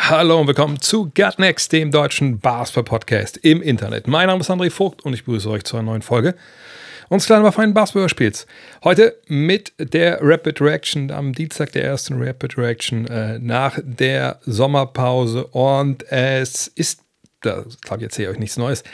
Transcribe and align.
Hallo 0.00 0.40
und 0.40 0.46
willkommen 0.46 0.80
zu 0.80 1.10
Gut 1.14 1.38
Next, 1.38 1.72
dem 1.72 1.90
deutschen 1.90 2.38
Basketball-Podcast 2.38 3.36
im 3.38 3.60
Internet. 3.60 4.06
Mein 4.06 4.28
Name 4.28 4.40
ist 4.40 4.50
André 4.50 4.70
Vogt 4.70 5.04
und 5.04 5.12
ich 5.12 5.24
begrüße 5.24 5.50
euch 5.50 5.64
zu 5.64 5.76
einer 5.76 5.84
neuen 5.84 6.02
Folge 6.02 6.34
uns 7.08 7.26
kleinen 7.26 7.42
aber 7.42 7.52
feinen 7.52 7.74
Basketball-Spiels. 7.74 8.46
Heute 8.84 9.18
mit 9.26 9.72
der 9.78 10.18
Rapid 10.22 10.60
Reaction, 10.60 11.10
am 11.10 11.32
Dienstag 11.32 11.72
der 11.72 11.84
ersten 11.84 12.22
Rapid 12.22 12.56
Reaction 12.56 13.06
äh, 13.06 13.38
nach 13.38 13.78
der 13.82 14.40
Sommerpause 14.46 15.46
und 15.48 16.10
es 16.10 16.68
ist, 16.68 17.00
da 17.42 17.64
glaube 17.82 17.98
ich, 17.98 18.04
erzähle 18.04 18.28
ich 18.28 18.34
euch 18.34 18.40
nichts 18.40 18.56
Neues, 18.56 18.84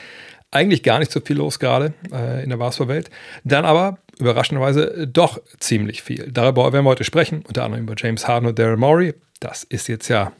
eigentlich 0.50 0.82
gar 0.82 0.98
nicht 1.00 1.12
so 1.12 1.20
viel 1.20 1.36
los 1.36 1.58
gerade 1.58 1.92
äh, 2.12 2.42
in 2.42 2.50
der 2.50 2.56
Basketballwelt. 2.56 3.10
Dann 3.44 3.64
aber 3.64 3.98
überraschenderweise 4.18 5.06
doch 5.06 5.40
ziemlich 5.58 6.02
viel. 6.02 6.30
Darüber 6.30 6.72
werden 6.72 6.84
wir 6.84 6.90
heute 6.90 7.04
sprechen, 7.04 7.44
unter 7.46 7.64
anderem 7.64 7.84
über 7.84 7.94
James 7.96 8.26
Harden 8.26 8.48
und 8.48 8.58
Daryl 8.58 8.76
Morey. 8.76 9.14
Das 9.40 9.64
ist 9.64 9.88
jetzt 9.88 10.08
ja, 10.08 10.32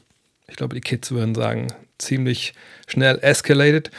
ich 0.47 0.55
glaube, 0.55 0.75
die 0.75 0.81
Kids 0.81 1.11
würden 1.11 1.35
sagen, 1.35 1.67
ziemlich 1.97 2.53
schnell 2.87 3.19
escalated. 3.21 3.91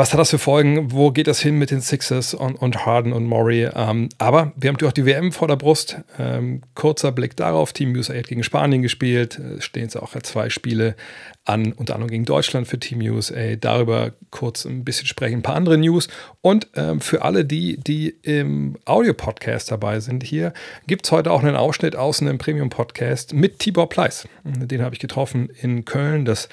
Was 0.00 0.14
hat 0.14 0.18
das 0.18 0.30
für 0.30 0.38
Folgen? 0.38 0.92
Wo 0.92 1.10
geht 1.10 1.26
das 1.26 1.40
hin 1.40 1.58
mit 1.58 1.70
den 1.70 1.82
Sixers 1.82 2.32
und, 2.32 2.54
und 2.54 2.86
Harden 2.86 3.12
und 3.12 3.26
Murray? 3.26 3.68
Ähm, 3.74 4.08
aber 4.16 4.50
wir 4.56 4.68
haben 4.68 4.76
natürlich 4.76 4.92
auch 4.92 4.94
die 4.94 5.04
WM 5.04 5.30
vor 5.30 5.46
der 5.46 5.56
Brust. 5.56 5.98
Ähm, 6.18 6.62
kurzer 6.74 7.12
Blick 7.12 7.36
darauf: 7.36 7.74
Team 7.74 7.94
USA 7.94 8.14
hat 8.14 8.26
gegen 8.26 8.42
Spanien 8.42 8.80
gespielt. 8.80 9.38
Es 9.38 9.64
stehen 9.64 9.82
jetzt 9.82 9.96
auch 9.96 10.18
zwei 10.22 10.48
Spiele 10.48 10.96
an, 11.44 11.74
unter 11.74 11.96
anderem 11.96 12.10
gegen 12.10 12.24
Deutschland 12.24 12.66
für 12.66 12.80
Team 12.80 13.02
USA. 13.02 13.56
Darüber 13.56 14.12
kurz 14.30 14.64
ein 14.64 14.84
bisschen 14.84 15.06
sprechen, 15.06 15.40
ein 15.40 15.42
paar 15.42 15.56
andere 15.56 15.76
News. 15.76 16.08
Und 16.40 16.68
ähm, 16.76 17.02
für 17.02 17.20
alle 17.20 17.44
die, 17.44 17.76
die 17.76 18.08
im 18.08 18.78
Audio-Podcast 18.86 19.70
dabei 19.70 20.00
sind, 20.00 20.22
hier 20.22 20.54
gibt 20.86 21.04
es 21.04 21.12
heute 21.12 21.30
auch 21.30 21.42
einen 21.42 21.56
Ausschnitt 21.56 21.94
aus 21.94 22.22
einem 22.22 22.38
Premium-Podcast 22.38 23.34
mit 23.34 23.58
Tibor 23.58 23.90
Pleiss. 23.90 24.26
Den 24.44 24.80
habe 24.80 24.94
ich 24.94 24.98
getroffen 24.98 25.50
in 25.60 25.84
Köln. 25.84 26.24
Das 26.24 26.48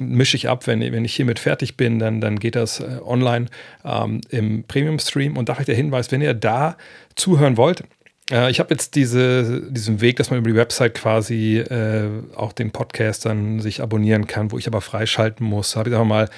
mische 0.00 0.36
ich 0.36 0.48
ab, 0.48 0.66
wenn, 0.66 0.80
wenn 0.80 1.04
ich 1.04 1.14
hiermit 1.14 1.38
fertig 1.38 1.76
bin, 1.76 1.98
dann, 1.98 2.20
dann 2.20 2.38
geht 2.38 2.56
das 2.56 2.80
äh, 2.80 2.98
online 3.04 3.46
ähm, 3.84 4.20
im 4.30 4.64
Premium-Stream. 4.64 5.36
Und 5.36 5.48
da 5.48 5.54
der 5.54 5.74
Hinweis, 5.74 6.10
wenn 6.10 6.22
ihr 6.22 6.34
da 6.34 6.76
zuhören 7.14 7.56
wollt, 7.56 7.84
äh, 8.30 8.50
ich 8.50 8.60
habe 8.60 8.70
jetzt 8.72 8.94
diese, 8.94 9.62
diesen 9.70 10.00
Weg, 10.00 10.16
dass 10.16 10.30
man 10.30 10.38
über 10.38 10.50
die 10.50 10.56
Website 10.56 10.94
quasi 10.94 11.58
äh, 11.58 12.08
auch 12.34 12.52
den 12.52 12.70
Podcast 12.70 13.26
dann 13.26 13.60
sich 13.60 13.82
abonnieren 13.82 14.26
kann, 14.26 14.52
wo 14.52 14.58
ich 14.58 14.66
aber 14.66 14.80
freischalten 14.80 15.46
muss. 15.46 15.76
Habe 15.76 15.90
ich 15.90 15.94
einfach 15.94 16.06
mal 16.06 16.28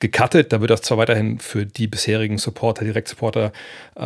gecuttet. 0.00 0.52
Da 0.52 0.60
wird 0.60 0.70
das 0.70 0.82
zwar 0.82 0.98
weiterhin 0.98 1.38
für 1.38 1.66
die 1.66 1.86
bisherigen 1.86 2.38
Supporter, 2.38 2.84
Direktsupporter 2.84 3.52
äh, 3.94 4.00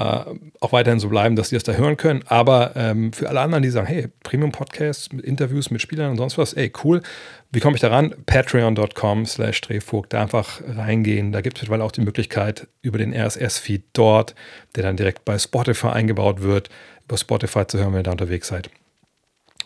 auch 0.61 0.73
weiterhin 0.73 1.01
so 1.01 1.09
bleiben, 1.09 1.37
dass 1.37 1.49
die 1.49 1.55
das 1.55 1.63
da 1.63 1.73
hören 1.73 1.97
können. 1.97 2.23
Aber 2.27 2.73
ähm, 2.77 3.13
für 3.13 3.29
alle 3.29 3.41
anderen, 3.41 3.63
die 3.63 3.71
sagen, 3.71 3.87
hey, 3.87 4.09
Premium-Podcast 4.23 5.13
mit 5.13 5.25
Interviews 5.25 5.71
mit 5.71 5.81
Spielern 5.81 6.11
und 6.11 6.17
sonst 6.19 6.37
was, 6.37 6.53
ey, 6.53 6.71
cool. 6.85 7.03
Wie 7.51 7.61
komme 7.61 7.77
ich 7.77 7.81
da 7.81 7.89
ran? 7.89 8.15
Patreon.com 8.27 9.27
slash 9.27 9.61
Drehvogt. 9.61 10.13
Da 10.13 10.21
einfach 10.21 10.61
reingehen. 10.67 11.33
Da 11.33 11.41
gibt 11.41 11.57
es 11.57 11.63
mittlerweile 11.63 11.85
auch 11.85 11.93
die 11.93 12.03
Möglichkeit 12.03 12.67
über 12.83 12.99
den 12.99 13.15
RSS-Feed 13.15 13.85
dort, 13.93 14.35
der 14.75 14.83
dann 14.83 14.97
direkt 14.97 15.25
bei 15.25 15.39
Spotify 15.39 15.89
eingebaut 15.89 16.43
wird, 16.43 16.69
über 17.05 17.17
Spotify 17.17 17.67
zu 17.67 17.79
hören, 17.79 17.93
wenn 17.93 18.01
ihr 18.01 18.05
da 18.05 18.13
unterwegs 18.13 18.49
seid 18.49 18.69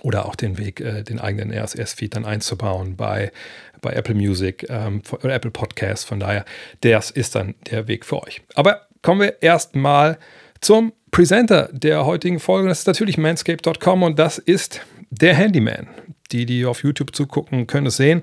oder 0.03 0.26
auch 0.26 0.34
den 0.34 0.59
Weg, 0.59 0.81
äh, 0.81 1.03
den 1.03 1.19
eigenen 1.19 1.53
RSS-Feed 1.53 2.16
dann 2.16 2.25
einzubauen 2.25 2.97
bei, 2.97 3.32
bei 3.81 3.92
Apple 3.92 4.14
Music 4.14 4.66
ähm, 4.69 5.03
oder 5.22 5.34
Apple 5.34 5.50
Podcasts. 5.50 6.04
Von 6.04 6.20
daher, 6.20 6.44
das 6.81 7.10
ist 7.10 7.34
dann 7.34 7.54
der 7.70 7.88
Weg 7.88 8.04
für 8.04 8.22
euch. 8.22 8.42
Aber 8.54 8.86
kommen 9.03 9.20
wir 9.20 9.42
erstmal 9.42 10.19
zum 10.60 10.92
Presenter 11.10 11.69
der 11.72 12.04
heutigen 12.04 12.41
Folge. 12.41 12.69
Das 12.69 12.81
ist 12.81 12.86
natürlich 12.86 13.19
manscape.com 13.19 14.03
und 14.03 14.19
das 14.19 14.38
ist 14.38 14.81
der 15.10 15.34
Handyman. 15.34 15.88
Die, 16.32 16.44
die 16.44 16.66
auf 16.66 16.82
YouTube 16.82 17.16
zugucken, 17.16 17.66
können 17.66 17.86
es 17.86 17.97
sehen. 17.97 18.22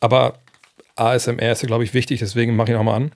Aber 0.00 0.38
ASMR 0.96 1.52
ist, 1.52 1.66
glaube 1.66 1.84
ich, 1.84 1.94
wichtig, 1.94 2.20
deswegen 2.20 2.56
mache 2.56 2.70
ich 2.70 2.74
ihn 2.74 2.80
auch 2.80 2.84
mal 2.84 2.96
an. 2.96 3.12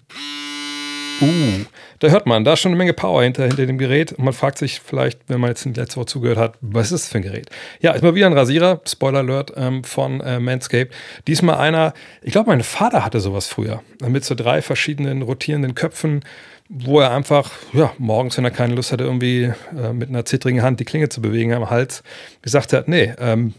Uh, 1.20 1.64
da 1.98 2.08
hört 2.08 2.26
man, 2.26 2.44
da 2.44 2.54
ist 2.54 2.60
schon 2.60 2.70
eine 2.70 2.78
Menge 2.78 2.92
Power 2.92 3.22
hinter, 3.22 3.44
hinter 3.44 3.66
dem 3.66 3.78
Gerät. 3.78 4.12
Und 4.12 4.24
man 4.24 4.34
fragt 4.34 4.58
sich 4.58 4.80
vielleicht, 4.80 5.20
wenn 5.28 5.40
man 5.40 5.50
jetzt 5.50 5.64
in 5.66 5.74
letzter 5.74 5.98
Woche 5.98 6.06
zugehört 6.06 6.38
hat, 6.38 6.54
was 6.60 6.90
ist 6.90 7.04
das 7.04 7.08
für 7.10 7.18
ein 7.18 7.22
Gerät? 7.22 7.48
Ja, 7.80 7.92
ist 7.92 8.02
mal 8.02 8.14
wieder 8.14 8.26
ein 8.26 8.32
Rasierer, 8.32 8.80
Spoiler 8.86 9.20
Alert, 9.20 9.52
ähm, 9.56 9.84
von 9.84 10.20
äh, 10.20 10.40
Manscaped. 10.40 10.92
Diesmal 11.26 11.56
einer, 11.56 11.94
ich 12.22 12.32
glaube, 12.32 12.50
mein 12.50 12.62
Vater 12.62 13.04
hatte 13.04 13.20
sowas 13.20 13.46
früher. 13.46 13.82
Mit 14.06 14.24
so 14.24 14.34
drei 14.34 14.62
verschiedenen 14.62 15.22
rotierenden 15.22 15.74
Köpfen, 15.74 16.24
wo 16.68 17.00
er 17.00 17.12
einfach, 17.12 17.52
ja, 17.72 17.92
morgens, 17.98 18.36
wenn 18.36 18.44
er 18.44 18.50
keine 18.50 18.74
Lust 18.74 18.92
hatte, 18.92 19.04
irgendwie 19.04 19.52
äh, 19.76 19.92
mit 19.92 20.08
einer 20.08 20.24
zittrigen 20.24 20.62
Hand 20.62 20.80
die 20.80 20.84
Klinge 20.84 21.08
zu 21.08 21.20
bewegen 21.20 21.52
am 21.52 21.70
Hals, 21.70 22.02
gesagt 22.40 22.72
hat, 22.72 22.88
nee, 22.88 23.12
ähm, 23.18 23.54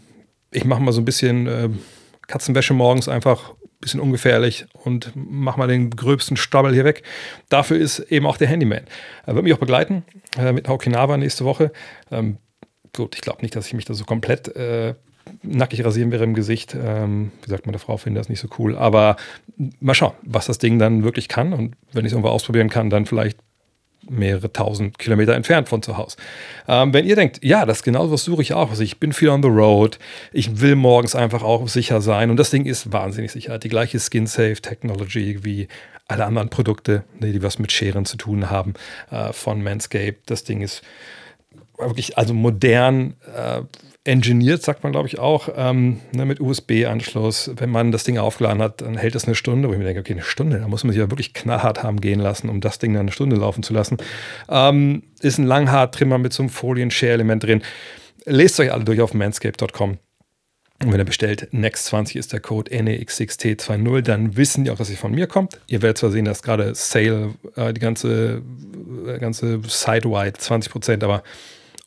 ich 0.50 0.64
mache 0.64 0.82
mal 0.82 0.92
so 0.92 1.00
ein 1.00 1.04
bisschen 1.04 1.46
äh, 1.46 1.68
Katzenwäsche 2.26 2.74
morgens 2.74 3.08
einfach 3.08 3.54
bisschen 3.84 4.00
ungefährlich 4.00 4.66
und 4.72 5.12
mach 5.14 5.56
mal 5.56 5.68
den 5.68 5.90
gröbsten 5.90 6.36
Stabbel 6.36 6.72
hier 6.72 6.84
weg. 6.84 7.02
Dafür 7.48 7.78
ist 7.78 8.00
eben 8.00 8.26
auch 8.26 8.36
der 8.36 8.48
Handyman. 8.48 8.82
Er 9.26 9.34
wird 9.34 9.44
mich 9.44 9.52
auch 9.52 9.58
begleiten 9.58 10.04
äh, 10.36 10.52
mit 10.52 10.68
Okinawa 10.68 11.16
nächste 11.16 11.44
Woche. 11.44 11.70
Ähm, 12.10 12.38
gut, 12.94 13.14
ich 13.14 13.20
glaube 13.20 13.42
nicht, 13.42 13.54
dass 13.54 13.66
ich 13.66 13.74
mich 13.74 13.84
da 13.84 13.94
so 13.94 14.04
komplett 14.04 14.48
äh, 14.56 14.94
nackig 15.42 15.84
rasieren 15.84 16.10
wäre 16.10 16.24
im 16.24 16.34
Gesicht. 16.34 16.74
Ähm, 16.74 17.30
wie 17.40 17.46
gesagt, 17.46 17.66
meine 17.66 17.78
Frau 17.78 17.96
findet 17.96 18.20
das 18.20 18.28
nicht 18.28 18.40
so 18.40 18.48
cool. 18.58 18.76
Aber 18.76 19.16
mal 19.80 19.94
schauen, 19.94 20.14
was 20.22 20.46
das 20.46 20.58
Ding 20.58 20.78
dann 20.78 21.04
wirklich 21.04 21.28
kann. 21.28 21.52
Und 21.52 21.76
wenn 21.92 22.04
ich 22.04 22.10
es 22.10 22.12
irgendwo 22.12 22.30
ausprobieren 22.30 22.70
kann, 22.70 22.90
dann 22.90 23.06
vielleicht 23.06 23.38
mehrere 24.08 24.52
tausend 24.52 24.98
Kilometer 24.98 25.34
entfernt 25.34 25.68
von 25.68 25.82
zu 25.82 25.96
Hause. 25.96 26.16
Ähm, 26.68 26.92
wenn 26.92 27.06
ihr 27.06 27.16
denkt, 27.16 27.40
ja, 27.42 27.66
das 27.66 27.82
genau 27.82 28.10
was 28.10 28.24
suche 28.24 28.42
ich 28.42 28.54
auch. 28.54 28.70
Also 28.70 28.82
ich 28.82 28.98
bin 28.98 29.12
viel 29.12 29.28
on 29.28 29.42
the 29.42 29.48
road. 29.48 29.98
Ich 30.32 30.60
will 30.60 30.76
morgens 30.76 31.14
einfach 31.14 31.42
auch 31.42 31.68
sicher 31.68 32.00
sein. 32.00 32.30
Und 32.30 32.36
das 32.36 32.50
Ding 32.50 32.64
ist 32.66 32.92
wahnsinnig 32.92 33.32
sicher. 33.32 33.58
Die 33.58 33.68
gleiche 33.68 33.98
Skin-Safe-Technology 33.98 35.44
wie 35.44 35.68
alle 36.06 36.24
anderen 36.24 36.50
Produkte, 36.50 37.04
die 37.20 37.42
was 37.42 37.58
mit 37.58 37.72
Scheren 37.72 38.04
zu 38.04 38.16
tun 38.16 38.50
haben 38.50 38.74
äh, 39.10 39.32
von 39.32 39.62
Manscaped. 39.62 40.30
Das 40.30 40.44
Ding 40.44 40.60
ist 40.60 40.82
wirklich 41.78 42.18
also 42.18 42.34
modern, 42.34 43.14
äh, 43.34 43.62
engineert, 44.04 44.62
sagt 44.62 44.82
man, 44.82 44.92
glaube 44.92 45.08
ich, 45.08 45.18
auch, 45.18 45.48
ähm, 45.56 46.00
ne, 46.12 46.26
mit 46.26 46.40
USB-Anschluss. 46.40 47.52
Wenn 47.56 47.70
man 47.70 47.90
das 47.90 48.04
Ding 48.04 48.18
aufgeladen 48.18 48.60
hat, 48.60 48.82
dann 48.82 48.98
hält 48.98 49.14
es 49.14 49.24
eine 49.24 49.34
Stunde, 49.34 49.68
wo 49.68 49.72
ich 49.72 49.78
mir 49.78 49.84
denke, 49.84 50.00
okay, 50.00 50.12
eine 50.12 50.22
Stunde, 50.22 50.58
da 50.58 50.68
muss 50.68 50.84
man 50.84 50.92
sich 50.92 51.00
ja 51.00 51.10
wirklich 51.10 51.32
knallhart 51.32 51.82
haben 51.82 52.00
gehen 52.00 52.20
lassen, 52.20 52.50
um 52.50 52.60
das 52.60 52.78
Ding 52.78 52.92
dann 52.92 53.02
eine 53.02 53.12
Stunde 53.12 53.36
laufen 53.36 53.62
zu 53.62 53.72
lassen. 53.72 53.96
Ähm, 54.48 55.04
ist 55.20 55.38
ein 55.38 55.46
Langhaar-Trimmer 55.46 56.18
mit 56.18 56.34
so 56.34 56.42
einem 56.42 56.50
Folien-Share-Element 56.50 57.42
drin. 57.42 57.62
Lest 58.26 58.60
euch 58.60 58.72
alle 58.72 58.84
durch 58.84 59.00
auf 59.00 59.14
manscape.com. 59.14 59.98
Und 60.82 60.92
wenn 60.92 61.00
ihr 61.00 61.04
bestellt, 61.04 61.48
Next20 61.52 62.18
ist 62.18 62.32
der 62.32 62.40
Code 62.40 62.70
NEX6T20, 62.70 64.02
dann 64.02 64.36
wissen 64.36 64.64
die 64.64 64.70
auch, 64.70 64.76
dass 64.76 64.88
sie 64.88 64.96
von 64.96 65.12
mir 65.12 65.26
kommt. 65.26 65.58
Ihr 65.66 65.80
werdet 65.80 65.98
zwar 65.98 66.10
sehen, 66.10 66.26
dass 66.26 66.42
gerade 66.42 66.74
Sale, 66.74 67.34
äh, 67.56 67.72
die 67.72 67.80
ganze, 67.80 68.42
äh, 69.06 69.18
ganze 69.18 69.60
Side-wide 69.66 70.38
20%, 70.38 71.04
aber 71.04 71.22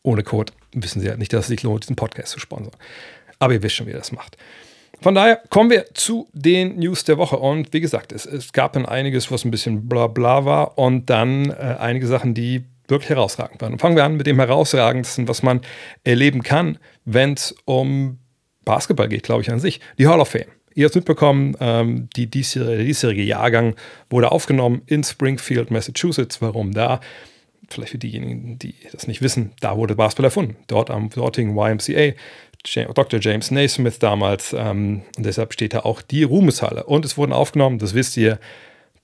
ohne 0.01 0.23
Code 0.23 0.53
wissen 0.83 1.01
sie 1.01 1.09
halt 1.09 1.19
nicht, 1.19 1.33
dass 1.33 1.41
es 1.41 1.47
sich 1.47 1.63
lohnt, 1.63 1.83
diesen 1.83 1.95
Podcast 1.95 2.31
zu 2.31 2.39
sponsern. 2.39 2.73
Aber 3.39 3.53
ihr 3.53 3.63
wisst 3.63 3.75
schon, 3.75 3.87
wie 3.87 3.91
ihr 3.91 3.97
das 3.97 4.11
macht. 4.11 4.37
Von 4.99 5.13
daher 5.13 5.41
kommen 5.49 5.69
wir 5.69 5.85
zu 5.93 6.27
den 6.33 6.77
News 6.79 7.03
der 7.03 7.17
Woche. 7.17 7.37
Und 7.37 7.71
wie 7.73 7.81
gesagt, 7.81 8.11
es, 8.11 8.25
es 8.25 8.51
gab 8.51 8.73
dann 8.73 8.85
einiges, 8.85 9.31
was 9.31 9.45
ein 9.45 9.51
bisschen 9.51 9.87
bla 9.87 10.07
bla 10.07 10.45
war 10.45 10.77
und 10.77 11.09
dann 11.09 11.51
äh, 11.51 11.75
einige 11.79 12.07
Sachen, 12.07 12.33
die 12.33 12.63
wirklich 12.87 13.09
herausragend 13.09 13.61
waren. 13.61 13.73
Und 13.73 13.79
fangen 13.79 13.95
wir 13.95 14.05
an 14.05 14.15
mit 14.17 14.27
dem 14.27 14.39
herausragendsten, 14.39 15.27
was 15.27 15.43
man 15.43 15.61
erleben 16.03 16.41
kann, 16.41 16.79
wenn 17.05 17.33
es 17.33 17.55
um 17.65 18.19
Basketball 18.65 19.07
geht, 19.07 19.23
glaube 19.23 19.41
ich, 19.41 19.51
an 19.51 19.59
sich. 19.59 19.79
Die 19.99 20.07
Hall 20.07 20.19
of 20.19 20.29
Fame. 20.29 20.47
Ihr 20.73 20.85
habt 20.85 20.91
es 20.91 20.95
mitbekommen, 20.95 21.55
ähm, 21.59 22.07
die 22.15 22.27
diesjährige, 22.27 22.77
der 22.77 22.85
diesjährige 22.85 23.23
Jahrgang 23.23 23.75
wurde 24.09 24.31
aufgenommen 24.31 24.83
in 24.85 25.03
Springfield, 25.03 25.71
Massachusetts. 25.71 26.41
Warum 26.41 26.71
da? 26.73 27.01
Vielleicht 27.67 27.91
für 27.91 27.97
diejenigen, 27.97 28.59
die 28.59 28.75
das 28.91 29.07
nicht 29.07 29.21
wissen, 29.21 29.51
da 29.59 29.77
wurde 29.77 29.95
Basketball 29.95 30.25
erfunden. 30.25 30.55
Dort 30.67 30.89
am 30.89 31.09
dortigen 31.09 31.57
YMCA. 31.57 32.13
Dr. 32.93 33.19
James 33.21 33.51
Naismith 33.51 33.99
damals. 33.99 34.53
Ähm, 34.57 35.03
und 35.15 35.25
deshalb 35.25 35.53
steht 35.53 35.73
da 35.73 35.79
auch 35.81 36.01
die 36.01 36.23
Ruhmeshalle. 36.23 36.83
Und 36.83 37.05
es 37.05 37.17
wurden 37.17 37.33
aufgenommen, 37.33 37.79
das 37.79 37.93
wisst 37.93 38.17
ihr, 38.17 38.39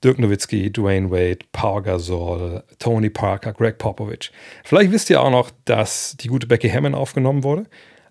Dirk 0.02 0.18
Nowitzki, 0.18 0.70
Dwayne 0.70 1.10
Wade, 1.10 1.38
Paul 1.52 1.82
Gasol, 1.82 2.62
Tony 2.78 3.08
Parker, 3.08 3.54
Greg 3.54 3.78
Popovich. 3.78 4.32
Vielleicht 4.62 4.92
wisst 4.92 5.08
ihr 5.08 5.22
auch 5.22 5.30
noch, 5.30 5.50
dass 5.64 6.16
die 6.18 6.28
gute 6.28 6.46
Becky 6.46 6.68
Hammond 6.68 6.94
aufgenommen 6.94 7.42
wurde. 7.42 7.64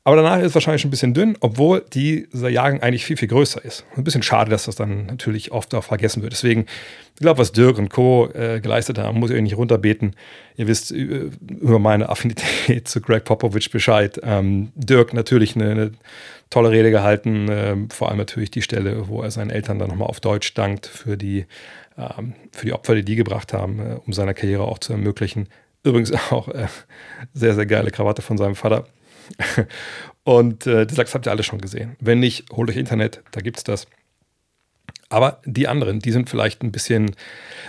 Aber 0.05 0.17
danach 0.17 0.39
ist 0.39 0.47
es 0.47 0.53
wahrscheinlich 0.53 0.81
schon 0.81 0.89
ein 0.89 0.91
bisschen 0.91 1.13
dünn, 1.13 1.37
obwohl 1.39 1.85
dieser 1.93 2.49
Jahrgang 2.49 2.81
eigentlich 2.81 3.05
viel, 3.05 3.15
viel 3.15 3.29
größer 3.29 3.63
ist. 3.63 3.85
Ein 3.95 4.03
bisschen 4.03 4.21
schade, 4.21 4.51
dass 4.51 4.65
das 4.65 4.75
dann 4.75 5.05
natürlich 5.05 5.51
oft 5.53 5.73
auch 5.73 5.83
vergessen 5.83 6.21
wird. 6.21 6.33
Deswegen, 6.33 6.65
ich 7.13 7.21
glaube, 7.21 7.39
was 7.39 7.53
Dirk 7.53 7.77
und 7.77 7.89
Co. 7.89 8.29
Äh, 8.33 8.59
geleistet 8.59 8.97
haben, 8.97 9.19
muss 9.19 9.29
ich 9.29 9.37
euch 9.37 9.41
nicht 9.41 9.55
runterbeten. 9.55 10.15
Ihr 10.57 10.67
wisst 10.67 10.91
über 10.91 11.79
meine 11.79 12.09
Affinität 12.09 12.89
zu 12.89 12.99
Greg 12.99 13.23
Popovich 13.23 13.71
Bescheid. 13.71 14.19
Ähm, 14.23 14.73
Dirk 14.75 15.13
natürlich 15.13 15.55
eine, 15.55 15.71
eine, 15.71 15.91
tolle 16.49 16.69
Rede 16.69 16.91
gehalten, 16.91 17.49
äh, 17.49 17.75
vor 17.89 18.09
allem 18.09 18.19
natürlich 18.19 18.51
die 18.51 18.61
Stelle, 18.61 19.07
wo 19.07 19.23
er 19.23 19.31
seinen 19.31 19.49
Eltern 19.49 19.79
dann 19.79 19.89
nochmal 19.89 20.07
auf 20.07 20.19
Deutsch 20.19 20.53
dankt 20.53 20.85
für 20.85 21.17
die, 21.17 21.47
ähm, 21.97 22.35
für 22.51 22.67
die 22.67 22.73
Opfer, 22.73 22.93
die 22.93 23.03
die 23.03 23.15
gebracht 23.15 23.53
haben, 23.53 23.79
äh, 23.79 23.95
um 24.05 24.13
seiner 24.13 24.35
Karriere 24.35 24.63
auch 24.63 24.77
zu 24.77 24.93
ermöglichen. 24.93 25.49
Übrigens 25.83 26.11
auch 26.31 26.49
äh, 26.49 26.67
sehr, 27.33 27.55
sehr 27.55 27.65
geile 27.65 27.89
Krawatte 27.89 28.21
von 28.21 28.37
seinem 28.37 28.55
Vater. 28.55 28.85
Und 30.23 30.67
äh, 30.67 30.85
die 30.85 30.95
Sachs 30.95 31.13
habt 31.13 31.27
ihr 31.27 31.31
alle 31.31 31.43
schon 31.43 31.59
gesehen. 31.59 31.95
Wenn 31.99 32.19
nicht, 32.19 32.45
holt 32.51 32.69
euch 32.69 32.77
Internet, 32.77 33.21
da 33.31 33.41
gibt 33.41 33.57
es 33.57 33.63
das. 33.63 33.87
Aber 35.09 35.41
die 35.45 35.67
anderen, 35.67 35.99
die 35.99 36.11
sind 36.11 36.27
vielleicht 36.27 36.63
ein 36.63 36.71
bisschen 36.71 37.15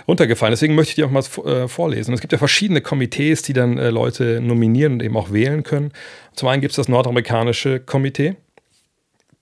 runtergefallen. 0.07 0.51
Deswegen 0.51 0.73
möchte 0.73 0.91
ich 0.91 0.95
die 0.95 1.03
auch 1.03 1.11
mal 1.11 1.23
äh, 1.45 1.67
vorlesen. 1.67 2.13
Es 2.13 2.21
gibt 2.21 2.31
ja 2.31 2.39
verschiedene 2.39 2.81
Komitees, 2.81 3.43
die 3.43 3.53
dann 3.53 3.77
äh, 3.77 3.91
Leute 3.91 4.41
nominieren 4.41 4.93
und 4.93 5.03
eben 5.03 5.15
auch 5.15 5.31
wählen 5.31 5.61
können. 5.61 5.91
Zum 6.33 6.49
einen 6.49 6.61
gibt 6.61 6.71
es 6.71 6.77
das 6.77 6.87
nordamerikanische 6.87 7.79
Komitee. 7.79 8.35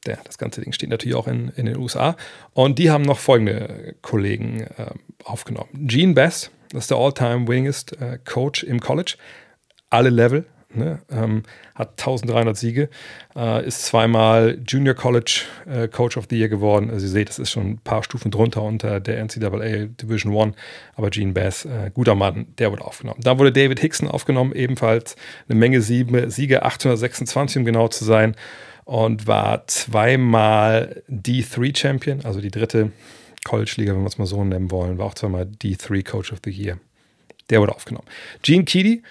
Der, 0.06 0.20
das 0.26 0.38
ganze 0.38 0.60
Ding 0.60 0.74
steht 0.74 0.90
natürlich 0.90 1.16
auch 1.16 1.28
in, 1.28 1.50
in 1.56 1.66
den 1.66 1.78
USA. 1.78 2.18
Und 2.54 2.78
die 2.78 2.92
haben 2.92 3.04
noch 3.04 3.20
folgende 3.20 3.96
Kollegen 4.02 4.62
äh, 4.62 4.88
aufgenommen. 5.24 5.70
Gene 5.74 6.14
Bass, 6.14 6.52
das 6.72 6.86
ist 6.86 6.92
der 6.92 6.98
All-Time-Winningest 6.98 8.02
äh, 8.02 8.20
Coach 8.26 8.64
im 8.64 8.82
College. 8.82 9.16
Alle 9.90 10.10
Level, 10.10 10.46
Ne? 10.76 11.00
Ähm, 11.12 11.44
hat 11.76 11.92
1300 11.92 12.58
Siege, 12.58 12.90
äh, 13.36 13.66
ist 13.66 13.86
zweimal 13.86 14.60
Junior 14.68 14.96
College 14.96 15.42
äh, 15.68 15.88
Coach 15.88 16.18
of 16.18 16.26
the 16.30 16.38
Year 16.38 16.50
geworden. 16.50 16.90
Also 16.90 17.06
ihr 17.06 17.12
seht, 17.12 17.30
das 17.30 17.40
ist 17.40 17.52
schon 17.52 17.72
ein 17.72 17.78
paar 17.78 18.04
Stufen 18.04 18.32
drunter 18.32 18.64
unter 18.64 19.00
der 19.00 19.24
NCAA 19.24 19.86
Division 19.86 20.34
One. 20.34 20.54
Aber 20.96 21.10
Gene 21.10 21.34
Bass, 21.34 21.66
äh, 21.66 21.92
guter 21.94 22.16
Mann, 22.16 22.48
der 22.58 22.72
wurde 22.72 22.84
aufgenommen. 22.84 23.22
Da 23.24 23.38
wurde 23.38 23.52
David 23.52 23.80
Hickson 23.80 24.08
aufgenommen, 24.08 24.54
ebenfalls 24.54 25.16
eine 25.48 25.58
Menge 25.60 25.82
Siege, 25.82 26.30
Siege 26.30 26.64
826, 26.64 27.58
um 27.58 27.66
genau 27.66 27.88
zu 27.88 28.04
sein. 28.04 28.36
Und 28.86 29.28
war 29.28 29.66
zweimal 29.68 31.04
D3 31.10 31.78
Champion, 31.78 32.26
also 32.26 32.42
die 32.42 32.52
dritte 32.52 32.92
College-Liga, 33.46 33.94
wenn 33.94 34.02
wir 34.02 34.08
es 34.08 34.18
mal 34.18 34.26
so 34.26 34.44
nennen 34.44 34.72
wollen. 34.72 34.98
War 34.98 35.08
auch 35.08 35.14
zweimal 35.14 35.44
D3 35.44 36.04
Coach 36.04 36.34
of 36.34 36.40
the 36.44 36.52
Year. 36.52 36.80
Der 37.50 37.62
wurde 37.62 37.76
aufgenommen. 37.76 38.08
Gene 38.42 38.64
Keedy, 38.64 39.04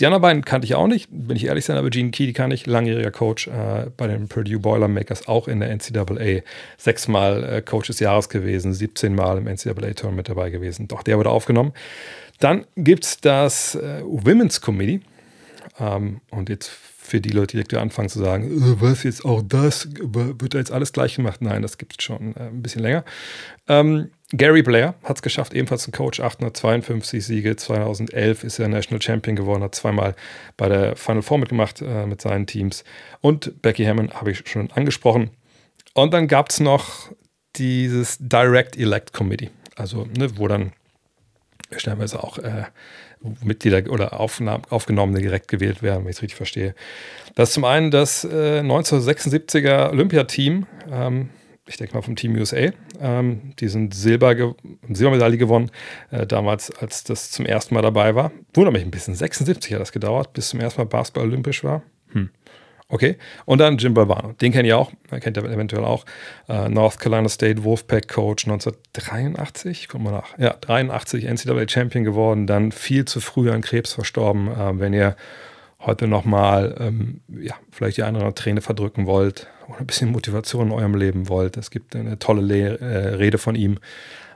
die 0.00 0.06
anderen 0.06 0.22
beiden 0.22 0.44
kannte 0.44 0.64
ich 0.64 0.74
auch 0.74 0.86
nicht, 0.86 1.08
bin 1.10 1.36
ich 1.36 1.44
ehrlich 1.44 1.66
sein, 1.66 1.76
aber 1.76 1.90
Gene 1.90 2.10
Key, 2.10 2.26
die 2.26 2.32
kann 2.32 2.50
ich, 2.50 2.66
langjähriger 2.66 3.10
Coach 3.10 3.48
äh, 3.48 3.90
bei 3.96 4.06
den 4.06 4.28
Purdue 4.28 4.58
Boilermakers, 4.58 5.28
auch 5.28 5.46
in 5.46 5.60
der 5.60 5.70
NCAA, 5.70 6.40
sechsmal 6.78 7.44
äh, 7.44 7.62
Coach 7.62 7.88
des 7.88 8.00
Jahres 8.00 8.30
gewesen, 8.30 8.72
17 8.72 9.14
Mal 9.14 9.38
im 9.38 9.44
NCAA-Tournament 9.44 10.28
dabei 10.28 10.48
gewesen. 10.48 10.88
Doch 10.88 11.02
der 11.02 11.18
wurde 11.18 11.30
aufgenommen. 11.30 11.72
Dann 12.38 12.64
gibt 12.76 13.04
es 13.04 13.20
das 13.20 13.74
äh, 13.74 14.00
Women's 14.02 14.62
Committee. 14.62 15.00
Ähm, 15.78 16.20
und 16.30 16.48
jetzt 16.48 16.68
für 16.68 17.20
die 17.20 17.30
Leute, 17.30 17.56
die 17.58 17.64
direkt 17.64 17.74
anfangen 17.74 18.08
zu 18.08 18.20
sagen, 18.20 18.50
äh, 18.50 18.80
was 18.80 19.02
jetzt 19.02 19.24
auch 19.24 19.42
das, 19.42 19.88
wird 19.92 20.54
da 20.54 20.58
jetzt 20.58 20.72
alles 20.72 20.92
gleich 20.92 21.16
gemacht? 21.16 21.42
Nein, 21.42 21.60
das 21.60 21.76
gibt 21.76 21.96
es 21.98 22.04
schon 22.04 22.34
äh, 22.36 22.48
ein 22.48 22.62
bisschen 22.62 22.82
länger. 22.82 23.04
Ähm, 23.68 24.10
Gary 24.32 24.62
Blair 24.62 24.94
hat 25.02 25.16
es 25.16 25.22
geschafft, 25.22 25.54
ebenfalls 25.54 25.88
ein 25.88 25.92
Coach, 25.92 26.20
852 26.20 27.24
Siege. 27.24 27.56
2011 27.56 28.44
ist 28.44 28.58
er 28.60 28.68
National 28.68 29.02
Champion 29.02 29.34
geworden, 29.34 29.62
hat 29.62 29.74
zweimal 29.74 30.14
bei 30.56 30.68
der 30.68 30.94
Final 30.96 31.22
Four 31.22 31.38
mitgemacht 31.38 31.82
äh, 31.82 32.06
mit 32.06 32.20
seinen 32.20 32.46
Teams. 32.46 32.84
Und 33.20 33.60
Becky 33.60 33.84
Hammond 33.84 34.14
habe 34.14 34.30
ich 34.30 34.48
schon 34.48 34.70
angesprochen. 34.70 35.30
Und 35.94 36.14
dann 36.14 36.28
gab 36.28 36.50
es 36.50 36.60
noch 36.60 37.10
dieses 37.56 38.18
Direct 38.20 38.76
Elect 38.76 39.12
Committee, 39.12 39.50
also 39.74 40.06
ne, 40.16 40.38
wo 40.38 40.46
dann 40.46 40.72
stellenweise 41.76 42.22
auch 42.22 42.38
äh, 42.38 42.64
Mitglieder 43.42 43.90
oder 43.90 44.18
Aufgenommene 44.20 45.20
direkt 45.20 45.48
gewählt 45.48 45.82
werden, 45.82 46.04
wenn 46.04 46.10
ich 46.10 46.16
es 46.16 46.22
richtig 46.22 46.36
verstehe. 46.36 46.74
Das 47.34 47.50
ist 47.50 47.54
zum 47.54 47.64
einen 47.64 47.90
das 47.90 48.24
äh, 48.24 48.60
1976er 48.60 49.90
Olympiateam. 49.90 50.66
Ähm, 50.90 51.30
ich 51.70 51.76
denke 51.76 51.94
mal 51.94 52.02
vom 52.02 52.16
Team 52.16 52.34
USA. 52.36 52.70
Ähm, 53.00 53.52
die 53.60 53.68
sind 53.68 53.94
Silber 53.94 54.34
ge 54.34 54.52
Silbermedaille 54.88 55.38
gewonnen, 55.38 55.70
äh, 56.10 56.26
damals, 56.26 56.70
als 56.76 57.04
das 57.04 57.30
zum 57.30 57.46
ersten 57.46 57.74
Mal 57.74 57.82
dabei 57.82 58.14
war. 58.14 58.32
Wundert 58.54 58.74
mich 58.74 58.82
ein 58.82 58.90
bisschen, 58.90 59.14
76 59.14 59.72
hat 59.72 59.80
das 59.80 59.92
gedauert, 59.92 60.32
bis 60.32 60.48
zum 60.48 60.60
ersten 60.60 60.80
Mal 60.80 60.86
Basketball 60.86 61.24
olympisch 61.24 61.62
war. 61.62 61.82
Hm. 62.12 62.30
Okay. 62.88 63.16
Und 63.44 63.58
dann 63.58 63.78
Jim 63.78 63.94
Balvano. 63.94 64.32
Den 64.32 64.50
kennt 64.50 64.66
ihr 64.66 64.76
auch, 64.76 64.90
kennt 65.20 65.36
ihr 65.36 65.44
eventuell 65.44 65.84
auch. 65.84 66.04
Äh, 66.48 66.68
North 66.68 66.98
Carolina 66.98 67.28
State 67.28 67.62
Wolfpack 67.62 68.08
Coach 68.08 68.46
1983, 68.46 69.86
guck 69.88 70.00
mal 70.02 70.10
nach. 70.10 70.36
Ja, 70.38 70.56
83 70.60 71.24
NCAA 71.24 71.68
Champion 71.68 72.02
geworden, 72.02 72.48
dann 72.48 72.72
viel 72.72 73.04
zu 73.04 73.20
früh 73.20 73.48
an 73.52 73.60
Krebs 73.60 73.92
verstorben. 73.92 74.48
Äh, 74.48 74.80
wenn 74.80 74.92
ihr 74.92 75.14
heute 75.78 76.08
nochmal, 76.08 76.74
ähm, 76.80 77.20
ja, 77.28 77.54
vielleicht 77.70 77.96
die 77.96 78.02
eine 78.02 78.18
oder 78.18 78.26
andere 78.26 78.42
Träne 78.42 78.60
verdrücken 78.60 79.06
wollt 79.06 79.46
ein 79.78 79.86
bisschen 79.86 80.10
Motivation 80.10 80.68
in 80.68 80.72
eurem 80.72 80.94
Leben 80.94 81.28
wollt. 81.28 81.56
Es 81.56 81.70
gibt 81.70 81.94
eine 81.96 82.18
tolle 82.18 82.42
Le 82.42 82.80
äh, 82.80 83.14
Rede 83.14 83.38
von 83.38 83.54
ihm. 83.54 83.78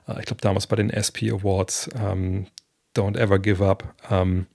Äh, 0.09 0.21
ich 0.21 0.27
glaube, 0.27 0.41
damals 0.41 0.67
bei 0.67 0.77
den 0.77 0.91
SP 0.91 1.31
Awards. 1.31 1.89
Ähm, 1.99 2.47
Don't 2.97 3.19
ever 3.19 3.39
give 3.39 3.65
up. 3.65 3.95
Ähm, 4.11 4.47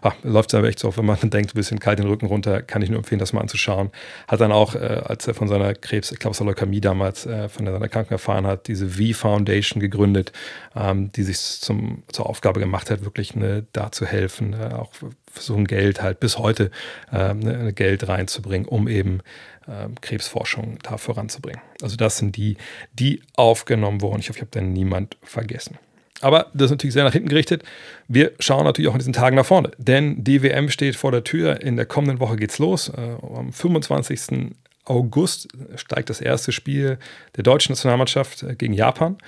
ach, 0.00 0.14
läuft 0.22 0.52
es 0.52 0.54
aber 0.54 0.68
echt 0.68 0.78
so, 0.78 0.96
wenn 0.96 1.04
man 1.04 1.18
denkt, 1.30 1.52
ein 1.52 1.54
bisschen 1.54 1.78
kalt 1.78 1.98
den 1.98 2.06
Rücken 2.06 2.26
runter, 2.26 2.62
kann 2.62 2.82
ich 2.82 2.90
nur 2.90 2.98
empfehlen, 2.98 3.18
das 3.18 3.32
mal 3.32 3.40
anzuschauen. 3.40 3.90
Hat 4.28 4.40
dann 4.40 4.52
auch, 4.52 4.74
äh, 4.74 5.02
als 5.04 5.26
er 5.26 5.34
von 5.34 5.48
seiner 5.48 5.74
Krebs, 5.74 6.12
ich 6.12 6.18
glaube, 6.18 6.36
Leukämie 6.44 6.80
damals, 6.80 7.26
äh, 7.26 7.48
von 7.48 7.66
seiner 7.66 7.88
Krankheit 7.88 8.12
erfahren 8.12 8.46
hat, 8.46 8.68
diese 8.68 8.88
V-Foundation 8.88 9.80
gegründet, 9.80 10.32
ähm, 10.74 11.12
die 11.12 11.22
sich 11.22 11.38
zum, 11.38 12.02
zur 12.08 12.28
Aufgabe 12.28 12.60
gemacht 12.60 12.90
hat, 12.90 13.04
wirklich 13.04 13.34
ne, 13.34 13.66
da 13.72 13.92
zu 13.92 14.06
helfen, 14.06 14.54
äh, 14.54 14.74
auch 14.74 14.92
versuchen 15.30 15.66
Geld 15.66 16.02
halt 16.02 16.20
bis 16.20 16.38
heute 16.38 16.70
äh, 17.10 17.34
ne, 17.34 17.72
Geld 17.72 18.06
reinzubringen, 18.08 18.68
um 18.68 18.88
eben 18.88 19.20
äh, 19.66 19.88
Krebsforschung 20.00 20.78
da 20.82 20.98
voranzubringen. 20.98 21.62
Also 21.80 21.96
das 21.96 22.18
sind 22.18 22.36
die, 22.36 22.56
die 22.92 23.22
aufgenommen 23.36 24.00
wurden. 24.00 24.20
Ich 24.20 24.28
hoffe, 24.28 24.38
ich 24.38 24.42
habe 24.42 24.50
da 24.50 24.60
niemand 24.60 25.16
vergessen. 25.22 25.78
Aber 26.22 26.46
das 26.54 26.66
ist 26.66 26.70
natürlich 26.70 26.94
sehr 26.94 27.04
nach 27.04 27.12
hinten 27.12 27.28
gerichtet. 27.28 27.64
Wir 28.08 28.32
schauen 28.38 28.64
natürlich 28.64 28.88
auch 28.88 28.94
in 28.94 29.00
diesen 29.00 29.12
Tagen 29.12 29.36
nach 29.36 29.44
vorne, 29.44 29.72
denn 29.76 30.22
die 30.22 30.42
WM 30.42 30.70
steht 30.70 30.96
vor 30.96 31.10
der 31.10 31.24
Tür. 31.24 31.60
In 31.60 31.76
der 31.76 31.84
kommenden 31.84 32.20
Woche 32.20 32.36
geht's 32.36 32.58
los. 32.58 32.88
Äh, 32.88 33.16
am 33.36 33.52
25. 33.52 34.52
August 34.84 35.48
steigt 35.76 36.10
das 36.10 36.20
erste 36.20 36.52
Spiel 36.52 36.98
der 37.36 37.44
deutschen 37.44 37.72
Nationalmannschaft 37.72 38.42
äh, 38.42 38.54
gegen 38.54 38.72
Japan. 38.72 39.18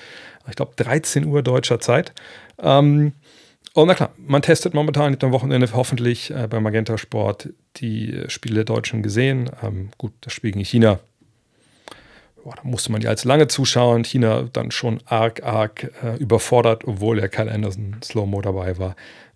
Ich 0.48 0.56
glaube 0.56 0.72
13 0.76 1.24
Uhr 1.26 1.42
deutscher 1.42 1.80
Zeit. 1.80 2.12
Ähm, 2.58 3.12
und 3.72 3.88
na 3.88 3.94
klar, 3.94 4.10
man 4.16 4.42
testet 4.42 4.72
momentan 4.72 5.16
am 5.20 5.32
Wochenende 5.32 5.68
hoffentlich 5.72 6.30
äh, 6.30 6.46
bei 6.48 6.60
Magenta 6.60 6.96
Sport 6.96 7.48
die 7.76 8.22
Spiele 8.28 8.56
der 8.56 8.64
Deutschen 8.64 9.02
gesehen. 9.02 9.50
Ähm, 9.62 9.90
gut, 9.98 10.12
das 10.20 10.32
Spiel 10.32 10.52
gegen 10.52 10.64
China 10.64 11.00
boah, 12.44 12.54
da 12.54 12.62
musste 12.62 12.92
man 12.92 13.00
ja 13.00 13.08
als 13.10 13.24
lange 13.24 13.48
zuschauen. 13.48 14.04
China 14.04 14.48
dann 14.52 14.70
schon 14.70 15.00
arg, 15.06 15.42
arg 15.42 15.90
äh, 16.02 16.16
überfordert, 16.16 16.84
obwohl 16.84 17.18
ja 17.18 17.26
Kyle 17.26 17.50
Anderson 17.50 17.96
Slow-Mo 18.04 18.42
dabei 18.42 18.78
war. 18.78 18.90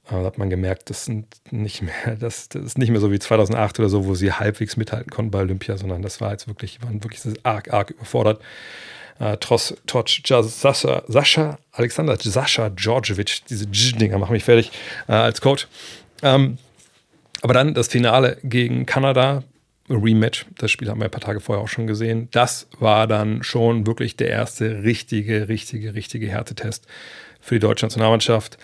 Äh, 0.07 0.13
da 0.13 0.25
hat 0.25 0.39
man 0.39 0.51
gemerkt, 0.51 0.91
das, 0.91 1.07
sind 1.07 1.27
nicht 1.51 1.83
mehr, 1.83 2.17
das, 2.21 2.51
das, 2.51 2.63
ist 2.63 2.79
nicht 2.79 2.91
mehr 2.91 3.01
so 3.01 3.11
wie 3.11 3.19
2008 3.19 3.81
oder 3.81 3.89
so, 3.89 4.07
wo 4.07 4.15
sie 4.15 4.33
halbwegs 4.33 4.77
mithalten 4.77 5.11
konnten 5.11 5.31
bei 5.31 5.41
Olympia, 5.41 5.79
sondern 5.79 6.03
das 6.03 6.21
war 6.21 6.33
jetzt 6.33 6.47
wirklich, 6.47 6.83
waren 6.83 7.03
wirklich 7.03 7.23
arg, 7.43 7.73
arg 7.73 7.91
überfordert. 7.91 8.43
Äh, 9.19 9.39
trotz, 9.41 9.75
trotz 9.87 10.21
Sascha, 10.25 11.03
Sascha, 11.09 11.59
Alexander 11.73 12.17
Sascha 12.21 12.69
Djordjevic, 12.69 13.41
diese 13.49 13.67
Dinger 13.67 14.19
machen 14.19 14.33
mich 14.33 14.45
fertig 14.45 14.71
äh, 15.09 15.13
als 15.13 15.41
Coach. 15.41 15.67
Ähm, 16.23 16.59
aber 17.41 17.55
dann 17.55 17.73
das 17.75 17.89
Finale 17.89 18.39
gegen 18.43 18.85
Kanada, 18.87 19.43
Rematch. 19.91 20.47
Das 20.59 20.71
Spiel 20.71 20.89
haben 20.89 21.01
wir 21.01 21.07
ein 21.07 21.11
paar 21.11 21.21
Tage 21.21 21.41
vorher 21.41 21.63
auch 21.63 21.69
schon 21.69 21.87
gesehen. 21.87 22.29
Das 22.33 22.69
war 22.79 23.07
dann 23.07 23.43
schon 23.43 23.87
wirklich 23.87 24.17
der 24.17 24.29
erste 24.29 24.83
richtige, 24.83 25.49
richtige, 25.49 25.95
richtige 25.95 26.29
Härtetest 26.29 26.87
für 27.41 27.57
die 27.57 27.61
deutsche 27.61 27.87
Nationalmannschaft. 27.87 28.59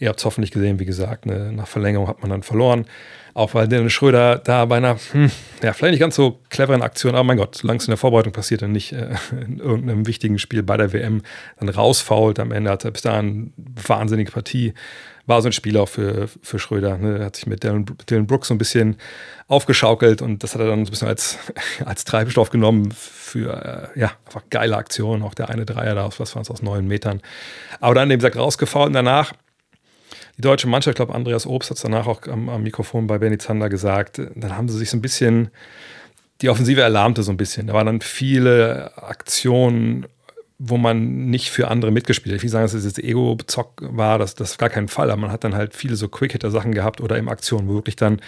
Ihr 0.00 0.08
habt 0.08 0.18
es 0.18 0.24
hoffentlich 0.24 0.50
gesehen, 0.50 0.80
wie 0.80 0.84
gesagt, 0.84 1.26
ne, 1.26 1.52
nach 1.52 1.68
Verlängerung 1.68 2.08
hat 2.08 2.20
man 2.20 2.30
dann 2.30 2.42
verloren. 2.42 2.86
Auch 3.32 3.54
weil 3.54 3.66
Dennis 3.66 3.92
Schröder 3.92 4.38
da 4.38 4.64
bei 4.64 4.76
einer, 4.76 4.96
hm, 5.12 5.30
ja, 5.62 5.72
vielleicht 5.72 5.92
nicht 5.92 6.00
ganz 6.00 6.14
so 6.14 6.40
cleveren 6.50 6.82
Aktion, 6.82 7.14
aber 7.14 7.24
mein 7.24 7.36
Gott, 7.36 7.56
solange 7.56 7.78
es 7.78 7.86
in 7.86 7.90
der 7.90 7.98
Vorbereitung 7.98 8.32
passiert 8.32 8.62
und 8.62 8.72
nicht 8.72 8.92
äh, 8.92 9.08
in 9.32 9.58
irgendeinem 9.58 10.06
wichtigen 10.06 10.38
Spiel 10.38 10.62
bei 10.62 10.76
der 10.76 10.92
WM 10.92 11.22
dann 11.58 11.68
rausfault. 11.68 12.38
Am 12.38 12.52
Ende 12.52 12.70
hat 12.70 12.84
er 12.84 12.92
bis 12.92 13.02
dahin 13.02 13.52
eine 13.56 13.88
wahnsinnige 13.88 14.30
Partie 14.30 14.74
war 15.26 15.40
so 15.40 15.48
ein 15.48 15.52
Spiel 15.52 15.76
auch 15.76 15.88
für, 15.88 16.28
für 16.42 16.58
Schröder. 16.58 16.98
Ne? 16.98 17.18
Er 17.18 17.26
hat 17.26 17.36
sich 17.36 17.46
mit 17.46 17.62
Dylan, 17.62 17.86
Dylan 18.08 18.26
Brooks 18.26 18.48
so 18.48 18.54
ein 18.54 18.58
bisschen 18.58 18.96
aufgeschaukelt 19.48 20.22
und 20.22 20.42
das 20.42 20.54
hat 20.54 20.60
er 20.60 20.68
dann 20.68 20.84
so 20.84 20.90
ein 20.90 20.92
bisschen 20.92 21.08
als, 21.08 21.38
als 21.84 22.04
Treibstoff 22.04 22.50
genommen 22.50 22.92
für 22.92 23.90
äh, 23.94 23.98
ja, 23.98 24.12
einfach 24.26 24.42
geile 24.50 24.76
Aktionen. 24.76 25.22
Auch 25.22 25.34
der 25.34 25.48
eine 25.48 25.64
Dreier 25.64 25.94
da 25.94 26.04
aus, 26.04 26.20
was 26.20 26.34
waren 26.34 26.42
es, 26.42 26.50
aus 26.50 26.62
neun 26.62 26.86
Metern. 26.86 27.20
Aber 27.80 27.94
dann, 27.94 28.10
wie 28.10 28.14
gesagt, 28.14 28.36
rausgefahren 28.36 28.88
und 28.88 28.94
danach 28.94 29.32
die 30.36 30.42
deutsche 30.42 30.66
Mannschaft, 30.66 30.94
ich 30.94 30.96
glaube, 30.96 31.14
Andreas 31.14 31.46
Obst 31.46 31.70
hat 31.70 31.76
es 31.76 31.82
danach 31.82 32.06
auch 32.06 32.26
am, 32.26 32.48
am, 32.48 32.62
Mikrofon 32.62 33.06
bei 33.06 33.18
Benny 33.18 33.38
Zander 33.38 33.68
gesagt, 33.68 34.20
dann 34.34 34.56
haben 34.56 34.68
sie 34.68 34.78
sich 34.78 34.90
so 34.90 34.96
ein 34.96 35.02
bisschen, 35.02 35.50
die 36.40 36.48
Offensive 36.48 36.80
erlahmte 36.80 37.22
so 37.22 37.30
ein 37.30 37.36
bisschen. 37.36 37.68
Da 37.68 37.72
waren 37.72 37.86
dann 37.86 38.00
viele 38.00 38.92
Aktionen, 38.96 40.06
wo 40.66 40.78
man 40.78 41.26
nicht 41.26 41.50
für 41.50 41.68
andere 41.68 41.90
mitgespielt 41.90 42.32
hat. 42.32 42.36
Ich 42.38 42.42
will 42.42 42.50
sagen, 42.50 42.64
dass 42.64 42.74
es 42.74 42.84
jetzt 42.84 42.98
Ego-Zock 42.98 43.82
war, 43.82 44.18
das, 44.18 44.34
ist 44.34 44.58
gar 44.58 44.70
kein 44.70 44.88
Fall, 44.88 45.10
aber 45.10 45.20
man 45.20 45.30
hat 45.30 45.44
dann 45.44 45.54
halt 45.54 45.74
viele 45.74 45.96
so 45.96 46.08
Quick-Hitter-Sachen 46.08 46.72
gehabt 46.72 47.00
oder 47.00 47.18
eben 47.18 47.28
Aktionen, 47.28 47.68
wo 47.68 47.74
wirklich 47.74 47.96
dann 47.96 48.20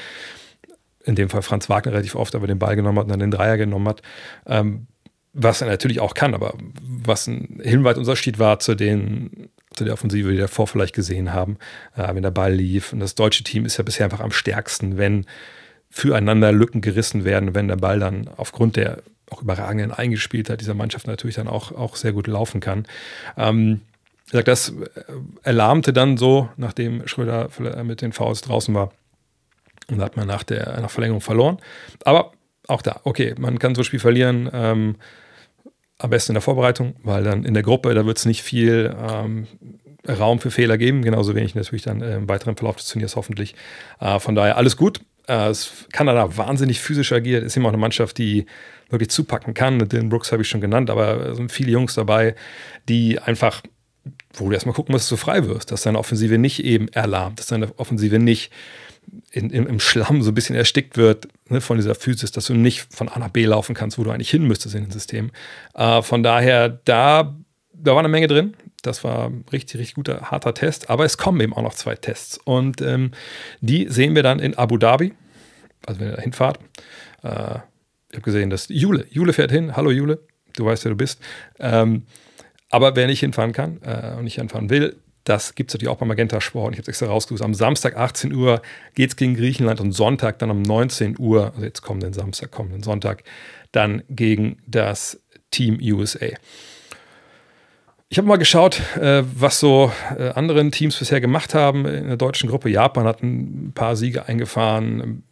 in 1.05 1.14
dem 1.14 1.31
Fall 1.31 1.43
Franz 1.43 1.69
Wagner 1.69 1.93
relativ 1.93 2.14
oft 2.14 2.35
aber 2.35 2.47
den 2.47 2.59
Ball 2.59 2.76
genommen 2.76 2.99
hat 2.99 3.05
und 3.05 3.11
dann 3.11 3.21
den 3.21 3.31
Dreier 3.31 3.57
genommen 3.57 3.88
hat. 3.88 4.02
Ähm, 4.47 4.87
was 5.33 5.61
er 5.61 5.69
natürlich 5.69 6.00
auch 6.00 6.14
kann, 6.14 6.35
aber 6.35 6.55
was 6.83 7.26
ein 7.26 7.61
himmelweit 7.62 7.99
Unterschied 7.99 8.38
war 8.38 8.59
zu 8.59 8.75
den 8.75 9.50
zu 9.75 9.85
der 9.85 9.93
Offensive, 9.93 10.31
die 10.31 10.37
wir 10.37 10.43
davor 10.43 10.66
vielleicht 10.66 10.95
gesehen 10.95 11.35
haben, 11.35 11.59
äh, 11.97 12.14
wenn 12.14 12.23
der 12.23 12.31
Ball 12.31 12.55
lief. 12.55 12.93
Und 12.93 13.00
das 13.00 13.14
deutsche 13.14 13.45
Team 13.45 13.66
ist 13.66 13.76
ja 13.76 13.85
bisher 13.85 14.05
einfach 14.05 14.21
am 14.21 14.33
stärksten, 14.33 14.97
wenn 14.97 15.26
füreinander 15.90 16.52
Lücken 16.52 16.81
gerissen 16.81 17.25
werden, 17.25 17.55
wenn 17.55 17.69
der 17.69 17.76
Ball 17.76 17.99
dann 17.99 18.28
aufgrund 18.37 18.76
der 18.76 19.02
auch 19.30 19.42
überragenden 19.42 19.92
Eingespieltheit 19.92 20.61
dieser 20.61 20.75
Mannschaft 20.75 21.06
natürlich 21.06 21.37
dann 21.37 21.49
auch, 21.49 21.73
auch 21.73 21.97
sehr 21.97 22.12
gut 22.12 22.26
laufen 22.26 22.61
kann. 22.61 22.87
Ähm, 23.37 23.80
das 24.33 24.73
erlahmte 25.42 25.92
dann 25.92 26.16
so, 26.16 26.49
nachdem 26.56 27.06
Schröder 27.06 27.49
mit 27.85 28.02
den 28.02 28.12
Fouls 28.12 28.40
draußen 28.40 28.75
war. 28.75 28.92
Und 29.88 30.00
hat 30.00 30.16
man 30.16 30.26
nach 30.26 30.42
der 30.42 30.80
nach 30.80 30.90
Verlängerung 30.90 31.21
verloren. 31.21 31.59
Aber 32.04 32.33
auch 32.66 32.83
da, 32.83 33.00
okay, 33.04 33.37
man 33.38 33.61
kann 33.61 33.76
so 33.76 33.83
ein 33.83 33.85
Spiel 33.85 34.00
verlieren. 34.00 34.50
Ähm, 34.52 34.97
am 35.99 36.11
besten 36.11 36.33
in 36.33 36.35
der 36.35 36.42
Vorbereitung, 36.42 36.97
weil 37.02 37.25
dann 37.25 37.45
in 37.45 37.54
der 37.54 37.62
Gruppe, 37.62 37.95
da 37.95 38.04
wird 38.04 38.18
es 38.18 38.26
nicht 38.26 38.42
viel 38.42 38.95
ähm, 39.09 39.47
Raum 40.06 40.40
für 40.40 40.50
Fehler 40.50 40.76
geben, 40.76 41.02
genauso 41.02 41.35
wenig 41.35 41.54
natürlich 41.54 41.83
dann 41.83 42.02
äh, 42.02 42.16
im 42.16 42.28
weiteren 42.28 42.56
Verlauf 42.56 42.76
des 42.76 42.88
Turniers 42.88 43.16
hoffentlich. 43.16 43.54
Äh, 44.00 44.18
von 44.18 44.35
daher 44.35 44.56
alles 44.56 44.76
gut. 44.76 45.00
Äh, 45.26 45.52
Kanada 45.92 46.37
wahnsinnig 46.37 46.80
physisch 46.80 47.12
agiert, 47.12 47.45
ist 47.45 47.56
immer 47.56 47.68
auch 47.68 47.73
eine 47.73 47.80
Mannschaft, 47.80 48.18
die 48.18 48.47
wirklich 48.88 49.11
zupacken 49.11 49.54
kann. 49.54 49.78
Den 49.88 50.09
Brooks 50.09 50.33
habe 50.33 50.42
ich 50.42 50.49
schon 50.49 50.61
genannt, 50.61 50.90
aber 50.90 51.26
es 51.26 51.37
sind 51.37 51.50
viele 51.50 51.73
Jungs 51.73 51.95
dabei, 51.95 52.35
die 52.88 53.18
einfach, 53.18 53.62
wo 54.35 54.49
du 54.49 54.54
erstmal 54.54 54.75
gucken 54.75 54.92
musst, 54.92 55.11
dass 55.11 55.18
du 55.18 55.25
frei 55.25 55.47
wirst, 55.47 55.73
dass 55.73 55.83
deine 55.83 55.99
Offensive 55.99 56.38
nicht 56.38 56.64
eben 56.64 56.88
erlahmt, 56.88 57.40
dass 57.40 57.47
deine 57.47 57.76
Offensive 57.78 58.18
nicht 58.18 58.52
in, 59.30 59.50
in, 59.50 59.66
im 59.66 59.80
Schlamm 59.80 60.23
so 60.23 60.30
ein 60.30 60.35
bisschen 60.35 60.56
erstickt 60.56 60.97
wird 60.97 61.28
ne, 61.49 61.61
von 61.61 61.76
dieser 61.76 61.95
Physis, 61.95 62.33
dass 62.33 62.47
du 62.47 62.54
nicht 62.54 62.87
von 62.95 63.09
A 63.09 63.18
nach 63.18 63.28
B 63.28 63.45
laufen 63.45 63.75
kannst, 63.75 63.99
wo 63.99 64.04
du 64.04 64.11
eigentlich 64.11 64.30
hin 64.30 64.47
müsstest 64.47 64.75
in 64.75 64.85
dem 64.85 64.90
System. 64.90 65.30
Äh, 65.75 66.02
von 66.02 66.23
daher, 66.23 66.68
da, 66.68 67.37
da 67.73 67.92
war 67.92 67.99
eine 67.99 68.09
Menge 68.09 68.26
drin. 68.26 68.54
Das 68.87 69.05
war 69.05 69.31
richtig, 69.52 69.81
richtig 69.81 69.95
guter, 69.95 70.31
harter 70.31 70.55
Test. 70.55 70.90
Aber 70.90 71.05
es 71.05 71.19
kommen 71.19 71.40
eben 71.40 71.52
auch 71.52 71.62
noch 71.62 71.75
zwei 71.75 71.95
Tests. 71.95 72.38
Und 72.45 72.81
ähm, 72.81 73.11
die 73.61 73.88
sehen 73.88 74.14
wir 74.14 74.23
dann 74.23 74.38
in 74.38 74.57
Abu 74.57 74.76
Dhabi. 74.76 75.12
Also 75.87 76.00
wenn 76.00 76.09
ihr 76.09 76.16
da 76.16 76.23
hinfahrt. 76.23 76.59
Äh, 77.23 77.59
ich 78.11 78.16
habe 78.16 78.23
gesehen, 78.23 78.50
dass 78.50 78.69
Jule, 78.69 79.07
Jule 79.11 79.33
fährt 79.33 79.50
hin. 79.50 79.76
Hallo 79.76 79.90
Jule, 79.90 80.21
du 80.57 80.64
weißt, 80.64 80.85
wer 80.85 80.90
du 80.90 80.97
bist. 80.97 81.21
Ähm, 81.59 82.05
aber 82.71 82.97
wer 82.97 83.07
nicht 83.07 83.21
hinfahren 83.21 83.52
kann 83.52 83.81
äh, 83.83 84.14
und 84.16 84.25
nicht 84.25 84.37
hinfahren 84.37 84.71
will, 84.71 84.97
das 85.25 85.57
gibt 85.57 85.71
es 85.71 85.75
natürlich 85.75 85.90
auch 85.90 85.99
beim 85.99 86.09
Magenta 86.09 86.40
Sport. 86.40 86.73
Ich 86.73 86.78
habe 86.78 86.83
es 86.83 86.88
extra 86.88 87.07
rausgesucht. 87.07 87.45
Am 87.45 87.55
Samstag 87.55 87.97
18 87.97 88.33
Uhr 88.33 88.62
geht 88.95 89.11
es 89.11 89.16
gegen 89.16 89.35
Griechenland 89.35 89.81
und 89.81 89.93
Sonntag 89.93 90.38
dann 90.38 90.50
um 90.50 90.62
19 90.62 91.16
Uhr, 91.19 91.52
also 91.52 91.64
jetzt 91.64 91.83
kommenden 91.83 92.12
Samstag, 92.12 92.52
kommenden 92.52 92.85
Sonntag, 92.85 93.25
dann 93.73 94.02
gegen 94.09 94.59
das 94.66 95.21
Team 95.50 95.78
USA. 95.83 96.28
Ich 98.09 98.19
habe 98.19 98.29
mal 98.29 98.37
geschaut, 98.37 98.81
äh, 98.97 99.25
was 99.35 99.59
so 99.59 99.91
äh, 100.17 100.29
anderen 100.31 100.71
Teams 100.71 100.97
bisher 100.97 101.21
gemacht 101.21 101.55
haben 101.55 101.87
in 101.87 102.07
der 102.07 102.17
deutschen 102.17 102.49
Gruppe. 102.49 102.71
Japan 102.71 103.05
hat 103.05 103.23
ein 103.23 103.73
paar 103.75 103.97
Siege 103.97 104.27
eingefahren 104.27 105.25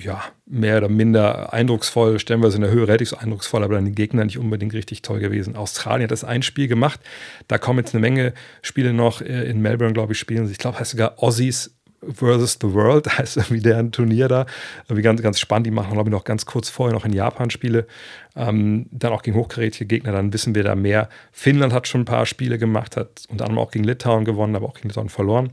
ja, 0.00 0.22
mehr 0.46 0.78
oder 0.78 0.88
minder 0.88 1.52
eindrucksvoll, 1.52 2.18
stellenweise 2.18 2.56
in 2.56 2.62
der 2.62 2.70
Höhe 2.70 2.86
relativ 2.86 3.14
eindrucksvoll, 3.14 3.64
aber 3.64 3.74
dann 3.74 3.84
die 3.84 3.92
Gegner 3.92 4.24
nicht 4.24 4.38
unbedingt 4.38 4.74
richtig 4.74 5.02
toll 5.02 5.20
gewesen. 5.20 5.56
Australien 5.56 6.04
hat 6.04 6.10
das 6.10 6.24
ein 6.24 6.42
Spiel 6.42 6.68
gemacht. 6.68 7.00
Da 7.48 7.58
kommen 7.58 7.78
jetzt 7.78 7.94
eine 7.94 8.00
Menge 8.00 8.34
Spiele 8.62 8.92
noch 8.92 9.20
äh, 9.20 9.44
in 9.48 9.60
Melbourne, 9.60 9.94
glaube 9.94 10.12
ich, 10.12 10.18
spielen. 10.18 10.50
Ich 10.50 10.58
glaube, 10.58 10.78
heißt 10.78 10.92
sogar 10.92 11.22
Aussies 11.22 11.75
versus 12.02 12.58
the 12.60 12.72
World, 12.72 13.06
heißt 13.18 13.36
irgendwie 13.36 13.60
deren 13.60 13.92
Turnier 13.92 14.28
da. 14.28 14.46
Irgendwie 14.84 15.02
ganz, 15.02 15.22
ganz 15.22 15.40
spannend. 15.40 15.66
Die 15.66 15.70
machen, 15.70 15.92
glaube 15.92 16.08
ich, 16.08 16.12
noch 16.12 16.24
ganz 16.24 16.46
kurz 16.46 16.68
vorher 16.68 16.94
noch 16.94 17.04
in 17.04 17.12
Japan 17.12 17.50
Spiele. 17.50 17.86
Ähm, 18.34 18.86
dann 18.90 19.12
auch 19.12 19.22
gegen 19.22 19.36
hochkarätige 19.36 19.86
Gegner, 19.86 20.12
dann 20.12 20.32
wissen 20.32 20.54
wir 20.54 20.64
da 20.64 20.74
mehr. 20.74 21.08
Finnland 21.32 21.72
hat 21.72 21.88
schon 21.88 22.02
ein 22.02 22.06
paar 22.06 22.26
Spiele 22.26 22.58
gemacht, 22.58 22.96
hat 22.96 23.24
unter 23.28 23.44
anderem 23.44 23.64
auch 23.64 23.70
gegen 23.70 23.84
Litauen 23.84 24.24
gewonnen, 24.24 24.56
aber 24.56 24.66
auch 24.66 24.74
gegen 24.74 24.88
Litauen 24.88 25.08
verloren. 25.08 25.52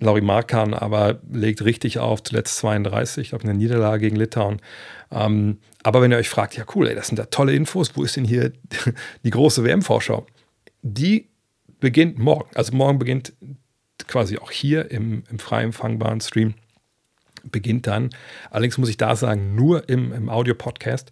Lauri 0.00 0.20
Markan 0.20 0.74
aber 0.74 1.20
legt 1.30 1.64
richtig 1.64 1.98
auf, 1.98 2.22
zuletzt 2.22 2.56
32, 2.58 3.22
ich 3.22 3.28
glaube, 3.30 3.44
eine 3.44 3.54
Niederlage 3.54 4.00
gegen 4.00 4.16
Litauen. 4.16 4.60
Ähm, 5.10 5.58
aber 5.82 6.02
wenn 6.02 6.10
ihr 6.10 6.18
euch 6.18 6.28
fragt, 6.28 6.56
ja 6.56 6.64
cool, 6.74 6.88
ey, 6.88 6.94
das 6.94 7.06
sind 7.08 7.18
da 7.18 7.26
tolle 7.26 7.54
Infos, 7.54 7.96
wo 7.96 8.02
ist 8.02 8.16
denn 8.16 8.24
hier 8.24 8.52
die 9.24 9.30
große 9.30 9.64
WM-Vorschau? 9.64 10.26
Die 10.82 11.28
beginnt 11.80 12.18
morgen. 12.18 12.48
Also 12.54 12.74
morgen 12.74 12.98
beginnt 12.98 13.32
quasi 14.08 14.38
auch 14.38 14.50
hier 14.50 14.90
im, 14.90 15.24
im 15.30 15.38
frei 15.38 15.62
empfangbaren 15.62 16.20
Stream 16.20 16.54
beginnt 17.50 17.86
dann, 17.86 18.10
allerdings 18.50 18.78
muss 18.78 18.88
ich 18.88 18.96
da 18.96 19.16
sagen, 19.16 19.54
nur 19.54 19.88
im, 19.88 20.12
im 20.12 20.28
Audio-Podcast, 20.28 21.10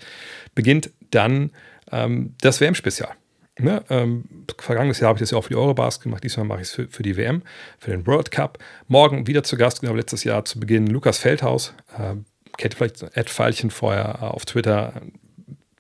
beginnt 0.55 0.91
dann 1.11 1.51
ähm, 1.91 2.35
das 2.41 2.61
WM-Spezial. 2.61 3.11
Ne, 3.59 3.85
ähm, 3.91 4.25
vergangenes 4.59 4.99
Jahr 4.99 5.09
habe 5.09 5.19
ich 5.19 5.21
das 5.21 5.31
ja 5.31 5.37
auch 5.37 5.43
für 5.43 5.51
die 5.51 5.57
Eurobars 5.57 6.01
gemacht, 6.01 6.25
diesmal 6.25 6.47
mache 6.47 6.63
ich 6.63 6.69
es 6.69 6.73
für, 6.73 6.89
für, 6.89 7.03
die 7.03 7.19
WM, 7.19 7.43
für 7.79 7.91
den 7.91 8.07
World 8.07 8.31
Cup. 8.31 8.59
Morgen 8.89 9.27
wieder 9.27 9.45
zu 9.45 9.59
Gast, 9.59 9.83
genau 9.83 9.95
letztes 9.95 10.25
Jahr 10.25 10.47
zu 10.47 10.59
Beginn, 10.59 10.87
Lukas 10.87 11.19
Feldhaus. 11.19 11.75
Äh, 11.99 12.15
kennt 12.57 12.75
vielleicht 12.75 13.03
Ed 13.15 13.29
Pfeilchen 13.29 13.71
vorher 13.71 14.21
äh, 14.23 14.25
auf 14.25 14.47
Twitter, 14.47 15.03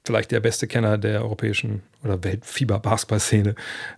vielleicht 0.05 0.33
der 0.33 0.41
beste 0.41 0.67
Kenner 0.67 0.99
der 0.99 1.23
europäischen 1.23 1.83
oder 2.05 2.23
Weltfieber-Basketball-Szene, 2.23 3.55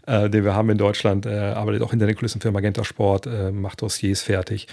äh, 0.06 0.30
den 0.30 0.44
wir 0.44 0.54
haben 0.54 0.70
in 0.70 0.78
Deutschland, 0.78 1.26
äh, 1.26 1.30
arbeitet 1.30 1.82
auch 1.82 1.90
hinter 1.90 2.06
den 2.06 2.16
Kulissen 2.16 2.40
für 2.40 2.52
Magenta 2.52 2.84
Sport, 2.84 3.26
äh, 3.26 3.50
macht 3.50 3.82
Dossiers 3.82 4.22
fertig, 4.22 4.68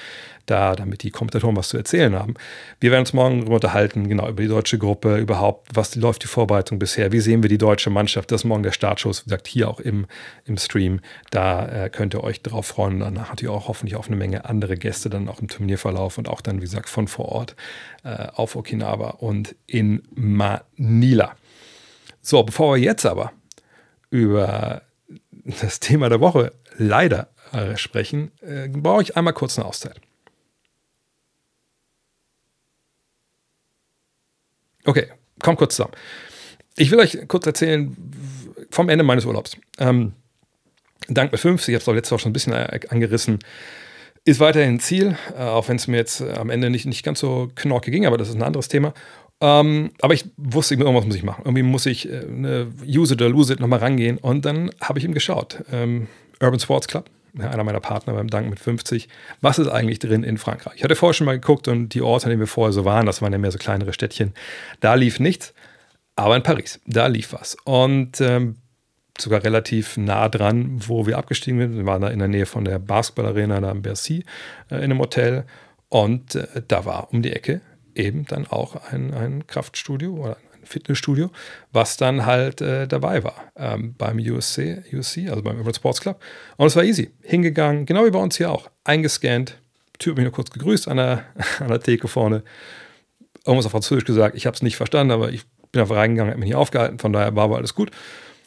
da, 0.46 0.76
damit 0.76 1.04
die 1.04 1.12
Kommentatoren 1.12 1.56
was 1.56 1.70
zu 1.70 1.78
erzählen 1.78 2.16
haben. 2.16 2.34
Wir 2.80 2.92
werden 2.92 3.02
uns 3.02 3.14
morgen 3.14 3.40
darüber 3.40 3.56
unterhalten, 3.56 4.10
genau, 4.10 4.28
über 4.28 4.42
die 4.42 4.50
deutsche 4.50 4.78
Gruppe, 4.78 5.18
überhaupt, 5.18 5.70
was 5.74 5.96
läuft 5.96 6.24
die 6.24 6.28
Vorbereitung 6.28 6.80
bisher, 6.80 7.12
wie 7.12 7.20
sehen 7.20 7.44
wir 7.44 7.50
die 7.50 7.58
deutsche 7.58 7.90
Mannschaft, 7.90 8.32
das 8.32 8.42
ist 8.42 8.46
morgen 8.46 8.64
der 8.64 8.72
Startschuss, 8.72 9.22
wie 9.22 9.30
gesagt, 9.30 9.48
hier 9.48 9.70
auch 9.70 9.80
im, 9.80 10.08
im 10.46 10.58
Stream, 10.58 11.00
da 11.30 11.86
äh, 11.86 11.90
könnt 11.90 12.14
ihr 12.14 12.24
euch 12.24 12.42
drauf 12.42 12.68
freuen, 12.68 13.00
danach 13.00 13.30
natürlich 13.30 13.54
auch 13.54 13.68
hoffentlich 13.68 13.96
auf 13.96 14.08
eine 14.08 14.18
Menge 14.18 14.46
andere 14.46 14.76
Gäste 14.78 15.10
dann 15.10 15.30
auch 15.30 15.40
im 15.40 15.48
Turnierverlauf 15.48 16.18
und 16.18 16.28
auch 16.28 16.42
dann, 16.42 16.58
wie 16.58 16.66
gesagt, 16.66 16.90
von 16.90 17.08
vor 17.08 17.30
Ort 17.30 17.56
äh, 18.04 18.28
auf 18.34 18.56
Okinawa 18.56 19.12
und 19.12 19.56
in 19.68 20.04
Manila. 20.14 21.36
So, 22.22 22.44
bevor 22.44 22.76
wir 22.76 22.82
jetzt 22.82 23.06
aber 23.06 23.32
über 24.10 24.84
das 25.62 25.80
Thema 25.80 26.10
der 26.10 26.20
Woche 26.20 26.54
leider 26.78 27.30
äh, 27.52 27.76
sprechen, 27.78 28.32
äh, 28.42 28.70
brauche 28.70 29.02
ich 29.02 29.18
einmal 29.18 29.34
kurz 29.34 29.58
eine 29.58 29.68
Auszeit. 29.68 30.00
Okay, 34.86 35.08
kommt 35.42 35.58
kurz 35.58 35.76
zusammen. 35.76 35.94
Ich 36.76 36.92
will 36.92 37.00
euch 37.00 37.28
kurz 37.28 37.46
erzählen 37.46 37.96
vom 38.72 38.90
Ende 38.90 39.04
meines 39.04 39.26
Urlaubs. 39.26 39.58
Ähm, 39.78 40.14
Dank 41.08 41.32
mit 41.32 41.42
50, 41.42 41.70
ich 41.70 41.76
habe 41.76 41.82
es 41.82 41.88
auch 41.88 41.94
letztes 41.94 42.12
Mal 42.12 42.20
schon 42.20 42.30
ein 42.30 42.34
bisschen 42.34 42.54
äh, 42.54 42.80
angerissen, 42.90 43.40
ist 44.24 44.40
weiterhin 44.40 44.76
ein 44.76 44.80
Ziel, 44.80 45.18
äh, 45.36 45.42
auch 45.42 45.68
wenn 45.68 45.78
es 45.78 45.88
mir 45.88 45.98
jetzt 45.98 46.22
am 46.22 46.50
Ende 46.50 46.70
nicht, 46.70 46.86
nicht 46.86 47.04
ganz 47.04 47.20
so 47.20 47.52
knorke 47.56 47.92
ging, 47.92 48.06
aber 48.06 48.18
das 48.18 48.30
ist 48.30 48.36
ein 48.36 48.44
anderes 48.44 48.68
Thema. 48.68 48.94
Ähm, 49.42 49.92
aber 50.02 50.14
ich 50.14 50.26
wusste, 50.38 50.76
irgendwas 50.76 51.06
muss 51.06 51.16
ich 51.16 51.24
machen. 51.24 51.42
Irgendwie 51.46 51.64
muss 51.64 51.88
ich 51.88 52.08
äh, 52.08 52.66
Use 52.86 53.14
it 53.14 53.22
or 53.22 53.30
lose 53.30 53.52
it 53.52 53.60
nochmal 53.60 53.80
rangehen. 53.80 54.18
Und 54.20 54.46
dann 54.46 54.70
habe 54.80 55.00
ich 55.00 55.06
ihm 55.06 55.14
geschaut. 55.14 55.64
Ähm, 55.72 56.08
Urban 56.40 56.60
Sports 56.60 56.88
Club, 56.88 57.10
einer 57.38 57.64
meiner 57.64 57.80
Partner 57.80 58.14
beim 58.14 58.30
Dank 58.30 58.50
mit 58.50 58.60
50. 58.60 59.10
Was 59.42 59.58
ist 59.58 59.68
eigentlich 59.68 60.00
drin 60.00 60.24
in 60.24 60.38
Frankreich? 60.38 60.76
Ich 60.78 60.84
hatte 60.84 60.96
vorher 60.96 61.14
schon 61.16 61.26
mal 61.26 61.40
geguckt 61.40 61.68
und 61.68 61.90
die 61.90 62.02
Orte, 62.02 62.26
an 62.26 62.30
denen 62.30 62.40
wir 62.40 62.48
vorher 62.48 62.72
so 62.72 62.86
waren, 62.86 63.08
das 63.08 63.22
waren 63.22 63.34
ja 63.34 63.40
mehr 63.40 63.52
so 63.52 63.58
kleinere 63.58 63.94
Städtchen, 63.94 64.34
da 64.80 64.94
lief 64.94 65.20
nichts. 65.20 65.54
Aber 66.16 66.36
in 66.36 66.44
Paris, 66.44 66.80
da 66.86 67.08
lief 67.08 67.34
was. 67.34 67.58
Und 67.64 68.22
ähm, 68.22 68.58
sogar 69.20 69.44
relativ 69.44 69.98
nah 69.98 70.30
dran, 70.30 70.82
wo 70.88 71.08
wir 71.08 71.18
abgestiegen 71.18 71.60
sind. 71.60 71.78
Wir 71.78 71.86
waren 71.86 72.02
da 72.02 72.10
in 72.10 72.20
der 72.20 72.28
Nähe 72.28 72.46
von 72.46 72.66
der 72.66 72.80
Basketballarena 72.80 73.60
da 73.60 73.72
in 73.72 73.82
Bercy 73.82 74.24
äh, 74.70 74.76
in 74.78 74.84
einem 74.84 75.00
Hotel. 75.00 75.46
Und 75.90 76.36
äh, 76.36 76.62
da 76.68 76.86
war 76.86 77.12
um 77.12 77.22
die 77.22 77.34
Ecke 77.34 77.62
eben 77.96 78.26
dann 78.26 78.48
auch 78.48 78.76
ein, 78.92 79.14
ein 79.14 79.48
Kraftstudio 79.48 80.14
oder 80.14 80.38
ein 80.54 80.66
Fitnessstudio, 80.66 81.30
was 81.72 81.98
dann 81.98 82.26
halt 82.26 82.62
äh, 82.62 82.88
dabei 82.88 83.24
war 83.24 83.36
ähm, 83.56 83.96
beim 83.98 84.18
USC, 84.18 84.84
USC, 84.94 85.30
also 85.30 85.42
beim 85.42 85.58
Urban 85.58 85.74
Sports 85.74 86.02
Club. 86.02 86.22
Und 86.58 86.68
es 86.68 86.76
war 86.76 86.84
easy. 86.84 87.12
Hingegangen, 87.22 87.86
genau 87.86 88.06
wie 88.06 88.12
bei 88.12 88.20
uns 88.20 88.38
hier 88.38 88.52
auch. 88.52 88.70
Eingescannt, 88.84 89.58
Typ 90.00 90.18
mich 90.18 90.24
nur 90.24 90.34
kurz 90.34 90.50
gegrüßt 90.50 90.88
an 90.88 90.98
der, 90.98 91.26
an 91.60 91.68
der 91.68 91.80
Theke 91.80 92.08
vorne. 92.08 92.44
Irgendwas 93.46 93.68
auf 93.68 93.72
Französisch 93.72 94.06
gesagt. 94.06 94.36
Ich 94.36 94.46
habe 94.46 94.56
es 94.56 94.62
nicht 94.62 94.76
verstanden, 94.76 95.12
aber 95.12 95.32
ich 95.32 95.44
bin 95.72 95.82
einfach 95.82 95.96
reingegangen, 95.96 96.32
habe 96.32 96.40
mich 96.40 96.50
nicht 96.50 96.56
aufgehalten. 96.56 97.00
Von 97.00 97.14
daher 97.14 97.36
war 97.36 97.46
aber 97.46 97.58
alles 97.58 97.76
gut. 97.76 97.92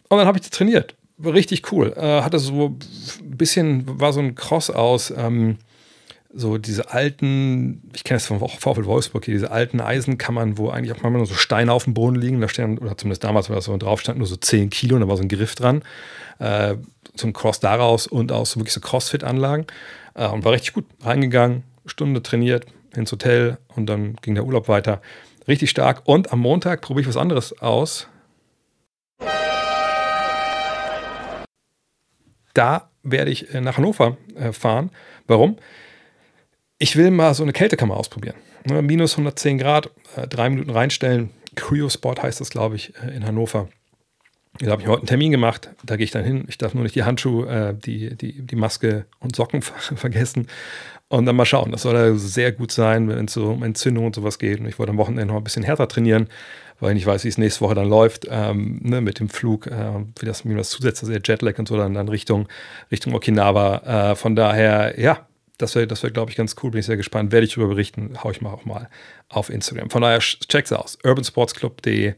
Und 0.09 0.19
dann 0.19 0.27
habe 0.27 0.39
ich 0.39 0.51
trainiert. 0.51 0.97
Richtig 1.25 1.71
cool. 1.73 1.95
Äh, 1.97 2.23
hatte 2.23 2.41
so 2.41 2.77
ein 3.21 3.37
bisschen, 3.37 4.01
war 4.01 4.13
so 4.13 4.21
ein 4.21 4.35
Cross 4.35 4.71
aus. 4.71 5.13
Ähm, 5.17 5.59
so 6.37 6.59
diese 6.59 6.91
alten, 6.91 7.89
ich 7.95 8.03
kenne 8.03 8.17
das 8.17 8.27
vom 8.27 8.41
VfL 8.41 8.87
Wolfsburg 8.87 9.25
hier, 9.25 9.35
diese 9.35 9.51
alten 9.51 9.81
Eisenkammern, 9.81 10.59
wo 10.59 10.69
eigentlich 10.69 10.93
auch 10.93 11.03
manchmal 11.03 11.19
nur 11.19 11.27
so 11.27 11.35
Steine 11.35 11.73
auf 11.73 11.85
dem 11.85 11.95
Boden 11.95 12.17
liegen, 12.17 12.41
da 12.41 12.49
stehen, 12.49 12.79
oder 12.79 12.97
zumindest 12.99 13.23
damals 13.23 13.49
war 13.49 13.57
das 13.57 13.67
so 13.67 13.77
drauf, 13.77 14.01
stand 14.01 14.19
nur 14.19 14.27
so 14.27 14.37
10 14.37 14.71
Kilo 14.71 14.97
und 14.97 15.03
da 15.03 15.09
war 15.09 15.17
so 15.17 15.23
ein 15.23 15.29
Griff 15.29 15.55
dran. 15.55 15.83
Äh, 16.41 16.77
so 17.15 17.31
Cross 17.31 17.61
daraus 17.61 18.09
und 18.09 18.33
auch 18.33 18.47
so 18.47 18.59
wirklich 18.59 18.73
so 18.73 18.81
Crossfit-Anlagen. 18.81 19.67
Äh, 20.15 20.27
und 20.29 20.45
war 20.45 20.53
richtig 20.53 20.73
gut. 20.73 20.85
Reingegangen, 21.03 21.63
Stunde 21.87 22.23
trainiert, 22.23 22.67
ins 22.97 23.13
Hotel 23.13 23.59
und 23.69 23.87
dann 23.87 24.17
ging 24.17 24.35
der 24.35 24.45
Urlaub 24.45 24.69
weiter. 24.69 25.01
Richtig 25.47 25.71
stark. 25.71 26.03
Und 26.05 26.33
am 26.33 26.41
Montag 26.41 26.81
probiere 26.81 27.03
ich 27.03 27.09
was 27.09 27.17
anderes 27.17 27.61
aus. 27.61 28.09
Da 32.55 32.91
werde 33.03 33.31
ich 33.31 33.55
äh, 33.55 33.61
nach 33.61 33.77
Hannover 33.77 34.17
äh, 34.37 34.53
fahren. 34.53 34.91
Warum? 35.27 35.59
Ich 36.85 36.97
will 36.97 37.11
mal 37.11 37.33
so 37.33 37.43
eine 37.43 37.55
Kältekammer 37.55 37.97
ausprobieren. 37.97 38.37
Ne, 38.67 38.83
minus 38.83 39.13
110 39.15 39.57
Grad, 39.57 39.89
äh, 40.17 40.29
drei 40.29 40.51
Minuten 40.51 40.69
reinstellen. 40.69 41.31
Cryosport 41.55 42.23
heißt 42.23 42.43
das, 42.43 42.51
glaube 42.51 42.77
ich, 42.77 42.93
in 43.11 43.25
Hannover. 43.25 43.71
Da 44.59 44.71
habe 44.71 44.83
ich 44.83 44.89
heute 44.89 44.99
einen 44.99 45.07
Termin 45.07 45.31
gemacht, 45.31 45.71
da 45.83 45.97
gehe 45.97 46.05
ich 46.05 46.11
dann 46.11 46.25
hin. 46.25 46.45
Ich 46.47 46.59
darf 46.59 46.75
nur 46.75 46.83
nicht 46.83 46.95
die 46.95 47.05
Handschuhe, 47.05 47.49
äh, 47.49 47.75
die, 47.75 48.15
die, 48.15 48.43
die 48.43 48.57
Maske 48.57 49.07
und 49.21 49.35
Socken 49.35 49.63
vergessen. 49.97 50.49
Und 51.09 51.25
dann 51.25 51.37
mal 51.37 51.47
schauen. 51.47 51.73
Das 51.73 51.81
soll 51.81 51.95
ja 51.95 52.15
sehr 52.17 52.53
gut 52.53 52.71
sein, 52.71 53.09
wenn 53.09 53.25
es 53.25 53.33
so 53.33 53.47
um 53.53 53.63
Entzündung 53.63 54.05
und 54.05 54.15
sowas 54.15 54.39
geht. 54.39 54.61
Und 54.61 54.67
ich 54.67 54.79
wollte 54.79 54.91
am 54.91 54.99
Wochenende 54.99 55.25
noch 55.25 55.37
ein 55.37 55.45
bisschen 55.45 55.63
härter 55.63 55.89
trainieren, 55.89 56.29
weil 56.81 56.91
ich 56.91 56.97
nicht 56.97 57.07
weiß, 57.07 57.25
wie 57.25 57.29
es 57.29 57.39
nächste 57.39 57.63
Woche 57.63 57.77
dann 57.77 57.89
läuft 57.89 58.27
ähm, 58.31 58.81
ne, 58.83 59.01
mit 59.01 59.21
dem 59.21 59.31
Flug, 59.31 59.69
äh, 59.69 60.05
wie 60.21 60.27
das 60.27 60.45
mir 60.45 60.55
das 60.55 60.69
zusetzt, 60.69 61.03
also 61.03 61.15
Jetlag 61.15 61.59
und 61.59 61.67
so, 61.67 61.79
dann, 61.79 61.95
dann 61.95 62.11
Richtung, 62.11 62.47
Richtung 62.91 63.15
Okinawa. 63.15 64.11
Äh, 64.11 64.17
von 64.17 64.37
daher, 64.37 65.01
ja, 65.01 65.27
das 65.59 65.75
wäre, 65.75 65.87
das 65.87 66.03
wär, 66.03 66.11
glaube 66.11 66.31
ich, 66.31 66.37
ganz 66.37 66.57
cool. 66.63 66.73
Bin 66.73 66.81
ich 66.81 66.87
sehr 66.87 66.97
gespannt. 66.97 67.33
Werde 67.33 67.47
ich 67.47 67.55
darüber 67.55 67.69
berichten. 67.69 68.23
Hau 68.23 68.31
ich 68.31 68.41
mal 68.41 68.53
auch 68.53 68.65
mal 68.65 68.89
auf 69.29 69.51
Instagram. 69.51 69.91
Von 69.91 70.03
daher, 70.03 70.19
check's 70.19 70.73
aus. 70.73 70.99
urbansportsclub.de 71.05 72.15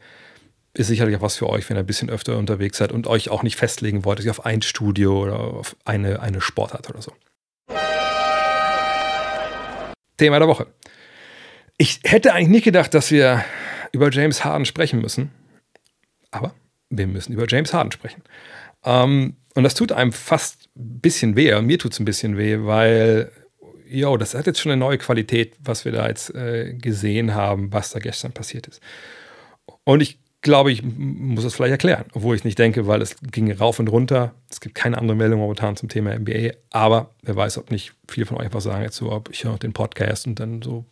ist 0.74 0.88
sicherlich 0.88 1.16
auch 1.16 1.22
was 1.22 1.36
für 1.36 1.48
euch, 1.48 1.68
wenn 1.68 1.76
ihr 1.76 1.80
ein 1.80 1.86
bisschen 1.86 2.10
öfter 2.10 2.36
unterwegs 2.36 2.78
seid 2.78 2.92
und 2.92 3.06
euch 3.06 3.30
auch 3.30 3.42
nicht 3.42 3.56
festlegen 3.56 4.04
wollt, 4.04 4.18
dass 4.18 4.26
ihr 4.26 4.30
auf 4.30 4.44
ein 4.44 4.62
Studio 4.62 5.22
oder 5.22 5.40
auf 5.40 5.76
eine, 5.84 6.20
eine 6.20 6.40
Sportart 6.40 6.90
oder 6.90 7.00
so. 7.00 7.12
Thema 10.18 10.38
der 10.38 10.48
Woche. 10.48 10.66
Ich 11.78 12.00
hätte 12.04 12.32
eigentlich 12.32 12.48
nicht 12.48 12.64
gedacht, 12.64 12.94
dass 12.94 13.10
wir 13.10 13.44
über 13.92 14.10
James 14.10 14.44
Harden 14.44 14.64
sprechen 14.64 15.00
müssen, 15.00 15.30
aber 16.30 16.54
wir 16.90 17.06
müssen 17.06 17.32
über 17.32 17.46
James 17.48 17.72
Harden 17.72 17.92
sprechen. 17.92 18.22
Ähm, 18.84 19.36
und 19.56 19.62
das 19.64 19.74
tut 19.74 19.90
einem 19.90 20.12
fast 20.12 20.68
ein 20.76 21.00
bisschen 21.00 21.34
weh, 21.34 21.58
mir 21.62 21.78
tut 21.78 21.92
es 21.92 21.98
ein 21.98 22.04
bisschen 22.04 22.36
weh, 22.36 22.58
weil, 22.60 23.32
jo, 23.88 24.18
das 24.18 24.34
hat 24.34 24.46
jetzt 24.46 24.60
schon 24.60 24.70
eine 24.70 24.78
neue 24.78 24.98
Qualität, 24.98 25.54
was 25.58 25.86
wir 25.86 25.92
da 25.92 26.06
jetzt 26.06 26.34
äh, 26.34 26.74
gesehen 26.74 27.34
haben, 27.34 27.72
was 27.72 27.90
da 27.90 27.98
gestern 27.98 28.32
passiert 28.32 28.66
ist. 28.66 28.82
Und 29.84 30.02
ich 30.02 30.18
glaube, 30.42 30.70
ich 30.70 30.82
muss 30.82 31.42
das 31.42 31.54
vielleicht 31.54 31.72
erklären, 31.72 32.04
obwohl 32.12 32.36
ich 32.36 32.44
nicht 32.44 32.58
denke, 32.58 32.86
weil 32.86 33.00
es 33.00 33.16
ging 33.32 33.50
rauf 33.50 33.78
und 33.78 33.88
runter. 33.88 34.34
Es 34.50 34.60
gibt 34.60 34.74
keine 34.74 34.98
andere 34.98 35.16
Meldung 35.16 35.40
momentan 35.40 35.74
zum 35.74 35.88
Thema 35.88 36.14
NBA, 36.14 36.50
aber 36.70 37.14
wer 37.22 37.36
weiß, 37.36 37.56
ob 37.56 37.70
nicht 37.70 37.94
viele 38.08 38.26
von 38.26 38.36
euch 38.36 38.52
was 38.52 38.64
sagen 38.64 38.82
jetzt 38.82 38.96
so, 38.96 39.10
ob 39.10 39.30
ich 39.30 39.44
höre 39.44 39.56
den 39.56 39.72
Podcast 39.72 40.26
und 40.26 40.38
dann 40.38 40.60
so 40.60 40.84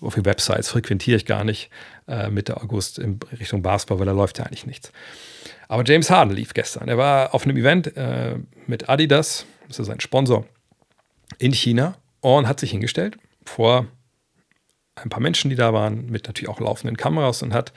auf 0.00 0.16
die 0.16 0.24
Websites 0.24 0.68
frequentiere 0.68 1.16
ich 1.16 1.26
gar 1.26 1.44
nicht 1.44 1.70
äh, 2.08 2.28
Mitte 2.28 2.60
August 2.60 2.98
in 2.98 3.20
Richtung 3.38 3.62
Basketball, 3.62 4.00
weil 4.00 4.06
da 4.06 4.12
läuft 4.12 4.38
ja 4.38 4.46
eigentlich 4.46 4.66
nichts. 4.66 4.90
Aber 5.72 5.84
James 5.86 6.10
Harden 6.10 6.34
lief 6.34 6.52
gestern. 6.52 6.86
Er 6.86 6.98
war 6.98 7.34
auf 7.34 7.44
einem 7.44 7.56
Event 7.56 7.96
äh, 7.96 8.36
mit 8.66 8.90
Adidas, 8.90 9.46
das 9.68 9.78
ist 9.78 9.86
sein 9.86 10.00
Sponsor, 10.00 10.44
in 11.38 11.54
China 11.54 11.96
und 12.20 12.46
hat 12.46 12.60
sich 12.60 12.72
hingestellt 12.72 13.16
vor 13.46 13.86
ein 14.96 15.08
paar 15.08 15.22
Menschen, 15.22 15.48
die 15.48 15.56
da 15.56 15.72
waren, 15.72 16.10
mit 16.10 16.26
natürlich 16.26 16.50
auch 16.50 16.60
laufenden 16.60 16.98
Kameras 16.98 17.42
und 17.42 17.54
hat 17.54 17.72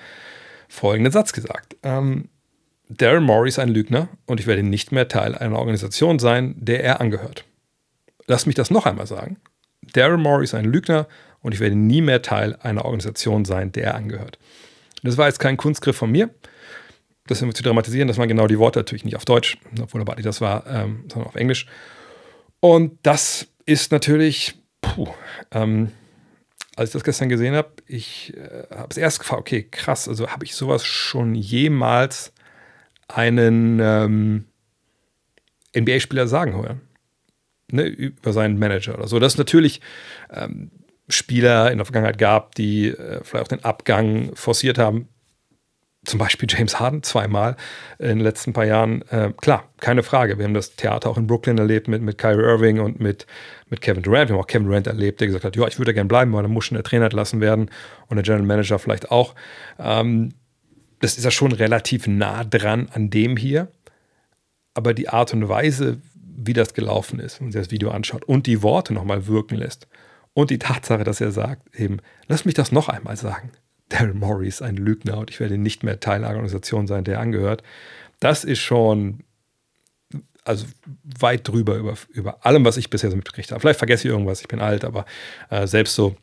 folgenden 0.67 1.13
Satz 1.13 1.31
gesagt. 1.31 1.77
Ähm, 1.83 2.27
Daryl 2.89 3.21
Morey 3.21 3.47
ist 3.47 3.59
ein 3.59 3.69
Lügner 3.69 4.09
und 4.25 4.41
ich 4.41 4.45
werde 4.45 4.63
nicht 4.63 4.91
mehr 4.91 5.07
Teil 5.07 5.33
einer 5.33 5.57
Organisation 5.57 6.19
sein, 6.19 6.53
der 6.57 6.83
er 6.83 6.99
angehört. 6.99 7.45
Lass 8.27 8.45
mich 8.45 8.55
das 8.55 8.71
noch 8.71 8.85
einmal 8.85 9.07
sagen. 9.07 9.37
Daryl 9.93 10.17
Morey 10.17 10.43
ist 10.43 10.53
ein 10.53 10.65
Lügner 10.65 11.07
und 11.39 11.53
ich 11.53 11.61
werde 11.61 11.77
nie 11.77 12.01
mehr 12.01 12.21
Teil 12.21 12.57
einer 12.61 12.83
Organisation 12.83 13.45
sein, 13.45 13.71
der 13.71 13.85
er 13.85 13.95
angehört. 13.95 14.37
Das 15.01 15.17
war 15.17 15.27
jetzt 15.27 15.39
kein 15.39 15.55
Kunstgriff 15.55 15.95
von 15.95 16.11
mir. 16.11 16.29
Das 17.27 17.39
zu 17.39 17.63
dramatisieren, 17.63 18.07
das 18.07 18.17
waren 18.17 18.27
genau 18.27 18.47
die 18.47 18.59
Worte, 18.59 18.79
natürlich 18.79 19.03
nicht 19.03 19.15
auf 19.15 19.25
Deutsch, 19.25 19.57
obwohl 19.81 20.01
aber 20.01 20.15
das 20.15 20.41
war, 20.41 20.65
ähm, 20.67 21.05
sondern 21.11 21.27
auf 21.27 21.35
Englisch. 21.35 21.65
Und 22.59 22.99
das 23.03 23.47
ist 23.65 23.91
natürlich, 23.91 24.55
puh, 24.81 25.07
ähm, 25.51 25.91
als 26.75 26.89
ich 26.89 26.93
das 26.93 27.03
gestern 27.03 27.29
gesehen 27.29 27.55
habe, 27.55 27.71
ich 27.87 28.35
äh, 28.35 28.67
habe 28.69 28.89
es 28.91 28.97
erst 28.97 29.19
gefragt, 29.19 29.39
okay, 29.39 29.63
krass, 29.63 30.07
also 30.07 30.29
habe 30.29 30.45
ich 30.45 30.55
sowas 30.55 30.85
schon 30.85 31.33
jemals 31.33 32.31
einen 33.07 33.79
ähm, 33.79 34.45
NBA-Spieler 35.75 36.27
sagen 36.27 36.55
hören? 36.55 36.81
Ne, 37.71 37.83
über 37.83 38.31
seinen 38.33 38.59
Manager 38.59 38.95
oder 38.95 39.07
so. 39.07 39.17
Dass 39.17 39.33
es 39.33 39.37
natürlich 39.39 39.81
ähm, 40.31 40.69
Spieler 41.09 41.71
in 41.71 41.77
der 41.77 41.85
Vergangenheit 41.85 42.17
gab, 42.17 42.53
die 42.55 42.89
äh, 42.89 43.23
vielleicht 43.23 43.45
auch 43.45 43.47
den 43.47 43.63
Abgang 43.63 44.35
forciert 44.35 44.77
haben, 44.77 45.07
zum 46.05 46.19
Beispiel 46.19 46.47
James 46.49 46.79
Harden 46.79 47.03
zweimal 47.03 47.55
in 47.99 48.07
den 48.07 48.19
letzten 48.19 48.53
paar 48.53 48.65
Jahren. 48.65 49.01
Äh, 49.09 49.33
klar, 49.35 49.69
keine 49.79 50.03
Frage. 50.03 50.37
Wir 50.37 50.45
haben 50.45 50.53
das 50.53 50.75
Theater 50.75 51.09
auch 51.09 51.17
in 51.17 51.27
Brooklyn 51.27 51.57
erlebt 51.57 51.87
mit, 51.87 52.01
mit 52.01 52.17
Kyrie 52.17 52.43
Irving 52.43 52.79
und 52.79 52.99
mit, 52.99 53.25
mit 53.69 53.81
Kevin 53.81 54.03
Durant. 54.03 54.29
Wir 54.29 54.35
haben 54.35 54.41
auch 54.41 54.47
Kevin 54.47 54.67
Durant 54.67 54.87
erlebt, 54.87 55.19
der 55.19 55.27
gesagt 55.27 55.45
hat, 55.45 55.55
ja, 55.55 55.67
ich 55.67 55.77
würde 55.77 55.93
gerne 55.93 56.07
bleiben, 56.07 56.31
weil 56.33 56.43
dann 56.43 56.51
muss 56.51 56.65
schon 56.65 56.75
der 56.75 56.83
Trainer 56.83 57.05
entlassen 57.05 57.41
werden 57.41 57.69
und 58.07 58.15
der 58.15 58.23
General 58.23 58.45
Manager 58.45 58.79
vielleicht 58.79 59.11
auch. 59.11 59.35
Ähm, 59.79 60.33
das 60.99 61.17
ist 61.17 61.23
ja 61.23 61.31
schon 61.31 61.51
relativ 61.51 62.07
nah 62.07 62.43
dran 62.43 62.89
an 62.91 63.09
dem 63.09 63.37
hier. 63.37 63.67
Aber 64.73 64.93
die 64.93 65.09
Art 65.09 65.33
und 65.33 65.47
Weise, 65.47 66.01
wie 66.13 66.53
das 66.53 66.73
gelaufen 66.73 67.19
ist, 67.19 67.39
wenn 67.39 67.47
man 67.47 67.51
sich 67.53 67.61
das 67.61 67.71
Video 67.71 67.91
anschaut 67.91 68.25
und 68.25 68.45
die 68.45 68.61
Worte 68.61 68.93
nochmal 68.93 69.27
wirken 69.27 69.55
lässt 69.55 69.87
und 70.33 70.49
die 70.49 70.59
Tatsache, 70.59 71.03
dass 71.03 71.21
er 71.21 71.31
sagt, 71.31 71.75
eben, 71.79 71.99
lass 72.27 72.45
mich 72.45 72.53
das 72.53 72.71
noch 72.71 72.89
einmal 72.89 73.15
sagen. 73.15 73.51
Daryl 73.89 74.13
Morey 74.13 74.47
ist 74.47 74.61
ein 74.61 74.77
Lügner 74.77 75.17
und 75.17 75.29
ich 75.29 75.39
werde 75.39 75.57
nicht 75.57 75.83
mehr 75.83 75.99
Teil 75.99 76.23
einer 76.23 76.35
Organisation 76.35 76.87
sein, 76.87 77.03
der 77.03 77.19
angehört. 77.19 77.63
Das 78.19 78.43
ist 78.43 78.59
schon 78.59 79.23
also 80.43 80.67
weit 81.19 81.47
drüber 81.47 81.75
über, 81.75 81.95
über 82.09 82.45
allem, 82.45 82.63
was 82.65 82.77
ich 82.77 82.89
bisher 82.89 83.09
so 83.09 83.15
mitgekriegt 83.15 83.51
habe. 83.51 83.59
Vielleicht 83.59 83.79
vergesse 83.79 84.07
ich 84.07 84.13
irgendwas, 84.13 84.41
ich 84.41 84.47
bin 84.47 84.59
alt, 84.59 84.85
aber 84.85 85.05
äh, 85.49 85.65
selbst 85.67 85.95
so 85.95 86.15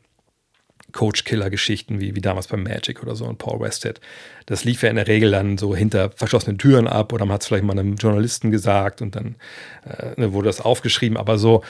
Coach-Killer-Geschichten 0.92 2.00
wie, 2.00 2.14
wie 2.14 2.20
damals 2.20 2.46
beim 2.46 2.62
Magic 2.62 3.02
oder 3.02 3.16
so 3.16 3.24
und 3.24 3.38
Paul 3.38 3.60
Westhead, 3.60 4.00
das 4.46 4.64
lief 4.64 4.82
ja 4.82 4.90
in 4.90 4.96
der 4.96 5.08
Regel 5.08 5.32
dann 5.32 5.58
so 5.58 5.74
hinter 5.74 6.10
verschlossenen 6.10 6.58
Türen 6.58 6.86
ab 6.86 7.12
oder 7.12 7.24
man 7.24 7.34
hat 7.34 7.42
es 7.42 7.48
vielleicht 7.48 7.64
mal 7.64 7.78
einem 7.78 7.96
Journalisten 7.96 8.50
gesagt 8.50 9.02
und 9.02 9.16
dann 9.16 9.36
äh, 9.84 10.20
ne, 10.20 10.32
wurde 10.32 10.46
das 10.46 10.60
aufgeschrieben, 10.60 11.16
aber 11.16 11.38
so 11.38 11.62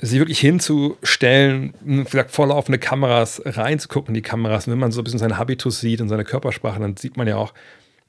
sich 0.00 0.18
wirklich 0.18 0.40
hinzustellen, 0.40 1.74
vielleicht 2.06 2.30
vor 2.30 2.46
laufende 2.46 2.78
Kameras 2.78 3.42
reinzugucken 3.44 4.08
in 4.08 4.14
die 4.14 4.22
Kameras. 4.22 4.66
Und 4.66 4.72
wenn 4.72 4.78
man 4.78 4.92
so 4.92 5.00
ein 5.00 5.04
bisschen 5.04 5.18
seinen 5.18 5.36
Habitus 5.36 5.80
sieht 5.80 6.00
und 6.00 6.08
seine 6.08 6.24
Körpersprache, 6.24 6.80
dann 6.80 6.96
sieht 6.96 7.16
man 7.16 7.26
ja 7.26 7.36
auch, 7.36 7.52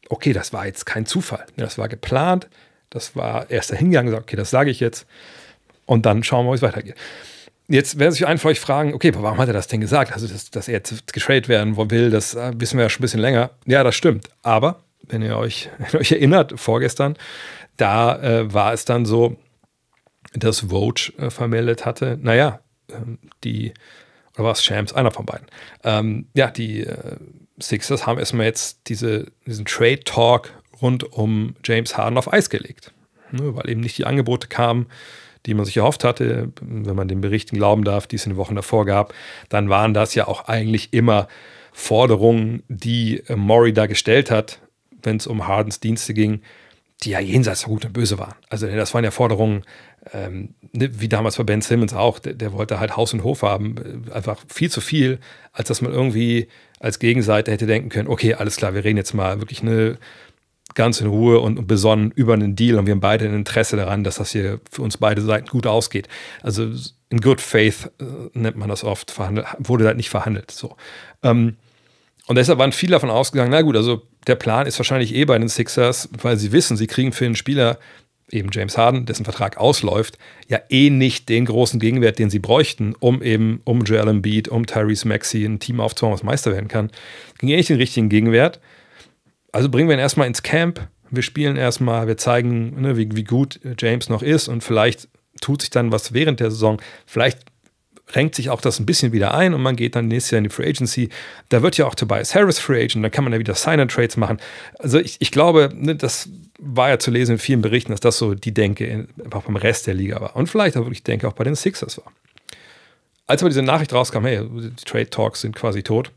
okay, 0.10 0.34
das 0.34 0.54
war 0.54 0.66
jetzt 0.66 0.86
kein 0.86 1.06
Zufall. 1.06 1.46
Das 1.58 1.78
war 1.78 1.88
geplant, 1.88 2.48
das 2.90 3.16
war 3.16 3.50
erst 3.50 3.72
dahingegangen, 3.72 4.12
gesagt, 4.12 4.24
okay, 4.24 4.38
das 4.38 4.50
sage 4.50 4.70
ich 4.70 4.80
jetzt. 4.80 5.06
Und 5.86 6.06
dann 6.06 6.24
schauen 6.24 6.46
wir, 6.46 6.52
wie 6.52 6.56
es 6.56 6.62
weitergeht. 6.62 6.96
Jetzt 7.68 8.00
werden 8.00 8.12
sich 8.12 8.26
einfach 8.28 8.50
euch 8.50 8.60
fragen, 8.60 8.94
okay, 8.94 9.12
warum 9.16 9.38
hat 9.38 9.48
er 9.48 9.54
das 9.54 9.68
denn 9.68 9.82
gesagt? 9.82 10.14
Also, 10.14 10.28
dass, 10.28 10.50
dass 10.50 10.68
er 10.68 10.76
jetzt 10.76 11.14
getradet 11.14 11.48
werden 11.48 11.78
will, 11.78 12.10
das 12.10 12.36
äh, 12.36 12.52
wissen 12.58 12.78
wir 12.78 12.84
ja 12.84 12.90
schon 12.90 13.00
ein 13.00 13.04
bisschen 13.04 13.22
länger. 13.22 13.52
Ja, 13.66 13.84
das 13.84 13.96
stimmt. 13.96 14.28
Aber, 14.42 14.82
wenn 15.08 15.22
ihr 15.22 15.38
euch, 15.38 15.70
wenn 15.78 15.88
ihr 15.94 16.00
euch 16.00 16.12
erinnert, 16.12 16.60
vorgestern, 16.60 17.16
da 17.78 18.22
äh, 18.22 18.54
war 18.54 18.74
es 18.74 18.86
dann 18.86 19.06
so, 19.06 19.38
dass 20.34 20.70
Vogue 20.70 21.14
äh, 21.18 21.30
vermeldet 21.30 21.86
hatte, 21.86 22.18
naja, 22.22 22.60
ähm, 22.90 23.20
die, 23.44 23.74
oder 24.36 24.46
war 24.46 24.52
es 24.54 24.64
Shams, 24.64 24.94
einer 24.94 25.12
von 25.12 25.26
beiden, 25.26 25.48
ähm, 25.84 26.28
ja, 26.34 26.50
die 26.50 26.82
äh, 26.82 27.18
Sixers 27.60 28.06
haben 28.08 28.20
erstmal 28.20 28.46
jetzt 28.46 28.82
diese, 28.88 29.32
diesen 29.46 29.66
Trade-Talk 29.66 30.52
rund 30.82 31.12
um 31.14 31.56
James 31.64 31.98
Harden 31.98 32.18
auf 32.18 32.32
Eis 32.32 32.50
gelegt, 32.50 32.92
ne, 33.32 33.56
weil 33.56 33.70
eben 33.70 33.82
nicht 33.82 33.98
die 33.98 34.06
Angebote 34.06 34.48
kamen, 34.48 34.88
die 35.46 35.54
man 35.54 35.66
sich 35.66 35.78
erhofft 35.78 36.04
hatte, 36.04 36.52
wenn 36.62 36.96
man 36.96 37.08
den 37.08 37.22
Berichten 37.22 37.56
glauben 37.56 37.84
darf, 37.84 38.08
die 38.08 38.16
es 38.16 38.26
in 38.26 38.34
den 38.34 38.38
Wochen 38.38 38.56
davor 38.56 38.86
gab, 38.86 39.14
dann 39.50 39.70
waren 39.70 39.94
das 39.94 40.16
ja 40.16 40.28
auch 40.28 40.48
eigentlich 40.48 40.94
immer 40.94 41.28
Forderungen, 41.74 42.64
die 42.68 43.24
äh, 43.28 43.36
Maury 43.36 43.74
da 43.74 43.86
gestellt 43.86 44.32
hat, 44.32 44.60
wenn 45.04 45.18
es 45.18 45.28
um 45.28 45.48
Hardens 45.48 45.80
Dienste 45.80 46.14
ging, 46.14 46.42
die 47.04 47.12
ja 47.12 47.20
jenseits 47.20 47.64
von 47.64 47.74
Gut 47.74 47.86
und 47.86 47.94
Böse 47.94 48.20
waren. 48.20 48.36
Also 48.50 48.68
das 48.68 48.94
waren 48.94 49.04
ja 49.04 49.12
Forderungen, 49.12 49.64
ähm, 50.14 50.56
ne, 50.74 50.90
wie 51.00 51.10
damals 51.10 51.38
bei 51.38 51.44
Ben 51.44 51.62
Simmons 51.62 51.94
auch, 51.94 52.20
der, 52.20 52.34
der, 52.34 52.54
wollte 52.54 52.80
halt 52.80 52.98
Haus 52.98 53.14
und 53.14 53.24
Hof 53.24 53.44
haben, 53.44 53.76
äh, 54.08 54.12
einfach 54.12 54.40
viel 54.48 54.72
zu 54.72 54.82
viel, 54.82 55.20
als 55.54 55.68
dass 55.68 55.82
man 55.82 55.94
irgendwie 55.94 56.48
als 56.80 57.00
Gegenseite 57.00 57.52
hätte 57.52 57.68
denken 57.68 57.90
können, 57.90 58.08
okay, 58.08 58.34
alles 58.34 58.56
klar, 58.56 58.74
wir 58.74 58.84
reden 58.84 58.98
jetzt 58.98 59.14
mal 59.14 59.40
wirklich 59.40 59.62
eine 59.62 59.98
ganz 60.74 61.02
in 61.02 61.08
Ruhe 61.08 61.40
und, 61.40 61.60
und 61.60 61.68
besonnen 61.68 62.12
über 62.12 62.34
einen 62.34 62.56
Deal 62.56 62.80
und 62.80 62.86
wir 62.86 62.92
haben 62.92 63.02
beide 63.02 63.26
ein 63.26 63.36
Interesse 63.36 63.76
daran, 63.76 64.04
dass 64.04 64.16
das 64.16 64.32
hier 64.32 64.60
für 64.72 64.82
uns 64.82 64.98
beide 64.98 65.22
Seiten 65.22 65.48
gut 65.48 65.68
ausgeht. 65.68 66.08
Also 66.42 66.72
in 67.10 67.20
good 67.20 67.42
faith 67.42 67.92
äh, 68.00 68.06
nennt 68.34 68.58
man 68.58 68.70
das 68.70 68.84
oft, 68.84 69.14
wurde 69.60 69.86
halt 69.86 69.98
nicht 69.98 70.10
verhandelt. 70.10 70.52
So. 70.52 70.76
Ähm, 71.24 71.58
und 72.28 72.38
deshalb 72.38 72.60
waren 72.60 72.72
viele 72.72 72.94
davon 72.94 73.10
ausgegangen, 73.10 73.52
na 73.52 73.62
gut, 73.62 73.76
also 73.76 74.04
der 74.28 74.36
Plan 74.36 74.66
ist 74.66 74.80
wahrscheinlich 74.80 75.14
eh 75.14 75.26
bei 75.26 75.38
den 75.38 75.50
Sixers, 75.50 76.10
weil 76.22 76.38
sie 76.38 76.52
wissen, 76.52 76.78
sie 76.78 76.88
kriegen 76.88 77.12
für 77.12 77.26
einen 77.26 77.36
Spieler, 77.36 77.78
eben 78.34 78.50
James 78.52 78.78
Harden, 78.78 79.06
dessen 79.06 79.26
Vertrag 79.26 79.58
ausläuft, 79.58 80.18
ja 80.48 80.60
eh 80.70 80.90
nicht 80.90 81.30
den 81.30 81.46
großen 81.46 81.80
Gegenwert, 81.80 82.20
den 82.20 82.30
sie 82.30 82.40
bräuchten, 82.40 82.96
um 83.00 83.22
eben 83.22 83.62
um 83.64 83.84
Joel 83.84 84.08
Embiid, 84.08 84.48
um 84.48 84.66
Tyrese 84.66 85.08
Maxey 85.08 85.46
ein 85.46 85.60
Team 85.60 85.80
aufzubauen, 85.80 86.14
was 86.14 86.24
Meister 86.24 86.52
werden 86.52 86.68
kann. 86.68 86.92
Ging 87.40 87.50
eh 87.50 87.56
nicht 87.56 87.70
den 87.70 87.78
richtigen 87.78 88.10
Gegenwert. 88.10 88.60
Also 89.52 89.70
bringen 89.70 89.90
wir 89.90 89.96
ihn 89.96 90.00
erstmal 90.00 90.28
ins 90.28 90.44
Camp. 90.44 90.88
Wir 91.10 91.24
spielen 91.24 91.58
erstmal, 91.58 92.08
wir 92.08 92.18
zeigen, 92.18 92.82
ne, 92.82 92.98
wie, 92.98 93.10
wie 93.16 93.24
gut 93.24 93.60
James 93.80 94.10
noch 94.10 94.24
ist 94.24 94.48
und 94.48 94.64
vielleicht 94.64 95.10
tut 95.42 95.62
sich 95.62 95.70
dann 95.70 95.92
was 95.92 96.14
während 96.14 96.40
der 96.40 96.52
Saison. 96.52 96.82
Vielleicht 97.06 97.40
renkt 98.16 98.36
sich 98.36 98.50
auch 98.50 98.62
das 98.62 98.80
ein 98.80 98.86
bisschen 98.86 99.12
wieder 99.12 99.34
ein 99.34 99.54
und 99.54 99.62
man 99.62 99.76
geht 99.76 99.96
dann 99.96 100.08
nächstes 100.08 100.32
Jahr 100.32 100.38
in 100.40 100.46
die 100.46 100.50
Free 100.50 100.68
Agency. 100.68 101.10
Da 101.50 101.62
wird 101.62 101.78
ja 101.78 101.86
auch 101.86 101.96
Tobias 101.96 102.36
Harris 102.36 102.60
Free 102.60 102.84
Agent, 102.84 103.04
da 103.04 103.10
kann 103.10 103.24
man 103.24 103.34
ja 103.34 103.40
wieder 103.40 103.56
Sign-and-Trades 103.56 104.18
machen. 104.18 104.38
Also 104.80 105.00
ich, 105.00 105.18
ich 105.20 105.32
glaube, 105.32 105.70
ne, 105.74 105.96
das 105.96 106.30
war 106.62 106.90
ja 106.90 107.00
zu 107.00 107.10
lesen 107.12 107.34
in 107.34 107.38
vielen 107.40 107.62
Berichten, 107.62 107.92
dass 107.92 108.00
das 108.00 108.18
so 108.18 108.36
die 108.36 108.54
Denke 108.54 109.08
einfach 109.24 109.44
beim 109.44 109.56
Rest 109.56 109.88
der 109.88 109.96
Liga 109.96 110.22
war. 110.22 110.36
Und 110.36 110.48
vielleicht 110.48 110.78
auch 110.78 110.82
wirklich 110.82 111.04
Denke 111.04 111.28
auch 111.28 111.34
bei 111.34 111.44
den 111.44 111.56
Sixers 111.56 111.98
war. 111.98 112.12
Als 113.26 113.42
aber 113.42 113.50
diese 113.50 113.64
Nachricht 113.64 113.94
rauskam, 113.94 114.26
hey, 114.26 114.48
die 114.48 114.86
Trade 114.86 115.10
Talks 115.10 115.42
sind 115.42 115.56
quasi 115.56 115.82
tot, 115.82 116.12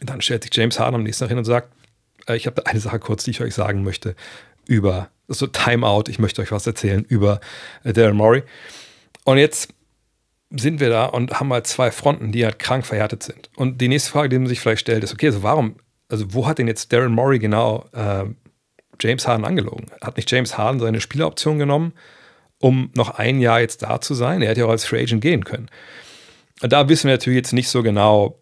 dann 0.00 0.20
stellt 0.20 0.44
sich 0.44 0.54
James 0.54 0.78
Harden 0.78 0.94
am 0.94 1.02
nächsten 1.02 1.24
Tag 1.24 1.30
hin 1.30 1.38
und 1.38 1.44
sagt, 1.44 1.72
äh, 2.28 2.36
ich 2.36 2.46
habe 2.46 2.64
eine 2.66 2.78
Sache 2.78 3.00
kurz, 3.00 3.24
die 3.24 3.32
ich 3.32 3.40
euch 3.40 3.54
sagen 3.54 3.82
möchte 3.82 4.14
über, 4.66 5.08
so 5.26 5.46
Timeout, 5.46 6.04
ich 6.08 6.18
möchte 6.18 6.42
euch 6.42 6.52
was 6.52 6.66
erzählen 6.66 7.04
über 7.04 7.40
äh, 7.82 7.92
Daryl 7.92 8.14
Morey. 8.14 8.44
Und 9.24 9.38
jetzt 9.38 9.74
sind 10.50 10.78
wir 10.78 10.90
da 10.90 11.06
und 11.06 11.40
haben 11.40 11.52
halt 11.52 11.66
zwei 11.66 11.90
Fronten, 11.90 12.32
die 12.32 12.44
halt 12.44 12.58
krank 12.58 12.86
verhärtet 12.86 13.22
sind. 13.22 13.50
Und 13.56 13.80
die 13.80 13.88
nächste 13.88 14.10
Frage, 14.10 14.28
die 14.28 14.38
man 14.38 14.46
sich 14.46 14.60
vielleicht 14.60 14.82
stellt, 14.82 15.02
ist, 15.02 15.12
okay, 15.12 15.26
also 15.26 15.42
warum, 15.42 15.76
also 16.08 16.32
wo 16.34 16.46
hat 16.46 16.58
denn 16.58 16.68
jetzt 16.68 16.92
Darren 16.92 17.12
Morey 17.12 17.38
genau 17.38 17.88
äh, 17.92 18.24
James 19.00 19.26
Harden 19.26 19.44
angelogen? 19.44 19.86
Hat 20.00 20.16
nicht 20.16 20.30
James 20.30 20.56
Harden 20.56 20.80
seine 20.80 21.00
Spieleroption 21.00 21.58
genommen, 21.58 21.92
um 22.58 22.90
noch 22.94 23.10
ein 23.10 23.40
Jahr 23.40 23.60
jetzt 23.60 23.82
da 23.82 24.00
zu 24.00 24.14
sein? 24.14 24.42
Er 24.42 24.48
hätte 24.48 24.60
ja 24.60 24.66
auch 24.66 24.70
als 24.70 24.84
Free 24.84 25.02
Agent 25.02 25.22
gehen 25.22 25.44
können. 25.44 25.68
Da 26.60 26.88
wissen 26.88 27.08
wir 27.08 27.14
natürlich 27.14 27.38
jetzt 27.38 27.52
nicht 27.52 27.68
so 27.68 27.82
genau, 27.82 28.38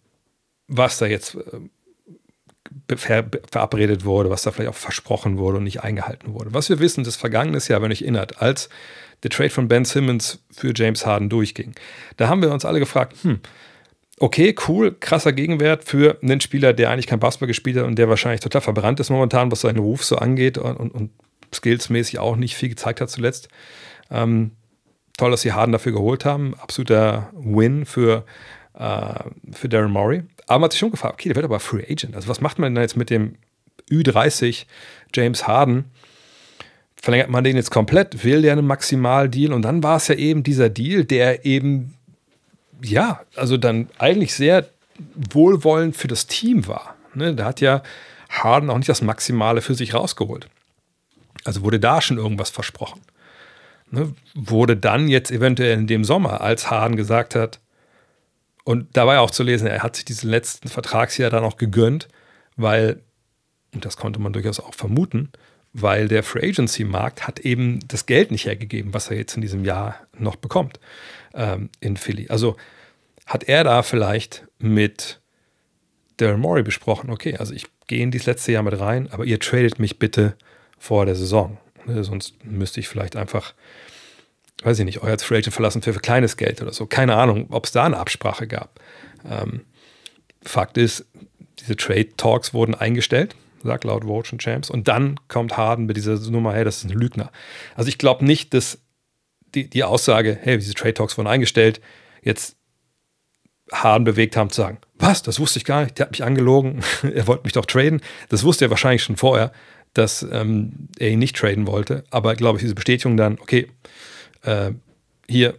was 0.66 0.98
da 0.98 1.06
jetzt 1.06 1.36
äh, 1.36 2.96
ver 2.96 3.26
verabredet 3.50 4.04
wurde, 4.04 4.30
was 4.30 4.42
da 4.42 4.50
vielleicht 4.50 4.70
auch 4.70 4.74
versprochen 4.74 5.38
wurde 5.38 5.58
und 5.58 5.64
nicht 5.64 5.82
eingehalten 5.82 6.34
wurde. 6.34 6.52
Was 6.52 6.68
wir 6.68 6.78
wissen, 6.78 7.04
das 7.04 7.16
vergangenes 7.16 7.68
Jahr, 7.68 7.82
wenn 7.82 7.92
euch 7.92 8.02
erinnert, 8.02 8.42
als 8.42 8.68
der 9.22 9.30
Trade 9.30 9.50
von 9.50 9.68
Ben 9.68 9.84
Simmons 9.84 10.40
für 10.50 10.72
James 10.74 11.04
Harden 11.04 11.28
durchging. 11.28 11.74
Da 12.16 12.28
haben 12.28 12.42
wir 12.42 12.52
uns 12.52 12.64
alle 12.64 12.78
gefragt, 12.78 13.16
hm, 13.22 13.40
okay, 14.20 14.54
cool, 14.68 14.96
krasser 14.98 15.32
Gegenwert 15.32 15.84
für 15.84 16.18
einen 16.22 16.40
Spieler, 16.40 16.72
der 16.72 16.90
eigentlich 16.90 17.06
kein 17.06 17.20
Basketball 17.20 17.46
gespielt 17.46 17.76
hat 17.76 17.84
und 17.84 17.96
der 17.98 18.08
wahrscheinlich 18.08 18.40
total 18.40 18.60
verbrannt 18.60 19.00
ist 19.00 19.10
momentan, 19.10 19.50
was 19.50 19.62
seinen 19.62 19.78
Ruf 19.78 20.04
so 20.04 20.16
angeht 20.16 20.58
und, 20.58 20.76
und, 20.76 20.90
und 20.90 21.10
skillsmäßig 21.54 22.18
auch 22.18 22.36
nicht 22.36 22.56
viel 22.56 22.68
gezeigt 22.68 23.00
hat 23.00 23.10
zuletzt. 23.10 23.48
Ähm, 24.10 24.52
toll, 25.16 25.30
dass 25.30 25.42
sie 25.42 25.52
Harden 25.52 25.72
dafür 25.72 25.92
geholt 25.92 26.24
haben. 26.24 26.54
Absoluter 26.54 27.30
Win 27.32 27.86
für, 27.86 28.24
äh, 28.74 29.14
für 29.52 29.68
Darren 29.68 29.92
Murray. 29.92 30.22
Aber 30.46 30.60
man 30.60 30.64
hat 30.64 30.72
sich 30.72 30.80
schon 30.80 30.90
gefragt, 30.90 31.14
okay, 31.14 31.28
der 31.28 31.36
wird 31.36 31.44
aber 31.44 31.60
Free 31.60 31.84
Agent. 31.88 32.14
Also 32.14 32.28
was 32.28 32.40
macht 32.40 32.58
man 32.58 32.74
denn 32.74 32.82
jetzt 32.82 32.96
mit 32.96 33.10
dem 33.10 33.36
Ü30 33.90 34.66
James 35.14 35.46
Harden? 35.46 35.86
verlängert 37.00 37.30
man 37.30 37.44
den 37.44 37.56
jetzt 37.56 37.70
komplett, 37.70 38.24
will 38.24 38.42
der 38.42 38.52
einen 38.52 38.66
Maximaldeal 38.66 39.52
und 39.52 39.62
dann 39.62 39.82
war 39.82 39.96
es 39.96 40.08
ja 40.08 40.14
eben 40.14 40.42
dieser 40.42 40.68
Deal, 40.68 41.04
der 41.04 41.44
eben, 41.44 41.94
ja, 42.82 43.20
also 43.36 43.56
dann 43.56 43.88
eigentlich 43.98 44.34
sehr 44.34 44.68
wohlwollend 45.14 45.96
für 45.96 46.08
das 46.08 46.26
Team 46.26 46.66
war. 46.66 46.96
Ne? 47.14 47.34
Da 47.34 47.44
hat 47.44 47.60
ja 47.60 47.82
Harden 48.28 48.70
auch 48.70 48.76
nicht 48.76 48.88
das 48.88 49.02
Maximale 49.02 49.60
für 49.60 49.74
sich 49.74 49.94
rausgeholt. 49.94 50.48
Also 51.44 51.62
wurde 51.62 51.80
da 51.80 52.00
schon 52.00 52.18
irgendwas 52.18 52.50
versprochen. 52.50 53.00
Ne? 53.90 54.14
Wurde 54.34 54.76
dann 54.76 55.08
jetzt 55.08 55.30
eventuell 55.30 55.78
in 55.78 55.86
dem 55.86 56.04
Sommer, 56.04 56.40
als 56.40 56.70
Harden 56.70 56.96
gesagt 56.96 57.34
hat, 57.34 57.60
und 58.64 58.98
da 58.98 59.06
war 59.06 59.14
ja 59.14 59.20
auch 59.20 59.30
zu 59.30 59.42
lesen, 59.44 59.66
er 59.66 59.82
hat 59.82 59.96
sich 59.96 60.04
diesen 60.04 60.28
letzten 60.28 60.68
Vertragsjahr 60.68 61.30
dann 61.30 61.42
auch 61.42 61.56
gegönnt, 61.56 62.06
weil, 62.56 63.00
und 63.72 63.86
das 63.86 63.96
konnte 63.96 64.20
man 64.20 64.34
durchaus 64.34 64.60
auch 64.60 64.74
vermuten, 64.74 65.30
weil 65.72 66.06
der 66.06 66.22
Free 66.22 66.50
Agency 66.50 66.84
Markt 66.84 67.26
hat 67.26 67.38
eben 67.38 67.80
das 67.88 68.04
Geld 68.04 68.30
nicht 68.30 68.44
hergegeben, 68.44 68.92
was 68.92 69.10
er 69.10 69.16
jetzt 69.16 69.36
in 69.36 69.40
diesem 69.40 69.64
Jahr 69.64 69.96
noch 70.18 70.36
bekommt 70.36 70.80
ähm, 71.38 71.70
in 71.80 71.96
Philly. 71.96 72.28
Also 72.28 72.56
hat 73.24 73.44
er 73.44 73.64
da 73.64 73.82
vielleicht 73.82 74.46
mit 74.58 75.20
Daryl 76.18 76.36
Morey 76.36 76.62
besprochen, 76.62 77.10
okay, 77.10 77.36
also 77.36 77.54
ich 77.54 77.66
gehe 77.86 78.02
in 78.02 78.10
dieses 78.10 78.26
letzte 78.26 78.52
Jahr 78.52 78.62
mit 78.62 78.78
rein, 78.78 79.08
aber 79.10 79.24
ihr 79.24 79.38
tradet 79.38 79.78
mich 79.78 79.98
bitte 79.98 80.36
vor 80.78 81.06
der 81.06 81.14
Saison. 81.14 81.56
Ne, 81.86 82.04
sonst 82.04 82.44
müsste 82.44 82.80
ich 82.80 82.88
vielleicht 82.88 83.16
einfach, 83.16 83.54
weiß 84.62 84.78
ich 84.80 84.84
nicht, 84.84 85.02
euer 85.02 85.18
Free 85.18 85.38
Agent 85.38 85.54
verlassen 85.54 85.80
für, 85.80 85.94
für 85.94 86.00
kleines 86.00 86.36
Geld 86.36 86.60
oder 86.60 86.72
so. 86.72 86.86
Keine 86.86 87.14
Ahnung, 87.14 87.46
ob 87.50 87.64
es 87.66 87.72
da 87.72 87.84
eine 87.84 87.96
Absprache 87.96 88.46
gab. 88.46 88.80
Ähm, 89.28 89.64
Fakt 90.42 90.76
ist, 90.76 91.06
diese 91.60 91.76
Trade 91.76 92.16
Talks 92.16 92.52
wurden 92.52 92.74
eingestellt 92.74 93.34
sagt 93.62 93.84
laut 93.84 94.06
Votion 94.06 94.38
Champs. 94.38 94.70
Und 94.70 94.88
dann 94.88 95.18
kommt 95.28 95.56
Harden 95.56 95.86
mit 95.86 95.96
dieser 95.96 96.18
Nummer, 96.30 96.54
hey, 96.54 96.64
das 96.64 96.78
ist 96.78 96.84
ein 96.84 96.98
Lügner. 96.98 97.30
Also 97.74 97.88
ich 97.88 97.98
glaube 97.98 98.24
nicht, 98.24 98.54
dass 98.54 98.78
die, 99.64 99.70
die 99.70 99.84
Aussage, 99.84 100.38
hey, 100.40 100.58
diese 100.58 100.74
Trade 100.74 100.94
Talks 100.94 101.16
wurden 101.16 101.28
eingestellt, 101.28 101.80
jetzt 102.22 102.56
Harden 103.72 104.04
bewegt 104.04 104.36
haben 104.36 104.50
zu 104.50 104.62
sagen, 104.62 104.78
was, 104.94 105.22
das 105.22 105.38
wusste 105.40 105.58
ich 105.58 105.64
gar 105.64 105.82
nicht, 105.82 105.98
der 105.98 106.06
hat 106.06 106.12
mich 106.12 106.24
angelogen, 106.24 106.82
er 107.02 107.26
wollte 107.26 107.44
mich 107.44 107.52
doch 107.52 107.66
traden. 107.66 108.00
Das 108.28 108.44
wusste 108.44 108.66
er 108.66 108.70
wahrscheinlich 108.70 109.02
schon 109.02 109.16
vorher, 109.16 109.52
dass 109.94 110.26
ähm, 110.30 110.88
er 110.98 111.10
ihn 111.10 111.18
nicht 111.18 111.36
traden 111.36 111.66
wollte. 111.66 112.04
Aber 112.10 112.34
glaube 112.34 112.58
ich, 112.58 112.62
diese 112.62 112.74
Bestätigung 112.74 113.16
dann, 113.16 113.38
okay, 113.40 113.68
äh, 114.42 114.72
hier, 115.28 115.56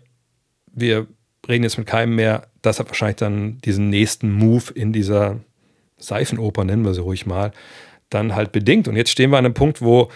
wir 0.72 1.08
reden 1.48 1.64
jetzt 1.64 1.78
mit 1.78 1.88
keinem 1.88 2.16
mehr, 2.16 2.48
das 2.62 2.80
hat 2.80 2.88
wahrscheinlich 2.88 3.18
dann 3.18 3.60
diesen 3.60 3.90
nächsten 3.90 4.32
Move 4.32 4.72
in 4.74 4.94
dieser 4.94 5.40
Seifenoper, 5.98 6.64
nennen 6.64 6.86
wir 6.86 6.94
sie 6.94 7.02
ruhig 7.02 7.26
mal, 7.26 7.52
dann 8.10 8.36
halt 8.36 8.52
bedingt. 8.52 8.88
Und 8.88 8.96
jetzt 8.96 9.12
stehen 9.12 9.32
wir 9.32 9.38
an 9.38 9.46
einem 9.46 9.54
Punkt, 9.54 9.82
wo 9.82 10.10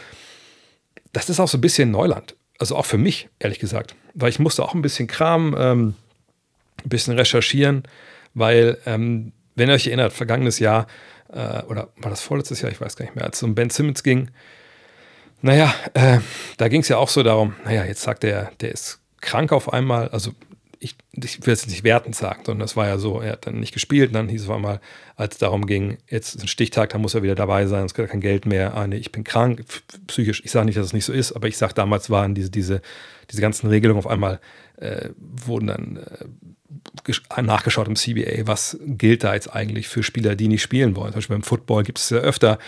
das 1.12 1.30
ist 1.30 1.40
auch 1.40 1.48
so 1.48 1.58
ein 1.58 1.62
bisschen 1.62 1.92
Neuland. 1.92 2.36
Also 2.64 2.78
auch 2.78 2.86
für 2.86 2.98
mich, 2.98 3.28
ehrlich 3.40 3.60
gesagt. 3.60 3.94
Weil 4.14 4.30
ich 4.30 4.40
musste 4.40 4.64
auch 4.64 4.74
ein 4.74 4.82
bisschen 4.82 5.06
Kram, 5.06 5.54
ähm, 5.60 5.96
ein 6.82 6.88
bisschen 6.88 7.14
recherchieren, 7.14 7.84
weil, 8.36 8.78
ähm, 8.86 9.34
wenn 9.56 9.68
ihr 9.68 9.76
euch 9.76 9.88
erinnert, 9.88 10.14
vergangenes 10.14 10.60
Jahr, 10.60 10.88
äh, 11.34 11.62
oder 11.64 11.90
war 11.98 12.10
das 12.10 12.22
vorletztes 12.22 12.62
Jahr, 12.62 12.72
ich 12.72 12.80
weiß 12.80 12.96
gar 12.96 13.04
nicht 13.04 13.18
mehr, 13.18 13.26
als 13.26 13.36
es 13.36 13.44
um 13.44 13.54
Ben 13.54 13.70
Simmons 13.70 14.02
ging, 14.02 14.30
naja, 15.42 15.76
äh, 15.94 16.20
da 16.56 16.70
ging 16.70 16.80
es 16.80 16.88
ja 16.88 16.96
auch 16.96 17.10
so 17.10 17.22
darum, 17.22 17.54
naja, 17.66 17.84
jetzt 17.84 18.02
sagt 18.02 18.24
er, 18.24 18.54
der 18.62 18.72
ist 18.72 19.02
krank 19.20 19.52
auf 19.52 19.74
einmal, 19.74 20.08
also 20.08 20.32
ich, 20.84 20.96
ich 21.14 21.46
will 21.46 21.54
es 21.54 21.66
nicht 21.68 21.84
wertend 21.84 22.16
sagen, 22.16 22.42
sondern 22.46 22.60
das 22.60 22.76
war 22.76 22.88
ja 22.88 22.98
so, 22.98 23.22
er 23.22 23.34
hat 23.34 23.48
dann 23.48 23.60
nicht 23.60 23.74
gespielt, 23.74 24.14
dann 24.14 24.28
hieß 24.28 24.44
es 24.44 24.50
einmal, 24.50 24.82
als 25.16 25.36
es 25.36 25.40
darum 25.40 25.66
ging, 25.66 25.98
jetzt 26.10 26.36
ist 26.36 26.42
ein 26.42 26.48
Stichtag, 26.48 26.90
da 26.90 26.98
muss 26.98 27.14
er 27.14 27.24
wieder 27.24 27.36
dabei 27.36 27.66
sein, 27.66 27.86
es 27.86 27.94
gibt 27.94 28.10
kein 28.10 28.22
Geld 28.22 28.46
mehr, 28.46 28.76
ah, 28.76 28.88
ich 28.88 29.12
bin 29.12 29.24
krank, 29.24 29.64
psychisch, 30.08 30.42
ich 30.44 30.52
sage 30.52 30.66
nicht, 30.66 30.78
dass 30.78 30.88
es 30.88 30.94
nicht 30.94 31.06
so 31.06 31.14
ist, 31.14 31.32
aber 31.32 31.48
ich 31.48 31.58
sage, 31.58 31.74
damals 31.74 32.10
waren 32.10 32.36
diese, 32.36 32.50
diese, 32.50 32.82
diese 33.32 33.42
ganzen 33.42 33.68
Regelungen 33.68 34.00
auf 34.00 34.08
einmal, 34.08 34.40
äh, 34.78 35.10
wurden 35.18 35.68
dann 35.68 35.98
äh, 37.08 37.42
nachgeschaut 37.42 37.88
im 37.88 37.96
CBA, 37.96 38.46
was 38.48 38.78
gilt 38.86 39.24
da 39.24 39.34
jetzt 39.34 39.54
eigentlich 39.54 39.88
für 39.88 40.04
Spieler, 40.04 40.36
die 40.36 40.48
nicht 40.48 40.62
spielen 40.62 40.96
wollen. 40.96 41.12
Zum 41.12 41.20
Beispiel 41.20 41.36
beim 41.36 41.44
Football 41.44 41.84
gibt 41.84 42.00
es 42.00 42.10
ja 42.10 42.18
öfter, 42.18 42.60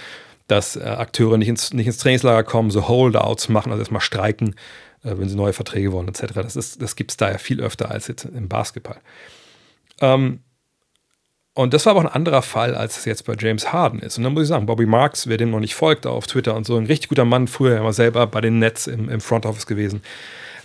dass 0.47 0.75
äh, 0.75 0.84
Akteure 0.84 1.38
nicht 1.38 1.49
ins, 1.49 1.73
nicht 1.73 1.88
ins 1.88 1.97
Trainingslager 1.97 2.43
kommen, 2.43 2.71
so 2.71 2.88
Holdouts 2.88 3.49
machen, 3.49 3.71
also 3.71 3.82
erstmal 3.82 4.01
streiken, 4.01 4.56
wenn 5.05 5.29
sie 5.29 5.35
neue 5.35 5.53
Verträge 5.53 5.91
wollen, 5.91 6.07
etc. 6.07 6.33
Das, 6.33 6.77
das 6.77 6.95
gibt 6.95 7.11
es 7.11 7.17
da 7.17 7.31
ja 7.31 7.37
viel 7.37 7.61
öfter 7.61 7.91
als 7.91 8.07
jetzt 8.07 8.25
im 8.25 8.47
Basketball. 8.47 8.97
Ähm, 10.01 10.39
und 11.53 11.73
das 11.73 11.85
war 11.85 11.91
aber 11.91 12.01
auch 12.01 12.05
ein 12.05 12.13
anderer 12.13 12.41
Fall, 12.41 12.75
als 12.75 12.97
es 12.97 13.05
jetzt 13.05 13.25
bei 13.25 13.33
James 13.39 13.71
Harden 13.71 14.01
ist. 14.01 14.17
Und 14.17 14.25
dann 14.25 14.33
muss 14.33 14.43
ich 14.43 14.49
sagen, 14.49 14.65
Bobby 14.65 14.85
Marks, 14.85 15.27
wer 15.27 15.37
dem 15.37 15.51
noch 15.51 15.61
nicht 15.61 15.73
folgt 15.73 16.05
auf 16.05 16.27
Twitter 16.27 16.53
und 16.53 16.65
so, 16.65 16.75
ein 16.75 16.85
richtig 16.85 17.07
guter 17.07 17.23
Mann, 17.23 17.47
früher 17.47 17.77
immer 17.77 17.93
selber 17.93 18.27
bei 18.27 18.41
den 18.41 18.59
Nets 18.59 18.87
im, 18.87 19.07
im 19.07 19.21
Front 19.21 19.45
Office 19.45 19.65
gewesen. 19.65 20.01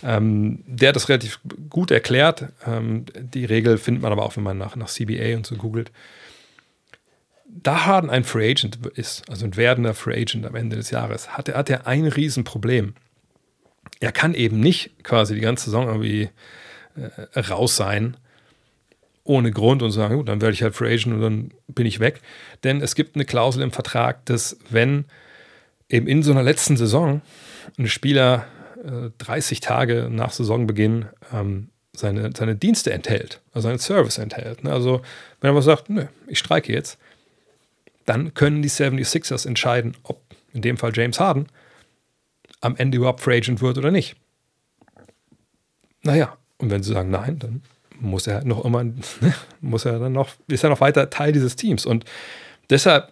Ähm, 0.03 0.59
der 0.65 0.89
hat 0.89 0.97
das 0.97 1.07
relativ 1.07 1.39
gut 1.69 1.91
erklärt. 1.91 2.47
Ähm, 2.67 3.05
die 3.15 3.45
Regel 3.45 3.77
findet 3.77 4.03
man 4.03 4.11
aber 4.11 4.23
auch, 4.23 4.35
wenn 4.35 4.43
man 4.43 4.57
nach, 4.57 4.75
nach 4.75 4.89
CBA 4.89 5.37
und 5.37 5.45
so 5.45 5.55
googelt. 5.55 5.91
Da 7.45 7.85
Harden 7.85 8.09
ein 8.09 8.25
Free 8.25 8.51
Agent 8.51 8.85
ist, 8.95 9.29
also 9.29 9.45
ein 9.45 9.55
werdender 9.55 9.93
Free 9.93 10.21
Agent 10.21 10.45
am 10.45 10.55
Ende 10.55 10.75
des 10.75 10.89
Jahres, 10.89 11.37
hat 11.37 11.47
er, 11.47 11.57
hat 11.57 11.69
er 11.69 11.87
ein 11.87 12.05
Riesenproblem 12.05 12.95
er 14.01 14.11
kann 14.11 14.33
eben 14.33 14.59
nicht 14.59 15.03
quasi 15.03 15.35
die 15.35 15.41
ganze 15.41 15.65
Saison 15.65 15.87
irgendwie 15.87 16.29
äh, 16.95 17.39
raus 17.39 17.77
sein, 17.77 18.17
ohne 19.23 19.51
Grund 19.51 19.83
und 19.83 19.91
sagen, 19.91 20.17
gut, 20.17 20.27
dann 20.27 20.41
werde 20.41 20.53
ich 20.53 20.63
halt 20.63 20.75
Free 20.75 20.91
Agent 20.93 21.15
und 21.15 21.21
dann 21.21 21.51
bin 21.67 21.85
ich 21.85 21.99
weg. 21.99 22.19
Denn 22.63 22.81
es 22.81 22.95
gibt 22.95 23.15
eine 23.15 23.23
Klausel 23.23 23.61
im 23.61 23.71
Vertrag, 23.71 24.25
dass 24.25 24.57
wenn 24.69 25.05
eben 25.87 26.07
in 26.07 26.23
so 26.23 26.31
einer 26.31 26.43
letzten 26.43 26.75
Saison 26.75 27.21
ein 27.77 27.87
Spieler 27.87 28.47
äh, 28.83 29.11
30 29.19 29.59
Tage 29.59 30.09
nach 30.09 30.31
Saisonbeginn 30.31 31.05
ähm, 31.31 31.69
seine, 31.93 32.31
seine 32.35 32.55
Dienste 32.55 32.91
enthält, 32.91 33.39
also 33.53 33.67
seinen 33.67 33.79
Service 33.79 34.17
enthält. 34.17 34.63
Ne? 34.63 34.71
Also 34.71 35.03
wenn 35.41 35.51
er 35.51 35.55
was 35.55 35.65
sagt, 35.65 35.89
nö, 35.89 36.05
ich 36.27 36.39
streike 36.39 36.73
jetzt, 36.73 36.97
dann 38.05 38.33
können 38.33 38.63
die 38.63 38.69
76ers 38.69 39.47
entscheiden, 39.47 39.95
ob 40.03 40.21
in 40.53 40.63
dem 40.63 40.77
Fall 40.77 40.91
James 40.95 41.19
Harden 41.19 41.45
am 42.61 42.75
Ende 42.75 42.97
überhaupt 42.97 43.21
Free 43.21 43.37
Agent 43.37 43.61
wird 43.61 43.77
oder 43.77 43.91
nicht. 43.91 44.15
Naja, 46.03 46.37
und 46.57 46.69
wenn 46.69 46.83
sie 46.83 46.93
sagen 46.93 47.09
nein, 47.09 47.39
dann 47.39 47.61
muss 47.99 48.27
er 48.27 48.43
noch 48.43 48.63
immer, 48.65 48.85
muss 49.61 49.85
er 49.85 49.99
dann 49.99 50.13
noch, 50.13 50.29
ist 50.47 50.63
er 50.63 50.69
noch 50.69 50.81
weiter 50.81 51.09
Teil 51.09 51.31
dieses 51.31 51.55
Teams. 51.55 51.85
Und 51.85 52.05
deshalb 52.69 53.11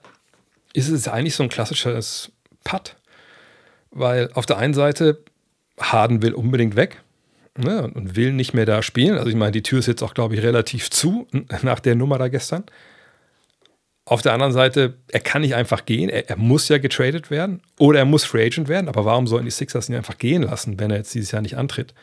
ist 0.74 0.90
es 0.90 1.08
eigentlich 1.08 1.36
so 1.36 1.44
ein 1.44 1.50
klassisches 1.50 2.32
Putt. 2.64 2.96
Weil 3.92 4.30
auf 4.34 4.46
der 4.46 4.58
einen 4.58 4.74
Seite, 4.74 5.24
Harden 5.80 6.22
will 6.22 6.34
unbedingt 6.34 6.76
weg 6.76 7.02
ne, 7.58 7.90
und 7.94 8.16
will 8.16 8.34
nicht 8.34 8.54
mehr 8.54 8.66
da 8.66 8.82
spielen. 8.82 9.18
Also 9.18 9.30
ich 9.30 9.36
meine, 9.36 9.52
die 9.52 9.64
Tür 9.64 9.80
ist 9.80 9.88
jetzt 9.88 10.04
auch, 10.04 10.14
glaube 10.14 10.36
ich, 10.36 10.44
relativ 10.44 10.90
zu 10.90 11.28
nach 11.62 11.80
der 11.80 11.96
Nummer 11.96 12.18
da 12.18 12.28
gestern. 12.28 12.64
Auf 14.10 14.24
der 14.24 14.34
anderen 14.34 14.54
Seite, 14.54 14.96
er 15.10 15.20
kann 15.20 15.44
nicht 15.44 15.54
einfach 15.54 15.86
gehen. 15.86 16.10
Er, 16.10 16.32
er, 16.32 16.36
muss 16.36 16.68
ja 16.68 16.80
getradet 16.80 17.30
werden 17.30 17.62
oder 17.78 18.00
er 18.00 18.06
muss 18.06 18.26
Free 18.26 18.44
Agent 18.44 18.68
werden. 18.68 18.88
Aber 18.88 19.06
warum 19.06 19.28
sollen 19.28 19.46
die 19.46 19.52
Sixers 19.52 19.88
ihn 19.88 19.94
einfach 19.94 20.18
gehen 20.18 20.42
lassen, 20.42 20.80
wenn 20.80 20.90
er 20.90 20.98
jetzt 20.98 21.14
dieses 21.14 21.30
Jahr 21.30 21.44
nicht 21.44 21.58
antritt? 21.58 21.94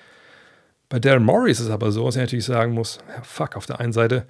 Bei 0.89 1.01
Darren 1.01 1.25
Morey 1.25 1.51
ist 1.51 1.59
es 1.59 1.69
aber 1.69 1.91
so, 1.91 2.07
dass 2.07 2.15
er 2.15 2.23
natürlich 2.23 2.45
sagen 2.45 2.75
muss: 2.75 3.01
ja, 3.09 3.25
Fuck, 3.25 3.57
auf 3.57 3.67
der 3.67 3.81
einen 3.81 3.93
Seite, 3.93 4.25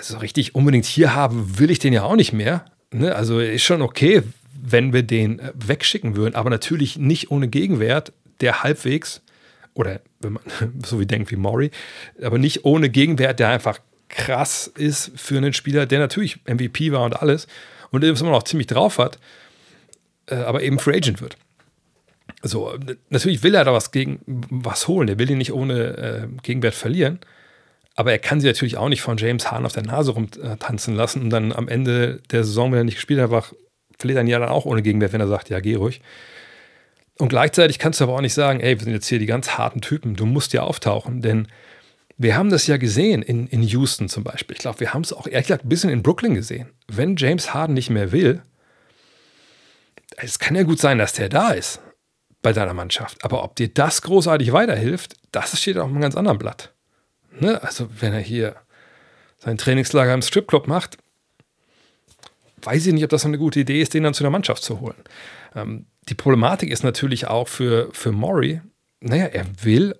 so 0.00 0.16
richtig 0.16 0.54
unbedingt 0.54 0.86
hier 0.86 1.14
haben 1.14 1.58
will 1.58 1.70
ich 1.70 1.78
den 1.78 1.92
ja 1.92 2.04
auch 2.04 2.16
nicht 2.16 2.32
mehr. 2.32 2.64
Ne? 2.90 3.14
Also 3.14 3.38
ist 3.38 3.64
schon 3.64 3.82
okay, 3.82 4.22
wenn 4.58 4.94
wir 4.94 5.02
den 5.02 5.40
äh, 5.40 5.52
wegschicken 5.54 6.16
würden, 6.16 6.36
aber 6.36 6.48
natürlich 6.48 6.96
nicht 6.96 7.30
ohne 7.30 7.48
Gegenwert, 7.48 8.14
der 8.40 8.62
halbwegs 8.62 9.20
oder 9.74 10.00
wenn 10.20 10.32
man 10.32 10.42
so 10.86 11.00
wie 11.00 11.06
denkt 11.06 11.30
wie 11.30 11.36
Maury, 11.36 11.70
aber 12.22 12.38
nicht 12.38 12.64
ohne 12.64 12.88
Gegenwert, 12.88 13.40
der 13.40 13.50
einfach 13.50 13.78
krass 14.08 14.66
ist 14.66 15.12
für 15.16 15.36
einen 15.36 15.52
Spieler, 15.52 15.86
der 15.86 15.98
natürlich 15.98 16.40
MVP 16.46 16.92
war 16.92 17.02
und 17.02 17.20
alles 17.20 17.46
und 17.90 18.04
immer 18.04 18.30
noch 18.30 18.42
ziemlich 18.42 18.66
drauf 18.66 18.98
hat, 18.98 19.18
äh, 20.26 20.36
aber 20.36 20.62
eben 20.62 20.78
Free 20.78 20.96
Agent 20.96 21.20
wird. 21.20 21.36
So, 22.42 22.78
natürlich 23.10 23.42
will 23.42 23.54
er 23.54 23.64
da 23.64 23.72
was 23.72 23.90
gegen 23.90 24.20
was 24.26 24.86
holen. 24.86 25.08
Er 25.08 25.18
will 25.18 25.30
ihn 25.30 25.38
nicht 25.38 25.52
ohne 25.52 25.96
äh, 25.96 26.28
Gegenwert 26.42 26.74
verlieren. 26.74 27.18
Aber 27.96 28.12
er 28.12 28.20
kann 28.20 28.40
sie 28.40 28.46
natürlich 28.46 28.76
auch 28.76 28.88
nicht 28.88 29.02
von 29.02 29.16
James 29.16 29.50
Hahn 29.50 29.66
auf 29.66 29.72
der 29.72 29.82
Nase 29.82 30.12
rumtanzen 30.12 30.94
lassen 30.94 31.22
und 31.22 31.30
dann 31.30 31.52
am 31.52 31.66
Ende 31.66 32.20
der 32.30 32.44
Saison, 32.44 32.70
wenn 32.70 32.78
er 32.78 32.84
nicht 32.84 32.94
gespielt 32.94 33.18
hat, 33.18 33.24
einfach 33.24 33.52
verliert 33.98 34.18
er 34.18 34.20
ein 34.20 34.28
Jahr 34.28 34.38
dann 34.38 34.50
auch 34.50 34.66
ohne 34.66 34.82
Gegenwert, 34.82 35.12
wenn 35.12 35.20
er 35.20 35.26
sagt, 35.26 35.48
ja, 35.48 35.58
geh 35.58 35.74
ruhig. 35.74 36.00
Und 37.18 37.28
gleichzeitig 37.28 37.80
kannst 37.80 37.98
du 37.98 38.04
aber 38.04 38.14
auch 38.14 38.20
nicht 38.20 38.34
sagen, 38.34 38.60
ey, 38.60 38.78
wir 38.78 38.84
sind 38.84 38.92
jetzt 38.92 39.08
hier 39.08 39.18
die 39.18 39.26
ganz 39.26 39.58
harten 39.58 39.80
Typen, 39.80 40.14
du 40.14 40.26
musst 40.26 40.52
ja 40.52 40.62
auftauchen, 40.62 41.22
denn 41.22 41.48
wir 42.18 42.36
haben 42.36 42.50
das 42.50 42.66
ja 42.66 42.76
gesehen 42.76 43.22
in, 43.22 43.46
in 43.46 43.62
Houston 43.62 44.08
zum 44.08 44.24
Beispiel. 44.24 44.56
Ich 44.56 44.60
glaube, 44.60 44.80
wir 44.80 44.92
haben 44.92 45.02
es 45.02 45.12
auch 45.12 45.26
ehrlich 45.28 45.46
gesagt 45.46 45.64
ein 45.64 45.68
bisschen 45.68 45.90
in 45.90 46.02
Brooklyn 46.02 46.34
gesehen. 46.34 46.68
Wenn 46.88 47.16
James 47.16 47.54
Harden 47.54 47.74
nicht 47.74 47.90
mehr 47.90 48.10
will, 48.10 48.42
es 50.16 50.40
kann 50.40 50.56
ja 50.56 50.64
gut 50.64 50.80
sein, 50.80 50.98
dass 50.98 51.12
der 51.12 51.28
da 51.28 51.50
ist 51.50 51.80
bei 52.42 52.52
deiner 52.52 52.74
Mannschaft. 52.74 53.24
Aber 53.24 53.44
ob 53.44 53.54
dir 53.54 53.68
das 53.68 54.02
großartig 54.02 54.52
weiterhilft, 54.52 55.14
das 55.30 55.58
steht 55.60 55.78
auf 55.78 55.88
einem 55.88 56.00
ganz 56.00 56.16
anderen 56.16 56.38
Blatt. 56.38 56.74
Ne? 57.38 57.62
Also, 57.62 57.88
wenn 58.00 58.12
er 58.12 58.20
hier 58.20 58.56
sein 59.38 59.56
Trainingslager 59.56 60.12
im 60.12 60.22
Stripclub 60.22 60.66
macht, 60.66 60.98
weiß 62.62 62.84
ich 62.86 62.92
nicht, 62.92 63.04
ob 63.04 63.10
das 63.10 63.24
eine 63.24 63.38
gute 63.38 63.60
Idee 63.60 63.80
ist, 63.80 63.94
den 63.94 64.02
dann 64.02 64.14
zu 64.14 64.24
der 64.24 64.30
Mannschaft 64.30 64.64
zu 64.64 64.80
holen. 64.80 64.96
Ähm, 65.54 65.86
die 66.08 66.14
Problematik 66.14 66.70
ist 66.70 66.82
natürlich 66.82 67.28
auch 67.28 67.46
für, 67.46 67.90
für 67.92 68.10
Maury, 68.10 68.60
naja, 69.00 69.26
er 69.26 69.46
will 69.62 69.94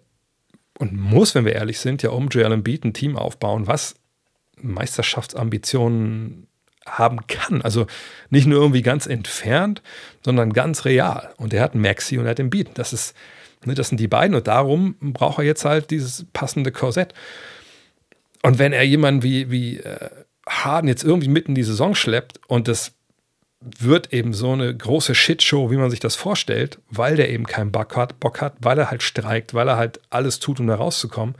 und 0.78 0.92
muss, 0.92 1.34
wenn 1.34 1.44
wir 1.44 1.54
ehrlich 1.54 1.80
sind, 1.80 2.02
ja 2.02 2.10
um 2.10 2.28
Joel 2.28 2.52
Embiid 2.52 2.84
ein 2.84 2.94
Team 2.94 3.16
aufbauen, 3.16 3.66
was 3.66 3.96
Meisterschaftsambitionen 4.60 6.46
haben 6.86 7.26
kann. 7.26 7.62
Also 7.62 7.86
nicht 8.30 8.46
nur 8.46 8.60
irgendwie 8.60 8.82
ganz 8.82 9.06
entfernt, 9.06 9.82
sondern 10.24 10.52
ganz 10.52 10.84
real. 10.84 11.34
Und 11.36 11.52
er 11.52 11.62
hat 11.62 11.74
Maxi 11.74 12.18
und 12.18 12.24
er 12.24 12.30
hat 12.30 12.40
Embiid. 12.40 12.70
Das 12.74 12.92
ist, 12.92 13.14
ne, 13.64 13.74
das 13.74 13.88
sind 13.88 13.98
die 13.98 14.08
beiden 14.08 14.34
und 14.34 14.46
darum 14.46 14.96
braucht 15.00 15.38
er 15.38 15.44
jetzt 15.44 15.64
halt 15.64 15.90
dieses 15.90 16.26
passende 16.32 16.72
Korsett. 16.72 17.12
Und 18.42 18.58
wenn 18.58 18.72
er 18.72 18.84
jemanden 18.84 19.22
wie, 19.22 19.50
wie 19.50 19.78
äh, 19.78 20.10
Harden 20.48 20.88
jetzt 20.88 21.04
irgendwie 21.04 21.28
mitten 21.28 21.50
in 21.50 21.56
die 21.56 21.64
Saison 21.64 21.94
schleppt 21.94 22.40
und 22.46 22.68
das 22.68 22.92
wird 23.60 24.12
eben 24.12 24.32
so 24.32 24.52
eine 24.52 24.74
große 24.74 25.14
Shitshow, 25.14 25.70
wie 25.70 25.76
man 25.76 25.90
sich 25.90 26.00
das 26.00 26.14
vorstellt, 26.14 26.78
weil 26.90 27.16
der 27.16 27.30
eben 27.30 27.44
keinen 27.44 27.72
Bock 27.72 27.96
hat, 27.96 28.20
Bock 28.20 28.40
hat, 28.40 28.54
weil 28.60 28.78
er 28.78 28.90
halt 28.90 29.02
streikt, 29.02 29.52
weil 29.52 29.68
er 29.68 29.76
halt 29.76 30.00
alles 30.10 30.38
tut, 30.38 30.60
um 30.60 30.66
da 30.66 30.76
rauszukommen. 30.76 31.34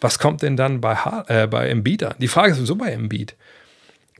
Was 0.00 0.18
kommt 0.18 0.42
denn 0.42 0.56
dann 0.56 0.80
bei, 0.80 0.96
äh, 1.28 1.46
bei 1.46 1.68
Embiid 1.68 2.02
an? 2.04 2.14
Die 2.18 2.28
Frage 2.28 2.52
ist 2.52 2.58
sowieso 2.58 2.76
bei 2.76 2.90
Embiid. 2.90 3.36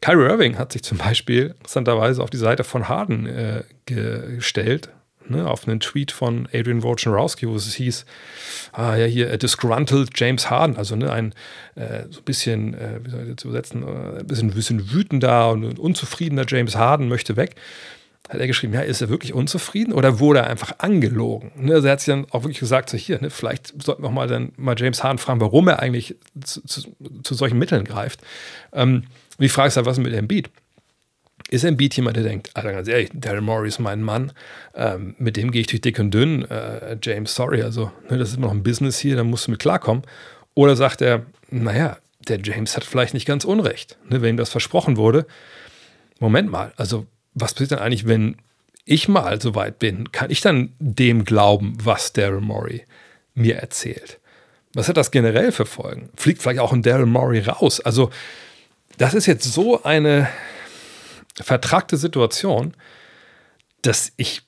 Kyrie 0.01 0.29
Irving 0.29 0.59
hat 0.59 0.73
sich 0.73 0.83
zum 0.85 0.99
Beispiel 0.99 1.55
interessanterweise 1.59 2.23
auf 2.23 2.31
die 2.31 2.37
Seite 2.37 2.63
von 2.63 2.89
Harden 2.89 3.27
äh, 3.27 3.65
gestellt 3.87 4.91
ne, 5.31 5.49
auf 5.49 5.67
einen 5.67 5.81
Tweet 5.81 6.13
von 6.13 6.49
Adrian 6.53 6.83
Wojnarowski, 6.83 7.49
wo 7.49 7.57
es 7.57 7.75
hieß, 7.75 8.05
ah 8.73 8.97
ja, 8.97 9.07
hier, 9.07 9.31
äh, 9.31 9.39
disgruntled 9.39 10.11
James 10.15 10.51
Harden, 10.51 10.77
also 10.77 10.97
ne, 10.97 11.11
ein 11.13 11.35
äh, 11.75 12.05
so 12.11 12.21
ein 12.21 12.25
bisschen, 12.25 12.75
äh, 12.75 13.01
wie 13.03 13.11
soll 13.11 13.29
ich 13.29 13.35
das 13.37 13.45
übersetzen, 13.45 13.83
äh, 13.83 14.21
ein 14.21 14.27
bisschen, 14.27 14.51
bisschen 14.51 14.93
wütender 14.93 15.51
und 15.51 15.79
unzufriedener 15.79 16.45
James 16.47 16.77
Harden 16.77 17.09
möchte 17.09 17.37
weg. 17.37 17.57
Hat 18.29 18.41
er 18.41 18.47
geschrieben, 18.47 18.75
ja, 18.75 18.83
ist 18.83 19.01
er 19.01 19.09
wirklich 19.09 19.33
unzufrieden 19.33 19.95
oder 19.95 20.21
wurde 20.21 20.41
er 20.41 20.49
einfach 20.49 20.79
angelogen? 20.79 21.51
Ne, 21.57 21.75
also 21.75 21.87
er 21.87 21.93
hat 21.93 22.01
sich 22.01 22.13
dann 22.13 22.27
auch 22.31 22.43
wirklich 22.43 22.61
gesagt, 22.61 22.91
so 22.91 22.99
hier, 22.99 23.21
ne, 23.21 23.31
vielleicht 23.31 23.83
sollten 23.83 24.03
wir 24.03 24.09
auch 24.09 24.13
mal 24.13 24.29
dann 24.29 24.53
mal 24.57 24.75
James 24.79 25.03
Harden 25.03 25.19
fragen, 25.19 25.41
warum 25.41 25.69
er 25.69 25.81
eigentlich 25.81 26.17
zu, 26.45 26.61
zu, 26.67 26.83
zu 27.23 27.35
solchen 27.35 27.59
Mitteln 27.59 27.85
greift. 27.85 28.21
Ähm, 28.73 29.05
und 29.39 29.43
die 29.43 29.49
Frage 29.49 29.69
ist 29.69 29.77
halt, 29.77 29.87
was 29.87 29.97
ist 29.97 30.05
mit 30.05 30.13
Embiid? 30.13 30.51
Ist 31.51 31.65
Embiid 31.65 31.95
jemand, 31.97 32.17
der 32.17 32.25
denkt, 32.25 32.51
Alter, 32.55 32.73
ganz 32.73 32.89
ehrlich, 32.89 33.11
Daryl 33.15 33.41
Morey 33.41 33.69
ist 33.69 33.79
mein 33.79 34.03
Mann, 34.03 34.33
ähm, 34.75 35.15
mit 35.19 35.37
dem 35.37 35.51
gehe 35.51 35.63
ich 35.63 35.67
durch 35.67 35.81
dick 35.81 35.99
und 35.99 36.13
dünn, 36.13 36.45
äh, 36.51 36.97
James, 37.03 37.35
sorry, 37.35 37.63
also 37.63 37.91
ne, 38.11 38.19
das 38.19 38.31
ist 38.31 38.37
immer 38.37 38.47
noch 38.47 38.55
ein 38.55 38.63
Business 38.63 38.99
hier, 38.99 39.17
da 39.17 39.25
musst 39.25 39.47
du 39.47 39.51
mit 39.51 39.61
klarkommen. 39.61 40.03
Oder 40.55 40.77
sagt 40.77 41.01
er, 41.01 41.25
naja, 41.51 41.99
der 42.29 42.41
James 42.43 42.77
hat 42.77 42.85
vielleicht 42.85 43.15
nicht 43.15 43.27
ganz 43.27 43.45
Unrecht, 43.45 43.97
ne, 44.09 44.21
wenn 44.21 44.35
ihm 44.35 44.37
das 44.37 44.51
versprochen 44.51 44.97
wurde. 44.97 45.27
Moment 46.21 46.51
mal, 46.51 46.73
also 46.77 47.07
was 47.35 47.55
passiert 47.55 47.73
dann 47.73 47.79
eigentlich, 47.79 48.07
wenn 48.07 48.37
ich 48.85 49.09
mal 49.09 49.41
so 49.41 49.55
weit 49.55 49.79
bin? 49.79 50.13
Kann 50.13 50.31
ich 50.31 50.41
dann 50.41 50.73
dem 50.79 51.25
glauben, 51.25 51.77
was 51.83 52.13
Daryl 52.13 52.41
Morey 52.41 52.85
mir 53.35 53.57
erzählt? 53.57 54.19
Was 54.75 54.89
hat 54.89 54.97
das 54.97 55.11
generell 55.11 55.53
für 55.53 55.67
Folgen? 55.67 56.11
Fliegt 56.17 56.43
vielleicht 56.43 56.61
auch 56.61 56.73
ein 56.73 56.83
Daryl 56.83 57.07
Morey 57.07 57.41
raus? 57.41 57.81
Also, 57.81 58.11
das 58.97 59.15
ist 59.15 59.27
jetzt 59.27 59.45
so 59.45 59.83
eine 59.83 60.29
vertragte 61.43 61.97
Situation, 61.97 62.75
dass 63.83 64.13
ich 64.17 64.43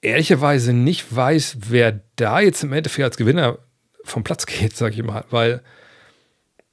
ehrlicherweise 0.00 0.72
nicht 0.72 1.14
weiß, 1.14 1.56
wer 1.68 2.00
da 2.16 2.40
jetzt 2.40 2.62
im 2.62 2.72
Endeffekt 2.72 3.04
als 3.04 3.16
Gewinner 3.16 3.58
vom 4.04 4.24
Platz 4.24 4.46
geht, 4.46 4.76
sag 4.76 4.92
ich 4.92 5.02
mal, 5.02 5.24
weil 5.30 5.62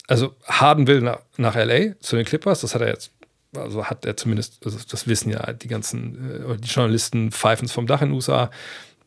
also 0.07 0.35
Harden 0.45 0.87
will 0.87 1.01
nach, 1.01 1.21
nach 1.37 1.55
LA 1.55 1.97
zu 2.01 2.17
den 2.17 2.25
Clippers, 2.25 2.61
das 2.61 2.75
hat 2.75 2.81
er 2.81 2.89
jetzt, 2.89 3.13
also 3.55 3.85
hat 3.85 4.05
er 4.05 4.17
zumindest, 4.17 4.65
also 4.65 4.77
das 4.89 5.07
wissen 5.07 5.29
ja 5.29 5.53
die 5.53 5.69
ganzen, 5.69 6.51
äh, 6.51 6.57
die 6.57 6.67
Journalisten 6.67 7.31
pfeifen 7.31 7.65
es 7.65 7.71
vom 7.71 7.87
Dach 7.87 8.01
in 8.01 8.09
den 8.09 8.15
USA. 8.15 8.51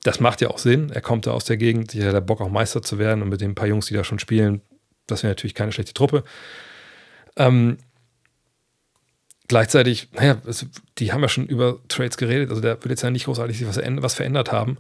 Das 0.03 0.21
macht 0.21 0.41
ja 0.41 0.49
auch 0.49 0.59
Sinn. 0.59 0.91
Er 0.91 1.03
kommt 1.03 1.27
da 1.27 1.33
aus 1.33 1.45
der 1.45 1.59
Gegend, 1.59 1.93
die 1.93 2.03
hat 2.03 2.27
Bock 2.27 2.41
auch 2.41 2.49
Meister 2.49 2.83
zu 2.83 2.99
werden 2.99 3.23
und 3.23 3.29
mit 3.29 3.43
den 3.43 3.55
paar 3.55 3.67
Jungs, 3.67 3.87
die 3.87 3.95
da 3.95 4.03
schon 4.05 4.19
spielen, 4.19 4.63
das 5.07 5.23
wäre 5.23 5.33
natürlich 5.33 5.55
keine 5.55 5.73
schlechte 5.73 5.93
Truppe. 5.93 6.25
Ähm, 7.37 7.79
gleichzeitig, 9.49 10.09
naja, 10.13 10.39
es, 10.47 10.67
die 10.99 11.13
haben 11.13 11.23
ja 11.23 11.29
schon 11.29 11.47
über 11.47 11.79
Trades 11.89 12.17
geredet, 12.17 12.51
also 12.51 12.61
da 12.61 12.71
wird 12.71 12.87
jetzt 12.87 13.03
ja 13.03 13.11
nicht 13.11 13.25
großartig 13.25 13.59
sich 13.59 13.69
was, 13.69 13.79
was 13.79 14.15
verändert 14.15 14.53
haben. 14.53 14.79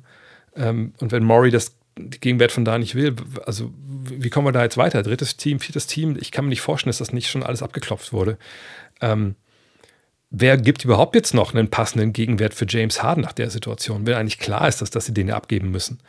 Ähm, 0.56 0.94
und 1.00 1.12
wenn 1.12 1.24
Maury 1.24 1.50
das 1.50 1.76
Gegenwert 1.96 2.52
von 2.52 2.64
da 2.64 2.78
nicht 2.78 2.94
will, 2.94 3.14
also 3.46 3.72
wie 3.76 4.30
kommen 4.30 4.46
wir 4.46 4.52
da 4.52 4.62
jetzt 4.62 4.76
weiter? 4.76 5.02
Drittes 5.02 5.36
Team, 5.36 5.60
viertes 5.60 5.86
Team, 5.86 6.16
ich 6.20 6.32
kann 6.32 6.44
mir 6.44 6.50
nicht 6.50 6.60
vorstellen, 6.60 6.90
dass 6.90 6.98
das 6.98 7.12
nicht 7.12 7.30
schon 7.30 7.42
alles 7.42 7.62
abgeklopft 7.62 8.12
wurde. 8.12 8.38
Ähm, 9.00 9.36
wer 10.30 10.56
gibt 10.56 10.84
überhaupt 10.84 11.14
jetzt 11.14 11.34
noch 11.34 11.54
einen 11.54 11.70
passenden 11.70 12.12
Gegenwert 12.12 12.54
für 12.54 12.66
James 12.68 13.02
Harden 13.02 13.22
nach 13.22 13.32
der 13.32 13.50
Situation, 13.50 14.06
wenn 14.06 14.14
eigentlich 14.14 14.38
klar 14.38 14.66
ist, 14.66 14.80
dass, 14.80 14.90
dass 14.90 15.06
sie 15.06 15.14
den 15.14 15.28
ja 15.28 15.36
abgeben 15.36 15.70
müssen? 15.70 16.00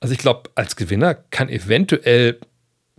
Also 0.00 0.12
ich 0.12 0.18
glaube, 0.18 0.50
als 0.54 0.76
Gewinner 0.76 1.14
kann 1.14 1.48
eventuell 1.48 2.38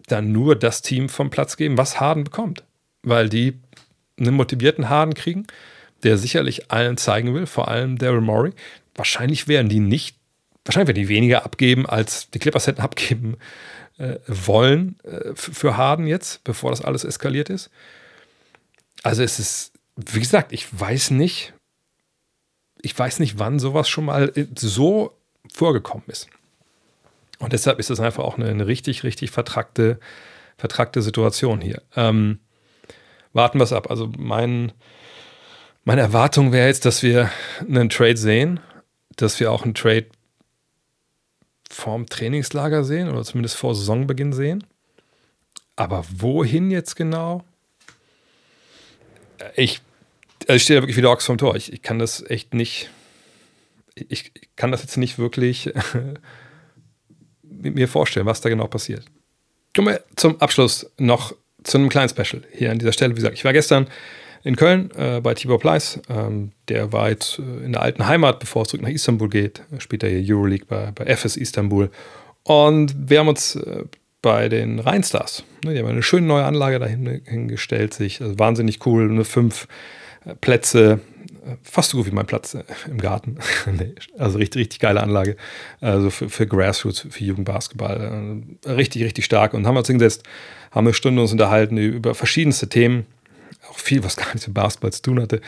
dann 0.07 0.31
nur 0.31 0.55
das 0.55 0.81
Team 0.81 1.09
vom 1.09 1.29
Platz 1.29 1.57
geben, 1.57 1.77
was 1.77 1.99
Harden 1.99 2.23
bekommt. 2.23 2.63
Weil 3.03 3.29
die 3.29 3.59
einen 4.19 4.35
motivierten 4.35 4.89
Harden 4.89 5.13
kriegen, 5.13 5.47
der 6.03 6.17
sicherlich 6.17 6.71
allen 6.71 6.97
zeigen 6.97 7.33
will, 7.33 7.45
vor 7.45 7.67
allem 7.67 7.97
Daryl 7.97 8.21
Morey. 8.21 8.51
Wahrscheinlich 8.95 9.47
werden 9.47 9.69
die 9.69 9.79
nicht, 9.79 10.17
wahrscheinlich 10.65 10.87
werden 10.87 11.03
die 11.03 11.09
weniger 11.09 11.45
abgeben, 11.45 11.85
als 11.85 12.29
die 12.29 12.39
Clippers 12.39 12.67
hätten 12.67 12.81
abgeben 12.87 13.37
äh, 13.97 14.19
wollen 14.27 14.99
äh, 15.03 15.33
für 15.35 15.77
Harden 15.77 16.07
jetzt, 16.07 16.43
bevor 16.43 16.71
das 16.71 16.81
alles 16.81 17.03
eskaliert 17.03 17.49
ist. 17.49 17.69
Also 19.03 19.23
es 19.23 19.39
ist, 19.39 19.71
wie 19.95 20.19
gesagt, 20.19 20.51
ich 20.51 20.67
weiß 20.79 21.11
nicht, 21.11 21.53
ich 22.81 22.97
weiß 22.97 23.19
nicht, 23.19 23.39
wann 23.39 23.59
sowas 23.59 23.89
schon 23.89 24.05
mal 24.05 24.31
äh, 24.35 24.45
so 24.55 25.17
vorgekommen 25.53 26.05
ist. 26.07 26.27
Und 27.39 27.53
deshalb 27.53 27.79
ist 27.79 27.89
das 27.89 27.99
einfach 27.99 28.23
auch 28.23 28.37
eine, 28.37 28.49
eine 28.49 28.67
richtig, 28.67 29.03
richtig 29.03 29.31
vertrackte, 29.31 29.99
vertrackte 30.57 31.01
Situation 31.01 31.61
hier. 31.61 31.81
Ähm, 31.95 32.39
warten 33.33 33.59
wir 33.59 33.63
es 33.63 33.73
ab. 33.73 33.89
Also 33.89 34.11
mein, 34.17 34.71
meine 35.83 36.01
Erwartung 36.01 36.51
wäre 36.51 36.67
jetzt, 36.67 36.85
dass 36.85 37.03
wir 37.03 37.31
einen 37.61 37.89
Trade 37.89 38.17
sehen, 38.17 38.59
dass 39.15 39.39
wir 39.39 39.51
auch 39.51 39.63
einen 39.63 39.73
Trade 39.73 40.07
vorm 41.69 42.07
Trainingslager 42.07 42.83
sehen 42.83 43.09
oder 43.09 43.23
zumindest 43.23 43.55
vor 43.55 43.75
Saisonbeginn 43.75 44.33
sehen. 44.33 44.63
Aber 45.75 46.05
wohin 46.09 46.71
jetzt 46.71 46.95
genau? 46.95 47.43
Ich, 49.55 49.81
also 50.41 50.55
ich 50.55 50.63
stehe 50.63 50.79
da 50.79 50.83
wirklich 50.83 50.97
wieder 50.97 51.11
Ochs 51.11 51.25
vom 51.25 51.37
Tor. 51.37 51.55
Ich, 51.55 51.71
ich 51.71 51.81
kann 51.81 51.99
das 51.99 52.27
echt 52.29 52.53
nicht. 52.53 52.89
Ich 53.95 54.31
kann 54.55 54.71
das 54.71 54.81
jetzt 54.81 54.97
nicht 54.97 55.17
wirklich 55.17 55.71
mir 57.43 57.87
vorstellen, 57.87 58.25
was 58.25 58.41
da 58.41 58.49
genau 58.49 58.67
passiert. 58.67 59.05
Kommen 59.75 59.89
wir 59.89 60.03
zum 60.15 60.39
Abschluss 60.41 60.91
noch 60.97 61.35
zu 61.67 61.77
einem 61.77 61.89
kleinen 61.89 62.09
Special 62.09 62.43
hier 62.51 62.71
an 62.71 62.79
dieser 62.79 62.93
Stelle. 62.93 63.11
Wie 63.11 63.15
gesagt, 63.15 63.35
ich 63.35 63.45
war 63.45 63.53
gestern 63.53 63.87
in 64.43 64.55
Köln 64.55 64.91
äh, 64.97 65.19
bei 65.19 65.33
Tibor 65.33 65.59
Pleiss. 65.59 65.99
Ähm, 66.09 66.51
der 66.69 66.93
war 66.93 67.09
jetzt 67.09 67.39
äh, 67.39 67.65
in 67.65 67.73
der 67.73 67.81
alten 67.81 68.07
Heimat, 68.07 68.39
bevor 68.39 68.63
es 68.63 68.69
zurück 68.69 68.83
nach 68.83 68.89
Istanbul 68.89 69.29
geht. 69.29 69.61
Später 69.79 70.07
hier 70.07 70.35
Euroleague 70.35 70.65
bei, 70.67 70.91
bei 70.91 71.05
FS 71.05 71.37
Istanbul. 71.37 71.89
Und 72.43 72.95
wir 73.09 73.19
haben 73.19 73.27
uns 73.27 73.55
äh, 73.55 73.83
bei 74.21 74.49
den 74.49 74.79
Rheinstars, 74.79 75.43
ne, 75.63 75.73
die 75.73 75.79
haben 75.79 75.87
eine 75.87 76.03
schöne 76.03 76.27
neue 76.27 76.45
Anlage 76.45 76.79
dahingestellt, 76.79 77.93
sich 77.93 78.21
also 78.21 78.39
wahnsinnig 78.39 78.85
cool, 78.85 79.09
eine 79.09 79.25
fünf 79.25 79.67
äh, 80.25 80.33
Plätze, 80.35 81.01
fast 81.63 81.91
so 81.91 81.97
gut 81.97 82.07
wie 82.07 82.11
mein 82.11 82.25
Platz 82.25 82.53
äh, 82.53 82.63
im 82.89 82.99
Garten. 82.99 83.37
also 84.17 84.37
richtig, 84.37 84.61
richtig 84.61 84.79
geile 84.79 85.01
Anlage. 85.01 85.35
Also 85.81 86.09
für, 86.09 86.29
für 86.29 86.47
Grassroots, 86.47 87.07
für 87.09 87.23
Jugendbasketball. 87.23 88.43
Äh, 88.65 88.69
richtig, 88.71 89.03
richtig 89.03 89.25
stark. 89.25 89.53
Und 89.53 89.65
haben 89.67 89.77
uns 89.77 89.87
hingesetzt, 89.87 90.23
haben 90.77 90.87
eine 90.87 90.93
Stunde 90.93 91.21
uns 91.21 91.31
unterhalten 91.31 91.77
über 91.77 92.15
verschiedenste 92.15 92.69
Themen. 92.69 93.05
Auch 93.69 93.79
viel, 93.79 94.03
was 94.03 94.15
gar 94.15 94.27
nichts 94.27 94.47
mit 94.47 94.53
Basketball 94.53 94.93
zu 94.93 95.01
tun 95.01 95.21
hatte. 95.21 95.41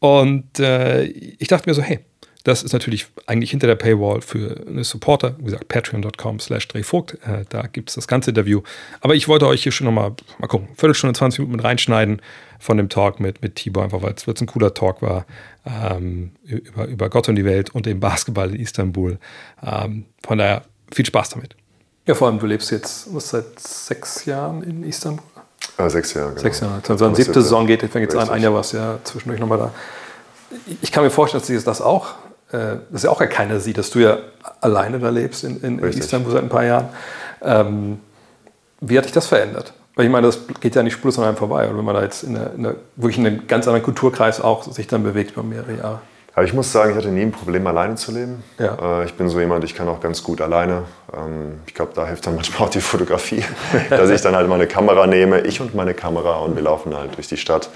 Und 0.00 0.58
äh, 0.58 1.04
ich 1.04 1.48
dachte 1.48 1.68
mir 1.68 1.74
so, 1.74 1.82
hey, 1.82 2.00
das 2.44 2.64
ist 2.64 2.72
natürlich 2.72 3.06
eigentlich 3.26 3.52
hinter 3.52 3.68
der 3.68 3.76
Paywall 3.76 4.20
für 4.20 4.64
eine 4.66 4.82
Supporter. 4.82 5.36
Wie 5.38 5.44
gesagt, 5.44 5.68
patreon.com 5.68 6.40
slash 6.40 6.66
drehvogt. 6.68 7.14
Äh, 7.24 7.44
da 7.48 7.62
gibt 7.68 7.90
es 7.90 7.94
das 7.94 8.08
ganze 8.08 8.30
Interview. 8.30 8.62
Aber 9.00 9.14
ich 9.14 9.28
wollte 9.28 9.46
euch 9.46 9.62
hier 9.62 9.72
schon 9.72 9.84
nochmal, 9.84 10.12
mal 10.38 10.48
gucken, 10.48 10.68
Viertelstunde, 10.76 11.16
20 11.16 11.38
Minuten 11.38 11.56
mit 11.56 11.64
reinschneiden 11.64 12.20
von 12.58 12.76
dem 12.76 12.88
Talk 12.88 13.20
mit, 13.20 13.42
mit 13.42 13.56
Tibor, 13.56 13.84
einfach 13.84 14.02
weil 14.02 14.14
es 14.14 14.40
ein 14.40 14.46
cooler 14.46 14.74
Talk 14.74 15.02
war 15.02 15.26
ähm, 15.64 16.32
über, 16.44 16.86
über 16.86 17.10
Gott 17.10 17.28
und 17.28 17.36
die 17.36 17.44
Welt 17.44 17.70
und 17.70 17.86
den 17.86 18.00
Basketball 18.00 18.52
in 18.52 18.60
Istanbul. 18.60 19.18
Ähm, 19.64 20.06
von 20.24 20.38
daher 20.38 20.64
viel 20.92 21.06
Spaß 21.06 21.30
damit. 21.30 21.56
Ja, 22.06 22.14
vor 22.14 22.28
allem, 22.28 22.38
du 22.38 22.46
lebst 22.46 22.70
jetzt 22.70 23.14
was, 23.14 23.30
seit 23.30 23.58
sechs 23.60 24.24
Jahren 24.24 24.62
in 24.62 24.82
Istanbul. 24.82 25.24
Äh, 25.78 25.88
sechs 25.88 26.14
Jahre, 26.14 26.30
genau. 26.30 26.42
Sechs 26.42 26.60
Jahre. 26.60 26.82
Also 26.88 27.04
eine 27.04 27.14
siebte 27.14 27.42
Saison 27.42 27.66
geht, 27.66 27.80
fängt 27.80 28.12
jetzt 28.12 28.16
an. 28.16 28.28
Ein 28.28 28.42
Jahr 28.42 28.54
warst 28.54 28.72
ja 28.72 28.98
zwischendurch 29.04 29.40
nochmal 29.40 29.58
da. 29.58 29.70
Ich 30.80 30.90
kann 30.92 31.04
mir 31.04 31.10
vorstellen, 31.10 31.40
dass 31.40 31.46
sie 31.46 31.62
das 31.62 31.80
auch 31.80 32.14
äh, 32.52 32.76
dass 32.90 33.02
ja 33.02 33.10
auch 33.10 33.18
keiner 33.28 33.60
sieht, 33.60 33.78
dass 33.78 33.90
du 33.90 34.00
ja 34.00 34.18
alleine 34.60 34.98
da 34.98 35.08
lebst 35.08 35.42
in, 35.44 35.60
in, 35.62 35.78
in 35.78 35.84
Istanbul 35.88 36.32
seit 36.32 36.42
ein 36.42 36.48
paar 36.48 36.64
Jahren. 36.64 36.88
Ähm, 37.40 38.00
wie 38.80 38.98
hat 38.98 39.06
dich 39.06 39.12
das 39.12 39.26
verändert? 39.26 39.72
Weil 39.94 40.06
ich 40.06 40.10
meine, 40.10 40.26
das 40.26 40.40
geht 40.60 40.74
ja 40.74 40.82
nicht 40.82 40.94
spurlos 40.94 41.18
an 41.18 41.24
einem 41.24 41.36
vorbei. 41.36 41.66
Oder 41.68 41.78
wenn 41.78 41.84
man 41.84 41.94
da 41.94 42.02
jetzt 42.02 42.24
in, 42.24 42.36
eine, 42.36 42.46
in 42.50 42.66
eine, 42.66 42.76
wirklich 42.96 43.18
in 43.18 43.26
einem 43.26 43.46
ganz 43.46 43.66
anderen 43.66 43.82
Kulturkreis 43.82 44.40
auch 44.40 44.64
sich 44.64 44.86
dann 44.86 45.02
bewegt 45.02 45.32
über 45.32 45.42
mehrere 45.42 45.76
Jahre. 45.76 46.00
Aber 46.34 46.44
ich 46.44 46.54
muss 46.54 46.72
sagen, 46.72 46.92
ich 46.92 46.96
hatte 46.96 47.08
nie 47.08 47.22
ein 47.22 47.32
Problem, 47.32 47.66
alleine 47.66 47.94
zu 47.96 48.10
leben. 48.10 48.42
Ja. 48.58 49.00
Äh, 49.00 49.04
ich 49.04 49.14
bin 49.14 49.28
so 49.28 49.38
jemand, 49.38 49.64
ich 49.64 49.74
kann 49.74 49.88
auch 49.88 50.00
ganz 50.00 50.22
gut 50.22 50.40
alleine. 50.40 50.84
Ähm, 51.14 51.60
ich 51.66 51.74
glaube, 51.74 51.92
da 51.94 52.06
hilft 52.06 52.26
dann 52.26 52.36
manchmal 52.36 52.68
auch 52.68 52.70
die 52.70 52.80
Fotografie, 52.80 53.44
dass 53.90 54.08
ich 54.08 54.22
dann 54.22 54.34
halt 54.34 54.48
meine 54.48 54.66
Kamera 54.66 55.06
nehme, 55.06 55.40
ich 55.42 55.60
und 55.60 55.74
meine 55.74 55.92
Kamera 55.92 56.38
und 56.38 56.56
wir 56.56 56.62
laufen 56.62 56.96
halt 56.96 57.16
durch 57.16 57.28
die 57.28 57.36
Stadt. 57.36 57.68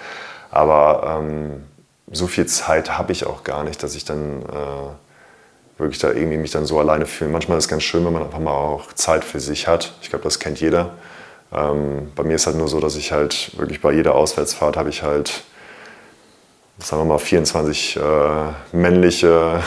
Aber 0.51 1.21
ähm, 1.21 1.65
so 2.11 2.27
viel 2.27 2.47
Zeit 2.47 2.97
habe 2.97 3.13
ich 3.13 3.27
auch 3.27 3.45
gar 3.45 3.65
nicht, 3.65 3.83
dass 3.83 3.95
ich 3.95 4.05
dann 4.05 4.43
äh, 4.43 5.79
wirklich 5.79 5.99
da 5.99 6.13
irgendwie 6.13 6.39
mich 6.39 6.51
dann 6.51 6.65
so 6.65 6.79
alleine 6.79 7.05
fühle. 7.05 7.31
Manchmal 7.31 7.59
ist 7.59 7.65
es 7.65 7.69
ganz 7.69 7.83
schön, 7.83 8.05
wenn 8.07 8.13
man 8.13 8.23
einfach 8.23 8.39
mal 8.39 8.53
auch 8.53 8.93
Zeit 8.95 9.25
für 9.25 9.41
sich 9.41 9.69
hat. 9.69 9.93
Ich 10.01 10.09
glaube, 10.09 10.25
das 10.25 10.39
kennt 10.39 10.61
jeder. 10.61 10.95
Ähm, 11.53 12.11
bei 12.15 12.23
mir 12.23 12.37
ist 12.37 12.47
halt 12.47 12.57
nur 12.57 12.69
so, 12.69 12.81
dass 12.81 12.97
ich 12.97 13.13
halt 13.13 13.57
wirklich 13.59 13.83
bei 13.83 13.93
jeder 13.93 14.15
Auswärtsfahrt 14.15 14.77
habe 14.77 14.89
ich 14.89 15.03
halt, 15.03 15.45
sagen 16.79 17.03
wir 17.03 17.07
mal, 17.07 17.19
24 17.19 17.97
äh, 17.97 18.01
männliche 18.77 19.61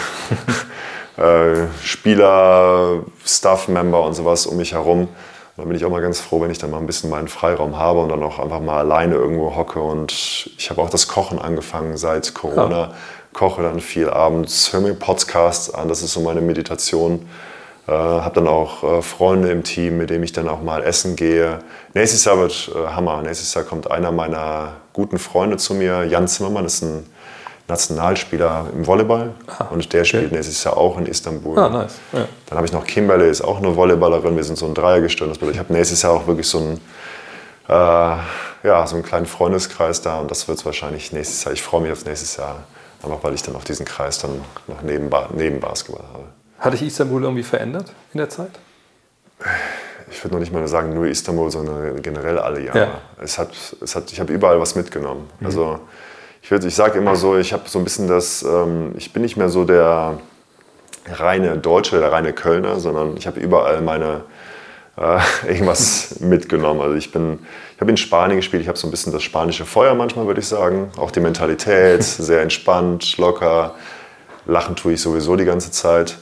äh, 1.18 1.68
Spieler, 1.84 3.04
Staff-Member 3.26 4.02
und 4.04 4.14
sowas 4.14 4.46
um 4.46 4.58
mich 4.58 4.74
herum 4.74 5.10
da 5.60 5.66
bin 5.66 5.76
ich 5.76 5.84
auch 5.84 5.90
mal 5.90 6.02
ganz 6.02 6.22
froh, 6.22 6.40
wenn 6.40 6.52
ich 6.52 6.58
dann 6.58 6.72
mal 6.72 6.78
ein 6.78 6.88
bisschen 6.88 7.10
meinen 7.10 7.28
Freiraum 7.28 7.78
habe 7.78 8.00
und 8.00 8.10
dann 8.10 8.24
auch 8.24 8.40
einfach 8.40 8.62
mal 8.62 8.78
alleine 8.78 9.16
irgendwo 9.16 9.58
hocke. 9.58 9.82
Und 9.82 10.50
ich 10.58 10.70
habe 10.70 10.82
auch 10.82 10.90
das 10.90 11.10
Kochen 11.10 11.38
angefangen 11.38 11.98
seit 11.98 12.34
Corona. 12.34 12.80
Ja. 12.80 12.94
Koche 13.34 13.62
dann 13.62 13.82
viel 13.82 14.10
abends, 14.10 14.72
höre 14.72 14.80
mir 14.80 14.94
Podcasts 14.94 15.72
an, 15.74 15.90
das 15.90 16.02
ist 16.02 16.14
so 16.14 16.22
meine 16.22 16.40
Meditation. 16.40 17.28
Äh, 17.90 17.92
habe 17.92 18.36
dann 18.36 18.48
auch 18.48 18.84
äh, 18.84 19.02
Freunde 19.02 19.50
im 19.50 19.64
Team, 19.64 19.98
mit 19.98 20.12
denen 20.12 20.24
ich 20.24 20.32
dann 20.32 20.48
auch 20.48 20.62
mal 20.62 20.84
essen 20.84 21.16
gehe. 21.16 21.58
Nächstes 21.96 22.24
Jahr 22.24 22.38
wird 22.38 22.72
äh, 22.76 22.88
Hammer. 22.90 23.24
Nächstes 23.24 23.52
Jahr 23.56 23.64
kommt 23.64 23.90
einer 23.90 24.12
meiner 24.12 24.74
guten 24.94 25.18
Freunde 25.18 25.58
zu 25.58 25.74
mir, 25.74 26.04
Jan 26.04 26.28
Zimmermann, 26.28 26.66
ist 26.66 26.84
ein 26.84 27.08
Nationalspieler 27.68 28.68
im 28.76 28.86
Volleyball 28.86 29.32
ah, 29.48 29.66
und 29.72 29.92
der 29.92 30.04
spielt 30.04 30.28
okay. 30.28 30.36
nächstes 30.36 30.64
Jahr 30.64 30.78
auch 30.78 31.00
in 31.00 31.08
Istanbul. 31.08 31.58
Ah, 31.58 31.70
nice. 31.70 31.96
Ja. 32.14 32.28
Dann 32.48 32.58
habe 32.58 32.68
ich 32.68 32.74
noch 32.74 32.86
Kimberly, 32.86 33.28
ist 33.28 33.42
auch 33.42 33.58
eine 33.58 33.76
Volleyballerin. 33.76 34.36
Wir 34.36 34.44
sind 34.44 34.58
so 34.58 34.68
ein 34.68 34.76
Dreiergestirn. 34.76 35.32
Ich 35.32 35.58
habe 35.58 35.74
nächstes 35.74 36.04
Jahr 36.04 36.14
auch 36.14 36.28
wirklich 36.28 36.48
so 36.48 36.60
einen, 36.60 36.82
äh, 37.70 37.72
ja, 37.72 38.86
so 38.86 38.96
einen 38.96 39.04
kleinen 39.04 39.26
Freundeskreis 39.26 40.02
da 40.02 40.20
und 40.20 40.30
das 40.30 40.48
wird 40.48 40.60
es 40.60 40.66
wahrscheinlich 40.66 41.12
nächstes 41.12 41.44
Jahr. 41.44 41.54
Ich 41.54 41.64
freue 41.64 41.82
mich 41.82 41.92
auf 41.92 42.06
nächstes 42.06 42.38
Jahr, 42.38 42.64
einfach 43.02 43.24
weil 43.24 43.34
ich 43.34 43.42
dann 43.42 43.56
auf 43.56 43.64
diesen 43.64 43.86
Kreis 43.86 44.20
dann 44.20 44.42
noch 44.68 44.84
neben, 44.84 45.10
neben 45.34 45.60
Basketball 45.60 46.04
habe. 46.14 46.39
Hat 46.60 46.74
dich 46.74 46.82
Istanbul 46.82 47.24
irgendwie 47.24 47.44
verändert 47.44 47.94
in 48.14 48.18
der 48.18 48.30
Zeit? 48.30 48.52
ich 50.12 50.24
würde 50.24 50.36
noch 50.36 50.40
nicht 50.40 50.52
mal 50.52 50.68
sagen 50.68 50.94
nur 50.94 51.08
Istanbul, 51.08 51.52
sondern 51.52 52.02
generell 52.02 52.40
alle 52.40 52.62
Jahre. 52.62 52.80
Ja. 52.80 53.02
Es 53.22 53.38
hat, 53.38 53.52
es 53.82 53.96
hat, 53.96 54.12
ich 54.12 54.20
habe 54.20 54.34
überall 54.34 54.60
was 54.60 54.76
mitgenommen. 54.76 55.30
Mhm. 55.40 55.46
Also 55.46 55.80
ich, 56.42 56.52
ich 56.52 56.76
sage 56.76 56.98
immer 56.98 57.16
so, 57.16 57.38
ich 57.38 57.54
habe 57.54 57.64
so 57.68 57.80
ein 57.80 57.84
bisschen 57.84 58.08
das, 58.08 58.44
ähm, 58.44 58.94
ich 58.98 59.14
bin 59.14 59.22
nicht 59.22 59.38
mehr 59.38 59.50
so 59.50 59.66
der 59.66 60.20
reine 61.08 61.58
Deutsche, 61.58 62.00
der 62.00 62.12
reine 62.12 62.34
Kölner, 62.34 62.80
sondern 62.80 63.18
ich 63.18 63.28
habe 63.28 63.40
überall 63.40 63.82
meine 63.82 64.22
äh, 64.98 65.20
irgendwas 65.48 66.20
mitgenommen. 66.20 66.82
Also 66.82 66.96
ich 66.96 67.12
bin, 67.12 67.40
ich 67.76 67.82
habe 67.82 67.92
in 67.92 67.98
Spanien 67.98 68.38
gespielt, 68.38 68.62
ich 68.62 68.68
habe 68.68 68.78
so 68.78 68.88
ein 68.88 68.92
bisschen 68.92 69.14
das 69.14 69.24
spanische 69.24 69.66
Feuer 69.66 69.96
manchmal, 69.96 70.28
würde 70.28 70.42
ich 70.42 70.48
sagen. 70.48 70.92
Auch 70.98 71.12
die 71.12 71.20
Mentalität, 71.20 72.04
sehr 72.04 72.42
entspannt, 72.42 73.18
locker. 73.18 73.76
Lachen 74.46 74.76
tue 74.76 74.94
ich 74.94 75.02
sowieso 75.02 75.36
die 75.36 75.46
ganze 75.46 75.72
Zeit. 75.72 76.18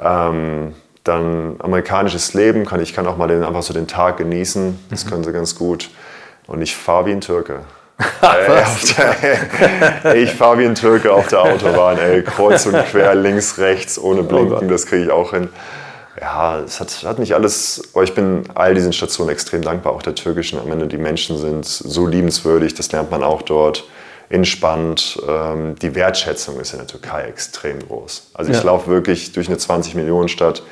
Ähm, 0.00 0.74
dann 1.04 1.56
amerikanisches 1.60 2.34
Leben, 2.34 2.66
kann, 2.66 2.80
ich 2.80 2.92
kann 2.92 3.06
auch 3.06 3.16
mal 3.16 3.28
den, 3.28 3.42
einfach 3.42 3.62
so 3.62 3.72
den 3.72 3.86
Tag 3.86 4.18
genießen, 4.18 4.78
das 4.90 5.04
mhm. 5.04 5.10
können 5.10 5.24
sie 5.24 5.32
ganz 5.32 5.54
gut. 5.54 5.90
Und 6.46 6.62
ich 6.62 6.76
fahre 6.76 7.06
wie 7.06 7.12
ein 7.12 7.20
Türke. 7.20 7.60
ey, 10.04 10.22
ich 10.22 10.32
fahre 10.32 10.58
wie 10.58 10.64
ein 10.64 10.76
Türke 10.76 11.12
auf 11.12 11.26
der 11.28 11.42
Autobahn, 11.42 11.98
ey, 11.98 12.22
kreuz 12.22 12.64
und 12.66 12.76
quer, 12.86 13.14
links, 13.14 13.58
rechts, 13.58 13.98
ohne 13.98 14.22
Blinken, 14.22 14.68
das 14.68 14.86
kriege 14.86 15.04
ich 15.04 15.10
auch 15.10 15.32
hin. 15.32 15.48
Ja, 16.20 16.60
es 16.60 16.80
hat, 16.80 16.90
hat 17.04 17.18
nicht 17.18 17.34
alles, 17.34 17.90
aber 17.94 18.04
ich 18.04 18.14
bin 18.14 18.44
all 18.54 18.74
diesen 18.74 18.92
Stationen 18.92 19.30
extrem 19.30 19.62
dankbar, 19.62 19.92
auch 19.92 20.02
der 20.02 20.14
türkischen. 20.14 20.58
Am 20.58 20.70
Ende, 20.70 20.86
die 20.86 20.98
Menschen 20.98 21.38
sind 21.38 21.64
so 21.64 22.06
liebenswürdig, 22.06 22.74
das 22.74 22.90
lernt 22.92 23.10
man 23.10 23.22
auch 23.22 23.42
dort. 23.42 23.84
Entspannt. 24.30 25.20
Ähm, 25.26 25.76
die 25.76 25.94
Wertschätzung 25.94 26.60
ist 26.60 26.72
in 26.72 26.78
der 26.78 26.86
Türkei 26.86 27.24
extrem 27.24 27.78
groß. 27.86 28.30
Also 28.34 28.50
ich 28.50 28.58
ja. 28.58 28.64
laufe 28.64 28.90
wirklich 28.90 29.32
durch 29.32 29.48
eine 29.48 29.56
20-Millionen-Stadt. 29.56 30.62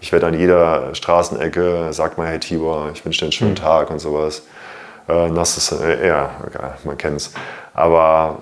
Ich 0.00 0.12
werde 0.12 0.26
an 0.26 0.38
jeder 0.38 0.94
Straßenecke, 0.94 1.88
sag 1.92 2.18
mal, 2.18 2.26
hey 2.26 2.40
Tibor, 2.40 2.90
ich 2.92 3.04
wünsche 3.04 3.20
dir 3.20 3.26
einen 3.26 3.32
schönen 3.32 3.50
mhm. 3.52 3.56
Tag 3.56 3.90
und 3.90 3.98
sowas. 3.98 4.42
Äh, 5.08 5.30
ist, 5.40 5.72
äh, 5.72 6.06
ja, 6.06 6.30
man 6.84 6.96
kennt 6.96 7.18
es. 7.18 7.32
Aber 7.74 8.38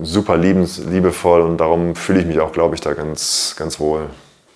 super 0.00 0.36
liebens, 0.36 0.78
liebevoll 0.78 1.42
und 1.42 1.58
darum 1.58 1.94
fühle 1.94 2.20
ich 2.20 2.26
mich 2.26 2.40
auch, 2.40 2.52
glaube 2.52 2.74
ich, 2.74 2.80
da 2.80 2.94
ganz, 2.94 3.54
ganz 3.56 3.78
wohl, 3.78 4.06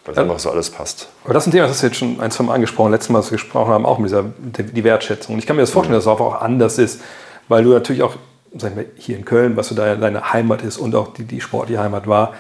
weil 0.05 0.15
ja. 0.15 0.23
einfach 0.23 0.39
so 0.39 0.51
alles 0.51 0.71
passt. 0.71 1.09
Aber 1.25 1.35
das 1.35 1.45
ist 1.45 1.49
ein 1.49 1.53
Thema, 1.53 1.63
das 1.65 1.73
hast 1.73 1.83
du 1.83 1.87
jetzt 1.87 1.97
schon 1.97 2.21
ein, 2.21 2.31
zwei 2.31 2.45
Mal 2.45 2.55
angesprochen, 2.55 2.91
letztes 2.91 3.11
Mal, 3.11 3.21
was 3.21 3.31
wir 3.31 3.39
gesprochen 3.39 3.73
haben, 3.73 3.87
auch 3.87 3.99
mit 3.99 4.09
dieser 4.09 4.25
die 4.25 4.85
Wertschätzung. 4.85 5.35
Und 5.35 5.39
ich 5.41 5.47
kann 5.47 5.57
mir 5.57 5.63
das 5.63 5.71
vorstellen, 5.71 5.95
mhm. 5.95 6.05
dass 6.05 6.13
es 6.13 6.21
auch 6.21 6.41
anders 6.41 6.79
ist, 6.79 7.03
weil 7.49 7.65
du 7.65 7.71
natürlich 7.71 8.03
auch, 8.03 8.17
sagen 8.57 8.77
wir, 8.77 8.87
hier 8.97 9.17
in 9.17 9.25
Köln, 9.25 9.57
was 9.57 9.69
so 9.69 9.75
deine 9.75 10.33
Heimat 10.33 10.63
ist 10.63 10.79
und 10.79 10.95
auch 10.95 11.13
die, 11.13 11.25
die 11.25 11.41
sportliche 11.41 11.81
Heimat 11.81 12.07
war, 12.07 12.35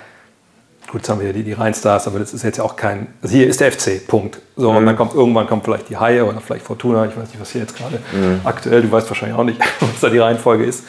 gut, 0.86 1.02
jetzt 1.02 1.08
haben 1.08 1.20
wir 1.20 1.28
ja 1.28 1.32
die, 1.32 1.42
die 1.42 1.52
Rheinstars, 1.52 2.06
aber 2.06 2.18
das 2.18 2.32
ist 2.32 2.42
jetzt 2.42 2.58
ja 2.58 2.64
auch 2.64 2.76
kein. 2.76 3.08
Also 3.22 3.34
hier 3.34 3.46
ist 3.46 3.60
der 3.60 3.70
FC, 3.72 4.06
Punkt. 4.06 4.40
So, 4.56 4.70
mhm. 4.70 4.78
und 4.78 4.86
dann 4.86 4.96
kommt 4.96 5.14
irgendwann 5.14 5.46
kommt 5.46 5.64
vielleicht 5.64 5.88
die 5.90 5.96
Haie 5.96 6.24
oder 6.24 6.40
vielleicht 6.40 6.64
Fortuna, 6.64 7.06
ich 7.06 7.16
weiß 7.16 7.28
nicht, 7.28 7.40
was 7.40 7.50
hier 7.50 7.60
jetzt 7.60 7.76
gerade 7.76 7.98
mhm. 8.12 8.40
aktuell, 8.44 8.82
du 8.82 8.90
weißt 8.90 9.08
wahrscheinlich 9.08 9.38
auch 9.38 9.44
nicht, 9.44 9.60
was 9.80 10.00
da 10.00 10.08
die 10.08 10.18
Reihenfolge 10.18 10.64
ist. 10.64 10.84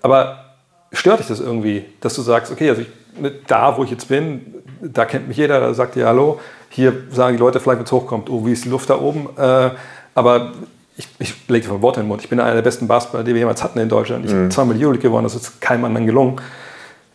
Aber 0.00 0.44
stört 0.92 1.20
dich 1.20 1.26
das 1.26 1.40
irgendwie, 1.40 1.84
dass 2.00 2.14
du 2.14 2.22
sagst, 2.22 2.52
okay, 2.52 2.70
also 2.70 2.82
ich 2.82 2.88
mit 3.18 3.50
da, 3.50 3.76
wo 3.76 3.84
ich 3.84 3.90
jetzt 3.90 4.08
bin, 4.08 4.54
da 4.80 5.04
kennt 5.04 5.28
mich 5.28 5.36
jeder, 5.36 5.60
da 5.60 5.74
sagt 5.74 5.96
ihr 5.96 6.06
Hallo. 6.06 6.40
Hier 6.70 6.94
sagen 7.10 7.36
die 7.36 7.40
Leute 7.40 7.60
vielleicht, 7.60 7.78
wenn 7.78 7.84
es 7.84 7.92
hochkommt, 7.92 8.30
oh, 8.30 8.46
wie 8.46 8.52
ist 8.52 8.64
die 8.64 8.70
Luft 8.70 8.88
da 8.88 8.98
oben? 8.98 9.28
Äh, 9.36 9.70
aber 10.14 10.52
ich, 10.96 11.08
ich 11.18 11.48
lege 11.48 11.68
dir 11.68 11.82
Worte 11.82 12.00
in 12.00 12.04
den 12.04 12.08
Mund. 12.08 12.22
Ich 12.22 12.28
bin 12.28 12.40
einer 12.40 12.54
der 12.54 12.62
besten 12.62 12.86
Basketballer, 12.86 13.24
die 13.24 13.32
wir 13.32 13.40
jemals 13.40 13.62
hatten 13.62 13.78
in 13.78 13.88
Deutschland. 13.88 14.24
Ich 14.26 14.32
mhm. 14.32 14.40
habe 14.40 14.48
zweimal 14.50 14.76
die 14.76 14.84
Euroleague 14.84 15.02
gewonnen, 15.02 15.24
das 15.24 15.34
ist 15.34 15.60
keinem 15.60 15.84
anderen 15.84 16.06
gelungen. 16.06 16.40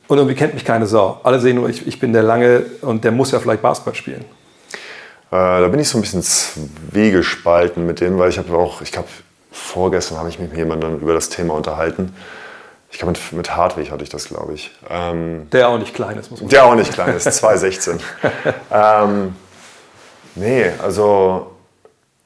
Und 0.07 0.17
irgendwie 0.17 0.35
kennt 0.35 0.53
mich 0.53 0.63
keine 0.63 0.87
Sau. 0.87 1.19
Alle 1.23 1.39
sehen 1.39 1.57
nur, 1.57 1.69
ich, 1.69 1.85
ich 1.85 1.99
bin 1.99 2.13
der 2.13 2.23
Lange 2.23 2.65
und 2.81 3.03
der 3.03 3.11
muss 3.11 3.31
ja 3.31 3.39
vielleicht 3.39 3.61
Basketball 3.61 3.93
spielen. 3.93 4.21
Äh, 5.29 5.61
da 5.61 5.67
bin 5.67 5.79
ich 5.79 5.89
so 5.89 5.97
ein 5.97 6.01
bisschen 6.01 6.23
zwiegespalten 6.23 7.85
mit 7.85 7.99
denen, 7.99 8.17
weil 8.17 8.29
ich 8.29 8.37
habe 8.37 8.57
auch, 8.57 8.81
ich 8.81 8.91
glaube, 8.91 9.09
vorgestern 9.51 10.17
habe 10.17 10.29
ich 10.29 10.39
mich 10.39 10.49
mit 10.49 10.57
jemandem 10.57 10.99
über 10.99 11.13
das 11.13 11.29
Thema 11.29 11.53
unterhalten. 11.53 12.15
Ich 12.89 12.99
glaube, 12.99 13.11
mit, 13.11 13.33
mit 13.33 13.55
Hartwig 13.55 13.91
hatte 13.91 14.03
ich 14.03 14.09
das, 14.09 14.29
glaube 14.29 14.53
ich. 14.53 14.71
Ähm, 14.89 15.49
der 15.51 15.67
auch 15.67 15.77
nicht 15.77 15.93
klein 15.93 16.17
ist, 16.17 16.31
muss 16.31 16.39
man 16.39 16.49
der 16.49 16.59
sagen. 16.59 16.69
Der 16.69 16.73
auch 16.73 16.87
nicht 16.87 16.93
klein 16.93 17.15
ist, 17.15 17.27
2,16. 17.27 17.99
ähm, 19.03 19.35
nee, 20.35 20.71
also 20.81 21.51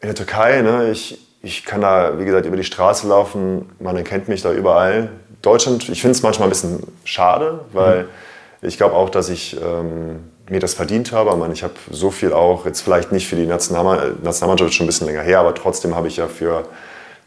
in 0.02 0.08
der 0.08 0.16
Türkei, 0.16 0.62
ne, 0.62 0.92
ich, 0.92 1.20
ich 1.42 1.66
kann 1.66 1.82
da, 1.82 2.20
wie 2.20 2.26
gesagt, 2.26 2.46
über 2.46 2.58
die 2.58 2.64
Straße 2.64 3.08
laufen, 3.08 3.70
man 3.80 3.98
erkennt 3.98 4.28
mich 4.28 4.42
da 4.42 4.52
überall. 4.52 5.10
Deutschland, 5.42 5.90
ich 5.90 6.02
finde 6.02 6.16
es 6.16 6.22
manchmal 6.22 6.48
ein 6.48 6.52
bisschen 6.52 6.84
schade, 7.04 7.62
weil 7.74 8.04
mhm. 8.04 8.68
ich 8.68 8.78
glaube 8.78 8.96
auch, 8.96 9.10
dass 9.10 9.30
ich 9.30 9.60
ähm, 9.60 10.32
mir 10.50 10.60
das 10.60 10.76
verdient 10.76 11.12
habe. 11.12 11.32
Ich, 11.32 11.36
meine, 11.38 11.54
ich 11.54 11.64
habe 11.64 11.74
so 11.90 12.12
viel 12.12 12.34
auch, 12.34 12.66
jetzt 12.66 12.82
vielleicht 12.82 13.12
nicht 13.12 13.28
für 13.28 13.36
die 13.36 13.48
Nationalmannschaft 13.48 14.74
schon 14.74 14.84
ein 14.84 14.88
bisschen 14.88 15.08
länger 15.08 15.24
her, 15.24 15.40
aber 15.40 15.56
trotzdem 15.56 15.96
habe 15.96 16.08
ich 16.08 16.18
ja 16.18 16.28
für 16.28 16.66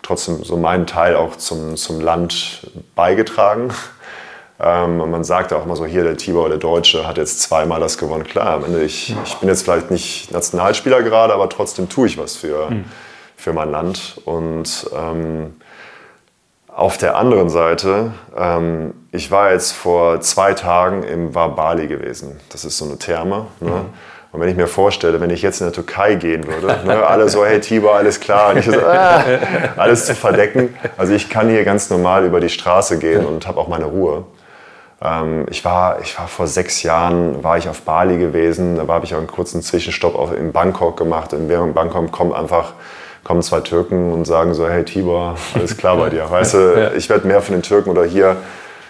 trotzdem 0.02 0.44
so 0.44 0.56
meinen 0.56 0.86
Teil 0.86 1.16
auch 1.16 1.34
zum, 1.36 1.76
zum 1.76 2.00
Land 2.00 2.70
beigetragen. 2.94 3.72
Ähm, 4.60 4.98
man 4.98 5.24
sagt 5.24 5.52
auch 5.52 5.64
immer 5.64 5.74
so, 5.74 5.84
hier 5.84 6.04
der 6.04 6.16
Tibor, 6.16 6.48
der 6.48 6.58
Deutsche, 6.58 7.08
hat 7.08 7.18
jetzt 7.18 7.42
zweimal 7.42 7.80
das 7.80 7.98
gewonnen. 7.98 8.22
Klar, 8.22 8.54
am 8.54 8.64
Ende, 8.64 8.84
ich, 8.84 9.12
ich 9.24 9.34
bin 9.34 9.48
jetzt 9.48 9.62
vielleicht 9.62 9.90
nicht 9.90 10.30
Nationalspieler 10.30 11.02
gerade, 11.02 11.34
aber 11.34 11.48
trotzdem 11.48 11.88
tue 11.88 12.06
ich 12.06 12.16
was 12.18 12.36
für, 12.36 12.70
mhm. 12.70 12.84
Für 13.36 13.52
mein 13.52 13.70
Land. 13.70 14.20
Und 14.24 14.90
ähm, 14.96 15.54
auf 16.68 16.98
der 16.98 17.16
anderen 17.16 17.50
Seite, 17.50 18.12
ähm, 18.36 18.94
ich 19.12 19.30
war 19.30 19.52
jetzt 19.52 19.72
vor 19.72 20.20
zwei 20.20 20.54
Tagen 20.54 21.02
im 21.04 21.34
Wabali 21.34 21.86
gewesen. 21.86 22.40
Das 22.50 22.64
ist 22.64 22.78
so 22.78 22.84
eine 22.84 22.98
Therme. 22.98 23.46
Ne? 23.60 23.70
Mhm. 23.70 23.84
Und 24.34 24.40
wenn 24.40 24.48
ich 24.48 24.56
mir 24.56 24.66
vorstelle, 24.66 25.20
wenn 25.20 25.30
ich 25.30 25.42
jetzt 25.42 25.60
in 25.60 25.66
der 25.66 25.72
Türkei 25.72 26.16
gehen 26.16 26.48
würde, 26.48 26.84
ne, 26.84 27.06
alle 27.06 27.28
so, 27.28 27.46
hey 27.46 27.60
Tibor, 27.60 27.94
alles 27.94 28.18
klar, 28.18 28.50
und 28.50 28.56
ich 28.56 28.64
so, 28.64 28.72
äh, 28.72 29.38
alles 29.76 30.06
zu 30.06 30.16
verdecken. 30.16 30.74
Also 30.96 31.12
ich 31.12 31.30
kann 31.30 31.48
hier 31.48 31.64
ganz 31.64 31.88
normal 31.88 32.24
über 32.24 32.40
die 32.40 32.48
Straße 32.48 32.98
gehen 32.98 33.24
und 33.24 33.46
habe 33.46 33.60
auch 33.60 33.68
meine 33.68 33.84
Ruhe. 33.84 34.24
Ähm, 35.00 35.46
ich, 35.50 35.64
war, 35.64 36.00
ich 36.00 36.18
war 36.18 36.26
vor 36.26 36.48
sechs 36.48 36.82
Jahren, 36.82 37.44
war 37.44 37.58
ich 37.58 37.68
auf 37.68 37.82
Bali 37.82 38.18
gewesen, 38.18 38.74
da 38.74 38.92
habe 38.92 39.04
ich 39.04 39.14
auch 39.14 39.18
einen 39.18 39.28
kurzen 39.28 39.62
Zwischenstopp 39.62 40.36
in 40.36 40.50
Bangkok 40.50 40.96
gemacht. 40.96 41.30
Während 41.32 41.76
Bangkok 41.76 42.10
kommt 42.10 42.34
einfach 42.34 42.72
kommen 43.24 43.42
zwei 43.42 43.60
Türken 43.60 44.12
und 44.12 44.26
sagen 44.26 44.54
so, 44.54 44.68
hey 44.68 44.84
Tibor, 44.84 45.36
alles 45.54 45.76
klar 45.76 45.96
bei 45.96 46.10
dir. 46.10 46.30
Weißt 46.30 46.54
du, 46.54 46.92
ich 46.96 47.08
werde 47.08 47.26
mehr 47.26 47.40
von 47.40 47.54
den 47.54 47.62
Türken 47.62 47.90
oder 47.90 48.04
hier 48.04 48.36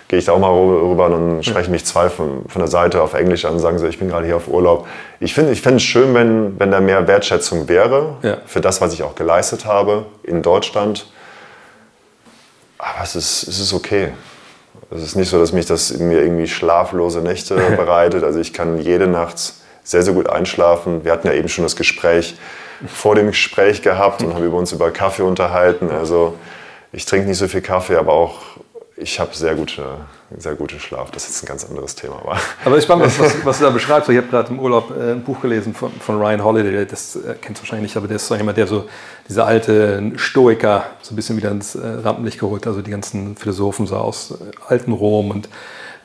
gehe 0.09 0.19
ich 0.19 0.27
da 0.27 0.33
auch 0.33 0.39
mal 0.39 0.51
rüber 0.53 1.07
und 1.07 1.45
sprechen 1.45 1.71
mich 1.71 1.85
zwei 1.87 2.11
von, 2.11 2.45
von 2.49 2.61
der 2.61 2.69
Seite 2.69 3.01
auf 3.01 3.15
Englisch 3.15 3.45
an 3.45 3.55
und 3.55 3.61
sagen 3.61 3.79
so, 3.79 3.87
ich 3.87 3.99
bin 3.99 4.09
gerade 4.09 4.27
hier 4.27 4.37
auf 4.37 4.49
Urlaub. 4.49 4.87
Ich 5.19 5.35
finde 5.35 5.53
ich 5.53 5.63
find 5.63 5.77
es 5.77 5.83
schön, 5.83 6.15
wenn, 6.15 6.59
wenn 6.59 6.71
da 6.71 6.81
mehr 6.81 7.07
Wertschätzung 7.07 7.69
wäre 7.69 8.17
ja. 8.23 8.37
für 8.45 8.61
das, 8.61 8.81
was 8.81 8.93
ich 8.93 9.03
auch 9.03 9.15
geleistet 9.15 9.65
habe 9.65 10.05
in 10.23 10.43
Deutschland. 10.43 11.07
Aber 12.79 13.03
es 13.03 13.17
ist, 13.17 13.49
es 13.49 13.61
ist 13.61 13.73
okay. 13.73 14.13
Es 14.91 15.03
ist 15.03 15.17
nicht 15.17 15.31
so, 15.31 15.39
dass 15.39 15.53
mich 15.53 15.67
das 15.67 15.97
mir 15.97 16.21
irgendwie 16.21 16.47
schlaflose 16.47 17.21
Nächte 17.21 17.55
bereitet. 17.77 18.25
Also 18.25 18.41
ich 18.41 18.53
kann 18.53 18.79
jede 18.79 19.07
Nacht 19.07 19.55
sehr, 19.83 20.03
sehr 20.03 20.13
gut 20.13 20.29
einschlafen. 20.29 21.05
Wir 21.05 21.13
hatten 21.13 21.27
ja 21.27 21.33
eben 21.33 21.49
schon 21.49 21.65
das 21.65 21.77
Gespräch 21.77 22.37
vor 22.87 23.15
dem 23.15 23.29
Gespräch 23.29 23.83
gehabt 23.83 24.23
und 24.23 24.35
haben 24.35 24.45
über 24.45 24.57
uns 24.57 24.73
über 24.73 24.91
Kaffee 24.91 25.23
unterhalten. 25.23 25.91
Also 25.91 26.37
ich 26.93 27.05
trinke 27.07 27.29
nicht 27.29 27.39
so 27.39 27.49
viel 27.49 27.63
Kaffee, 27.63 27.97
aber 27.97 28.13
auch 28.13 28.41
ich 28.97 29.19
habe 29.19 29.35
sehr, 29.35 29.57
gute, 29.57 29.83
sehr 30.37 30.55
guten 30.55 30.79
Schlaf. 30.79 31.11
Das 31.11 31.29
ist 31.29 31.43
ein 31.43 31.47
ganz 31.47 31.65
anderes 31.65 31.97
Thema. 31.97 32.17
Aber, 32.23 32.37
aber 32.65 32.79
ich 32.79 32.85
spannend, 32.85 33.07
was, 33.19 33.45
was, 33.45 33.59
du 33.59 33.65
da 33.65 33.71
beschreibst. 33.71 34.09
Ich 34.09 34.17
habe 34.17 34.29
gerade 34.29 34.51
im 34.51 34.61
Urlaub 34.61 34.93
äh, 34.97 35.13
ein 35.13 35.25
Buch 35.25 35.41
gelesen 35.41 35.75
von, 35.75 35.91
von 35.93 36.17
Ryan 36.17 36.45
Holiday. 36.45 36.87
Das 36.87 37.17
äh, 37.17 37.35
kennst 37.41 37.61
du 37.61 37.65
wahrscheinlich 37.65 37.91
nicht, 37.91 37.97
aber 37.97 38.07
der 38.07 38.17
ist 38.17 38.29
so 38.29 38.37
jemand, 38.37 38.57
der 38.57 38.69
so 38.69 38.89
diese 39.29 39.45
alte 39.45 40.13
Stoiker 40.17 40.87
so 41.03 41.13
ein 41.13 41.17
bisschen 41.17 41.37
wieder 41.37 41.51
ins 41.51 41.75
äh, 41.75 41.85
Rampenlicht 41.85 42.39
geholt. 42.39 42.67
Also 42.69 42.83
die 42.83 42.91
ganzen 42.93 43.37
Philosophen 43.37 43.87
so 43.87 43.97
aus 43.97 44.39
alten 44.69 44.93
Rom 44.93 45.31
und 45.31 45.49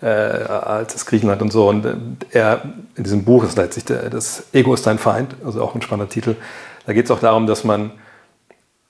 äh, 0.01 0.05
altes 0.05 1.05
Griechenland 1.05 1.41
und 1.41 1.51
so. 1.51 1.67
Und 1.67 1.85
äh, 1.85 1.95
er 2.31 2.61
in 2.95 3.03
diesem 3.03 3.23
Buch 3.23 3.43
ist 3.43 3.57
letztlich 3.57 3.85
der, 3.85 4.09
das 4.09 4.43
Ego 4.53 4.73
ist 4.73 4.85
dein 4.87 4.97
Feind. 4.97 5.35
Also 5.45 5.61
auch 5.61 5.75
ein 5.75 5.81
spannender 5.81 6.11
Titel. 6.11 6.35
Da 6.85 6.93
geht 6.93 7.05
es 7.05 7.11
auch 7.11 7.19
darum, 7.19 7.47
dass 7.47 7.63
man 7.63 7.91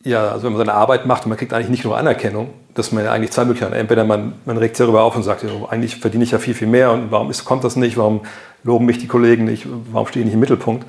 ja, 0.04 0.30
also 0.30 0.46
wenn 0.46 0.54
man 0.54 0.60
seine 0.60 0.74
Arbeit 0.76 1.06
macht 1.06 1.26
und 1.26 1.30
man 1.30 1.38
kriegt 1.38 1.54
eigentlich 1.54 1.70
nicht 1.70 1.84
nur 1.84 1.98
Anerkennung, 1.98 2.52
dass 2.74 2.92
man 2.92 3.04
ja 3.04 3.12
eigentlich 3.12 3.32
zwei 3.32 3.44
Möglichkeiten 3.44 3.74
hat. 3.74 3.80
Entweder 3.80 4.06
man, 4.06 4.34
man 4.46 4.58
regt 4.58 4.78
sich 4.78 4.86
darüber 4.86 5.04
auf 5.04 5.16
und 5.16 5.24
sagt, 5.24 5.44
ja, 5.44 5.50
eigentlich 5.70 5.98
verdiene 5.98 6.24
ich 6.24 6.32
ja 6.32 6.40
viel, 6.40 6.54
viel 6.54 6.68
mehr 6.68 6.92
und 6.92 7.12
warum 7.12 7.30
ist, 7.30 7.44
kommt 7.44 7.66
das 7.66 7.76
nicht, 7.76 7.98
warum 7.98 8.22
loben 8.64 8.86
mich 8.86 9.00
die 9.00 9.08
Kollegen 9.08 9.44
nicht, 9.44 9.68
warum 9.92 10.08
stehe 10.08 10.22
ich 10.22 10.26
nicht 10.26 10.36
im 10.36 10.40
Mittelpunkt. 10.40 10.86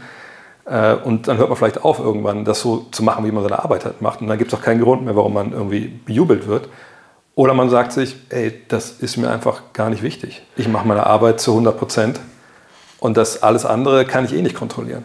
Äh, 0.64 0.94
und 0.94 1.26
dann 1.26 1.38
hört 1.38 1.48
man 1.48 1.58
vielleicht 1.58 1.84
auf, 1.84 1.98
irgendwann 1.98 2.44
das 2.44 2.60
so 2.60 2.86
zu 2.92 3.02
machen, 3.02 3.24
wie 3.24 3.32
man 3.32 3.42
seine 3.42 3.58
Arbeit 3.58 3.84
halt 3.84 4.00
macht. 4.00 4.20
Und 4.20 4.28
dann 4.28 4.38
gibt 4.38 4.52
es 4.52 4.58
auch 4.58 4.62
keinen 4.62 4.80
Grund 4.80 5.04
mehr, 5.04 5.16
warum 5.16 5.34
man 5.34 5.52
irgendwie 5.52 5.88
bejubelt 5.88 6.46
wird. 6.46 6.68
Oder 7.34 7.54
man 7.54 7.70
sagt 7.70 7.92
sich, 7.92 8.16
ey, 8.28 8.60
das 8.68 8.90
ist 8.90 9.16
mir 9.16 9.30
einfach 9.30 9.62
gar 9.72 9.90
nicht 9.90 10.02
wichtig. 10.02 10.42
Ich 10.56 10.68
mache 10.68 10.86
meine 10.86 11.06
Arbeit 11.06 11.40
zu 11.40 11.52
100 11.52 11.78
Prozent 11.78 12.20
und 12.98 13.16
das 13.16 13.42
alles 13.42 13.64
andere 13.64 14.04
kann 14.04 14.24
ich 14.24 14.34
eh 14.34 14.42
nicht 14.42 14.56
kontrollieren. 14.56 15.04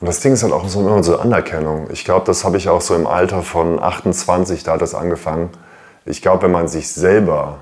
Und 0.00 0.06
das 0.06 0.20
Ding 0.20 0.32
ist 0.32 0.42
halt 0.42 0.52
auch 0.52 0.68
so 0.68 0.80
immer 0.80 1.02
so 1.02 1.18
Anerkennung. 1.18 1.88
Ich 1.92 2.04
glaube, 2.04 2.26
das 2.26 2.44
habe 2.44 2.56
ich 2.56 2.68
auch 2.68 2.80
so 2.80 2.94
im 2.94 3.06
Alter 3.06 3.42
von 3.42 3.80
28, 3.80 4.64
da 4.64 4.72
hat 4.72 4.82
das 4.82 4.94
angefangen. 4.94 5.50
Ich 6.04 6.22
glaube, 6.22 6.42
wenn 6.42 6.50
man 6.50 6.66
sich 6.68 6.90
selber 6.90 7.60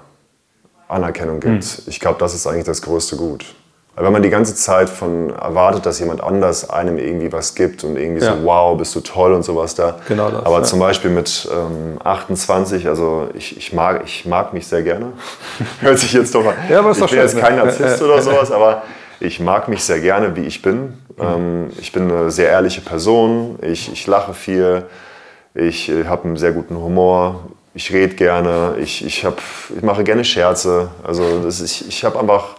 Anerkennung 0.88 1.40
gibt, 1.40 1.64
mhm. 1.64 1.84
ich 1.86 2.00
glaube, 2.00 2.18
das 2.18 2.34
ist 2.34 2.46
eigentlich 2.46 2.64
das 2.64 2.82
größte 2.82 3.16
Gut. 3.16 3.54
Wenn 4.02 4.12
man 4.12 4.22
die 4.22 4.30
ganze 4.30 4.54
Zeit 4.54 4.88
von 4.88 5.30
erwartet, 5.30 5.86
dass 5.86 5.98
jemand 5.98 6.22
anders 6.22 6.70
einem 6.70 6.98
irgendwie 6.98 7.32
was 7.32 7.54
gibt 7.54 7.84
und 7.84 7.96
irgendwie 7.96 8.24
ja. 8.24 8.34
so, 8.34 8.44
wow, 8.44 8.76
bist 8.76 8.94
du 8.94 9.00
toll 9.00 9.32
und 9.32 9.42
sowas 9.42 9.74
da. 9.74 9.98
Genau 10.08 10.30
das, 10.30 10.44
Aber 10.44 10.58
ja. 10.58 10.62
zum 10.62 10.78
Beispiel 10.78 11.10
mit 11.10 11.48
ähm, 11.52 11.98
28, 12.02 12.88
also 12.88 13.28
ich, 13.34 13.56
ich, 13.56 13.72
mag, 13.72 14.02
ich 14.04 14.26
mag 14.26 14.52
mich 14.52 14.66
sehr 14.66 14.82
gerne. 14.82 15.12
Hört 15.80 15.98
sich 15.98 16.12
jetzt 16.12 16.34
doch 16.34 16.44
mal. 16.44 16.54
Ja, 16.68 16.80
aber 16.80 16.90
ist 16.90 17.00
ich 17.00 17.10
bin 17.10 17.18
jetzt 17.18 17.38
kein 17.38 17.56
Narzisst 17.56 18.02
oder 18.02 18.22
sowas, 18.22 18.50
aber 18.50 18.82
ich 19.20 19.38
mag 19.38 19.68
mich 19.68 19.84
sehr 19.84 20.00
gerne, 20.00 20.34
wie 20.34 20.44
ich 20.44 20.62
bin. 20.62 20.94
Mhm. 21.18 21.70
ich 21.78 21.92
bin 21.92 22.10
eine 22.10 22.30
sehr 22.30 22.48
ehrliche 22.48 22.80
Person. 22.80 23.58
Ich, 23.62 23.92
ich 23.92 24.06
lache 24.06 24.32
viel. 24.32 24.84
Ich 25.54 25.90
äh, 25.90 26.04
habe 26.06 26.24
einen 26.24 26.36
sehr 26.36 26.52
guten 26.52 26.76
Humor. 26.76 27.40
Ich 27.74 27.92
rede 27.92 28.14
gerne. 28.14 28.76
Ich, 28.80 29.04
ich, 29.04 29.24
hab, 29.24 29.38
ich 29.76 29.82
mache 29.82 30.04
gerne 30.04 30.24
Scherze. 30.24 30.88
Also 31.04 31.42
das 31.42 31.60
ist, 31.60 31.82
ich, 31.82 31.88
ich 31.88 32.04
habe 32.04 32.18
einfach 32.18 32.56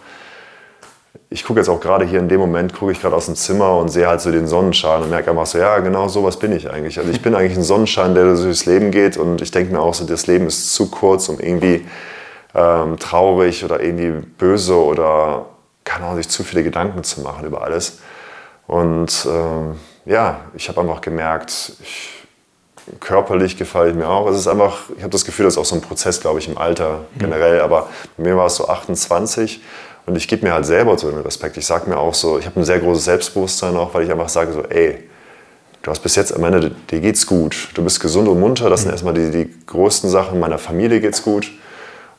ich 1.30 1.44
gucke 1.46 1.60
jetzt 1.60 1.70
auch 1.70 1.80
gerade 1.80 2.06
hier 2.06 2.20
in 2.20 2.28
dem 2.28 2.40
Moment, 2.40 2.74
gucke 2.74 2.92
ich 2.92 3.02
gerade 3.02 3.16
aus 3.16 3.26
dem 3.26 3.36
Zimmer 3.36 3.78
und 3.78 3.90
sehe 3.90 4.08
halt 4.08 4.22
so 4.22 4.32
den 4.32 4.48
Sonnenschein 4.48 5.02
und 5.02 5.10
merke 5.10 5.32
einfach 5.32 5.46
so, 5.46 5.58
ja, 5.58 5.80
genau 5.80 6.08
sowas 6.08 6.38
bin 6.38 6.52
ich 6.52 6.70
eigentlich. 6.70 7.00
Also 7.00 7.12
ich 7.12 7.22
bin 7.22 7.36
eigentlich 7.36 7.58
ein 7.58 7.64
Sonnenschein, 7.64 8.14
der 8.16 8.36
durchs 8.36 8.66
Leben 8.66 8.92
geht 8.92 9.18
und 9.18 9.42
ich 9.42 9.52
denke 9.52 9.74
mir 9.74 9.80
auch 9.80 9.94
so, 9.94 10.06
das 10.06 10.28
Leben 10.28 10.48
ist 10.48 10.74
zu 10.74 10.90
kurz, 10.90 11.30
um 11.30 11.40
irgendwie 11.40 11.86
ähm, 12.54 12.98
traurig 13.00 13.64
oder 13.64 13.82
irgendwie 13.82 14.26
böse 14.38 14.76
oder 14.76 15.46
keine 15.84 16.06
Ahnung, 16.06 16.18
sich 16.18 16.30
zu 16.30 16.44
viele 16.44 16.64
Gedanken 16.64 17.04
zu 17.04 17.22
machen 17.22 17.46
über 17.46 17.62
alles. 17.64 18.00
Und 18.68 19.28
ähm, 19.30 19.76
ja, 20.06 20.42
ich 20.54 20.70
habe 20.70 20.82
einfach 20.82 21.02
gemerkt, 21.02 21.74
ich, 21.82 22.10
körperlich 23.00 23.58
gefällt 23.58 23.96
mir 23.96 24.10
auch. 24.10 24.28
Es 24.28 24.38
ist 24.38 24.48
einfach, 24.48 24.90
ich 24.96 25.04
habe 25.04 25.12
das 25.12 25.26
Gefühl, 25.26 25.46
das 25.46 25.54
ist 25.54 25.58
auch 25.58 25.66
so 25.66 25.76
ein 25.76 25.82
Prozess, 25.82 26.20
glaube 26.20 26.40
ich, 26.40 26.48
im 26.48 26.58
Alter 26.58 27.06
generell. 27.18 27.62
Aber 27.62 27.90
bei 28.18 28.24
mir 28.24 28.38
war 28.38 28.48
es 28.48 28.56
so 28.56 28.68
28 28.68 29.62
und 30.06 30.16
ich 30.16 30.28
gebe 30.28 30.46
mir 30.46 30.54
halt 30.54 30.66
selber 30.66 30.98
so 30.98 31.10
den 31.10 31.22
Respekt. 31.22 31.58
Ich 31.58 31.66
sage 31.66 31.90
mir 31.90 31.98
auch 31.98 32.14
so, 32.14 32.40
ich 32.40 32.46
habe 32.46 32.60
ein 32.60 32.66
sehr 32.66 32.80
großes 32.80 33.06
Selbstbewusstsein 33.06 33.76
auch, 33.78 33.94
weil 33.94 34.04
ich 34.04 34.12
einfach 34.12 34.30
sage 34.30 34.54
so, 34.54 34.64
ey, 34.64 34.98
du 35.82 35.92
hast 35.92 36.00
bis 36.02 36.16
jetzt 36.16 36.36
am 36.36 36.44
Ende, 36.44 36.72
dir 36.90 37.00
geht's 37.00 37.26
gut. 37.26 37.70
Du 37.76 37.84
bist 37.84 38.00
gesund 38.00 38.28
und 38.28 38.40
munter. 38.40 38.70
Das 38.70 38.82
sind 38.82 38.90
mhm. 38.90 38.94
erstmal 38.94 39.14
die, 39.14 39.32
die 39.32 39.54
größten 39.68 40.10
Sachen. 40.10 40.40
Meiner 40.40 40.58
Familie 40.58 41.02
geht's 41.02 41.24
gut. 41.24 41.52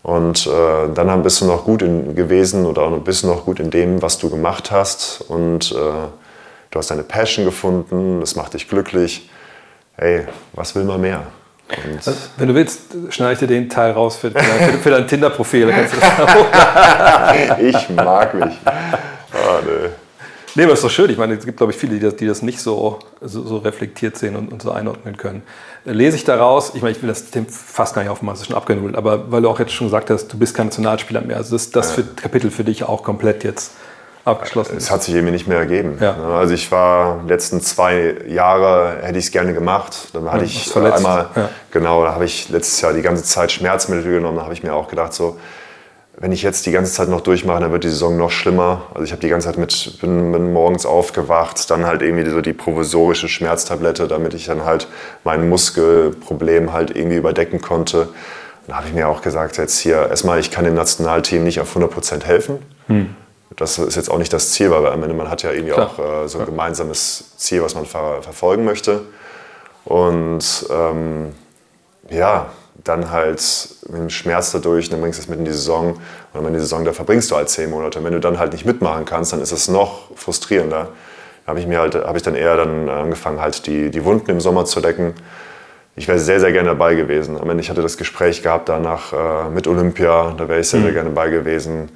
Und 0.03 0.47
äh, 0.47 0.93
dann 0.95 1.23
bist 1.23 1.41
du 1.41 1.45
noch 1.45 1.65
gut 1.65 1.83
in, 1.83 2.17
gewesen 2.17 2.67
oder 2.67 2.91
bist 2.99 3.23
du 3.23 3.29
noch 3.29 3.45
gut 3.45 3.61
in 3.61 3.71
dem, 3.71 4.03
was 4.03 4.19
du 4.19 4.31
gemacht 4.31 4.71
hast. 4.71 5.25
Und 5.29 5.73
äh, 5.73 5.75
du 5.75 6.79
hast 6.79 6.91
deine 6.91 7.05
Passion 7.05 7.45
gefunden, 7.45 8.21
das 8.21 8.37
macht 8.37 8.55
dich 8.55 8.69
glücklich. 8.69 9.29
Hey, 9.97 10.27
was 10.55 10.75
will 10.75 10.85
man 10.85 11.01
mehr? 11.01 11.27
Also, 11.97 12.13
wenn 12.37 12.49
du 12.49 12.55
willst, 12.55 12.81
schneide 13.11 13.35
ich 13.35 13.39
dir 13.39 13.47
den 13.47 13.69
Teil 13.69 13.93
raus 13.93 14.17
für, 14.17 14.31
für, 14.31 14.79
für 14.79 14.91
dein 14.91 15.07
Tinder-Profil. 15.07 15.69
ich 17.59 17.89
mag 17.91 18.35
mich. 18.35 18.55
Oh, 19.33 19.61
nee. 19.65 19.89
Nee, 20.55 20.65
aber 20.65 20.75
ist 20.75 20.85
doch 20.85 20.91
schön. 20.91 21.09
Ich 21.09 21.17
meine, 21.17 21.35
es 21.35 21.47
gibt, 21.47 21.57
glaube 21.57 21.73
ich, 21.73 21.79
viele, 21.79 21.95
die 21.95 22.01
das, 22.01 22.17
die 22.17 22.27
das 22.27 22.43
nicht 22.43 22.61
so, 22.61 22.99
so, 23.23 23.43
so 23.43 23.57
reflektiert 23.59 24.19
sehen 24.19 24.37
und, 24.37 24.53
und, 24.53 24.61
so 24.61 24.71
einordnen 24.71 25.17
können. 25.17 25.43
Lese 25.85 26.17
ich 26.17 26.25
daraus, 26.25 26.75
ich 26.75 26.83
meine, 26.83 26.95
ich 26.95 27.03
will 27.03 27.09
das 27.09 27.31
Thema 27.31 27.47
fast 27.49 27.95
gar 27.95 28.03
nicht 28.03 28.11
aufmachen, 28.11 28.35
das 28.35 28.43
ist 28.43 28.49
schon 28.49 28.57
abgenudelt, 28.57 28.97
aber 28.97 29.33
weil 29.33 29.41
du 29.43 29.49
auch 29.49 29.59
jetzt 29.59 29.73
schon 29.73 29.87
gesagt 29.87 30.11
hast, 30.11 30.29
du 30.29 30.39
bist 30.39 30.55
kein 30.55 30.67
Nationalspieler 30.67 31.23
mehr. 31.23 31.39
Also 31.39 31.57
ist 31.57 31.75
das 31.75 31.93
für 31.93 32.05
Kapitel 32.05 32.51
für 32.51 32.65
dich 32.65 32.85
auch 32.85 33.03
komplett 33.03 33.45
jetzt 33.45 33.73
abgeschlossen. 34.25 34.77
Es 34.77 34.91
hat 34.91 35.03
sich 35.03 35.15
irgendwie 35.15 35.33
nicht 35.33 35.49
mehr 35.49 35.59
ergeben. 35.59 35.99
Ja. 36.01 36.17
Also 36.37 36.55
ich 36.55 36.71
war 36.71 37.21
letzten 37.27 37.61
zwei 37.61 38.15
Jahre, 38.27 38.99
hätte 39.03 39.19
ich 39.19 39.27
es 39.27 39.31
gerne 39.33 39.55
gemacht. 39.55 40.09
Dann 40.13 40.31
hatte 40.31 40.45
Ja, 40.45 40.51
ich 40.51 40.77
einmal, 40.77 41.27
Ja. 41.35 41.49
genau, 41.71 42.05
da 42.05 42.13
habe 42.15 42.25
ich 42.25 42.49
letztes 42.49 42.81
Jahr 42.81 42.93
die 42.93 43.03
ganze 43.03 43.25
Zeit 43.25 43.53
Schmerzmittel 43.53 44.11
genommen. 44.13 44.37
Da 44.39 44.45
habe 44.45 44.55
ich 44.55 44.63
mir 44.63 44.75
auch 44.75 44.89
gedacht, 44.89 45.13
so, 45.13 45.39
wenn 46.19 46.31
ich 46.31 46.43
jetzt 46.43 46.67
die 46.67 46.71
ganze 46.73 46.93
Zeit 46.93 47.09
noch 47.09 47.23
durchmache, 47.23 47.61
dann 47.61 47.73
wird 47.73 47.85
die 47.85 47.89
Saison 47.89 48.17
noch 48.17 48.31
schlimmer. 48.31 48.83
Also 48.93 49.05
ich 49.05 49.11
habe 49.13 49.21
die 49.23 49.29
ganze 49.29 49.49
Zeit 49.49 49.59
mit, 49.59 49.99
bin, 50.01 50.31
bin 50.31 50.53
morgens 50.53 50.87
aufgewacht, 50.87 51.69
dann 51.71 51.85
halt 51.87 52.03
irgendwie 52.03 52.29
so 52.31 52.41
die 52.41 52.53
provisorische 52.53 53.29
Schmerztablette, 53.29 54.07
damit 54.09 54.35
ich 54.35 54.47
dann 54.47 54.65
halt 54.65 54.87
mein 55.25 55.49
Muskelproblem 55.49 56.73
halt 56.73 56.95
irgendwie 56.97 57.17
überdecken 57.17 57.61
konnte. 57.61 58.09
Da 58.69 58.77
habe 58.77 58.87
ich 58.87 58.95
mir 58.95 59.09
auch 59.09 59.23
gesagt, 59.23 59.57
jetzt 59.59 59.79
hier, 59.81 60.09
erstmal, 60.09 60.39
ich 60.39 60.51
kann 60.53 60.65
dem 60.65 60.75
Nationalteam 60.75 61.43
nicht 61.43 61.59
auf 61.61 61.75
100% 61.77 62.23
helfen. 62.25 62.59
Das 63.57 63.79
ist 63.79 63.97
jetzt 63.97 64.11
auch 64.11 64.19
nicht 64.19 64.33
das 64.33 64.53
Ziel, 64.53 64.71
weil 64.71 64.87
am 64.87 65.03
Ende 65.03 65.15
man 65.15 65.31
hat 65.31 65.43
ja 65.43 65.51
irgendwie 65.51 65.73
Klar. 65.73 65.91
auch 65.99 66.25
äh, 66.25 66.29
so 66.29 66.39
ein 66.39 66.47
gemeinsames 66.47 67.37
Ziel, 67.37 67.63
was 67.63 67.75
man 67.75 67.87
ver 67.87 68.23
verfolgen 68.23 68.65
möchte. 68.65 69.03
Und 69.85 70.67
ähm, 70.71 71.33
ja, 72.09 72.51
dann 72.85 73.11
halt 73.11 73.41
mit 73.89 74.01
dem 74.01 74.11
Schmerz 74.11 74.53
dadurch, 74.53 74.89
dann 74.89 75.01
bringst 75.01 75.19
du 75.19 75.23
es 75.23 75.29
mit 75.29 75.39
in 75.39 75.45
die 75.45 75.53
Saison 75.53 76.01
und 76.33 76.39
Ende 76.41 76.53
der 76.53 76.61
Saison, 76.61 76.85
da 76.85 76.93
verbringst 76.93 77.31
du 77.31 77.37
halt 77.37 77.49
zehn 77.49 77.71
Monate. 77.71 77.99
Und 77.99 78.05
wenn 78.05 78.13
du 78.13 78.21
dann 78.21 78.39
halt 78.39 78.53
nicht 78.53 78.65
mitmachen 78.65 79.05
kannst, 79.05 79.33
dann 79.33 79.41
ist 79.41 79.53
es 79.53 79.69
noch 79.69 80.17
frustrierender. 80.17 80.89
Da 81.45 81.51
habe 81.51 81.61
ich 81.61 81.67
mir 81.67 81.81
halt, 81.81 81.95
habe 81.95 82.17
ich 82.17 82.23
dann 82.23 82.35
eher 82.35 82.57
dann 82.57 82.89
angefangen, 82.89 83.41
halt 83.41 83.67
die, 83.67 83.91
die 83.91 84.05
Wunden 84.05 84.31
im 84.31 84.41
Sommer 84.41 84.65
zu 84.65 84.81
decken. 84.81 85.15
Ich 85.95 86.09
wäre 86.09 86.19
sehr, 86.19 86.41
sehr 86.41 86.53
gerne 86.53 86.71
dabei 86.71 86.95
gewesen. 86.95 87.39
Am 87.39 87.51
Ende, 87.51 87.63
ich 87.63 87.69
hatte 87.69 87.83
das 87.83 87.99
Gespräch 87.99 88.43
gehabt 88.43 88.69
danach 88.69 89.13
äh, 89.13 89.51
mit 89.51 89.67
Olympia, 89.67 90.35
da 90.37 90.49
wäre 90.49 90.61
ich 90.61 90.69
sehr, 90.69 90.81
sehr 90.81 90.93
gerne 90.93 91.11
dabei 91.11 91.29
gewesen. 91.29 91.91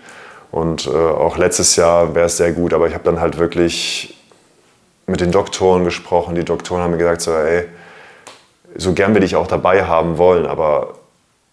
Und 0.50 0.86
äh, 0.86 0.90
auch 0.90 1.36
letztes 1.36 1.76
Jahr 1.76 2.14
wäre 2.14 2.26
es 2.26 2.36
sehr 2.36 2.52
gut, 2.52 2.72
aber 2.72 2.88
ich 2.88 2.94
habe 2.94 3.04
dann 3.04 3.20
halt 3.20 3.38
wirklich 3.38 4.16
mit 5.06 5.20
den 5.20 5.30
Doktoren 5.30 5.84
gesprochen. 5.84 6.34
Die 6.34 6.44
Doktoren 6.44 6.82
haben 6.82 6.92
mir 6.92 6.98
gesagt, 6.98 7.20
so, 7.20 7.32
ey, 7.32 7.66
so 8.76 8.92
gern 8.92 9.14
wir 9.14 9.20
dich 9.20 9.36
auch 9.36 9.46
dabei 9.46 9.84
haben 9.84 10.18
wollen, 10.18 10.46
aber 10.46 10.94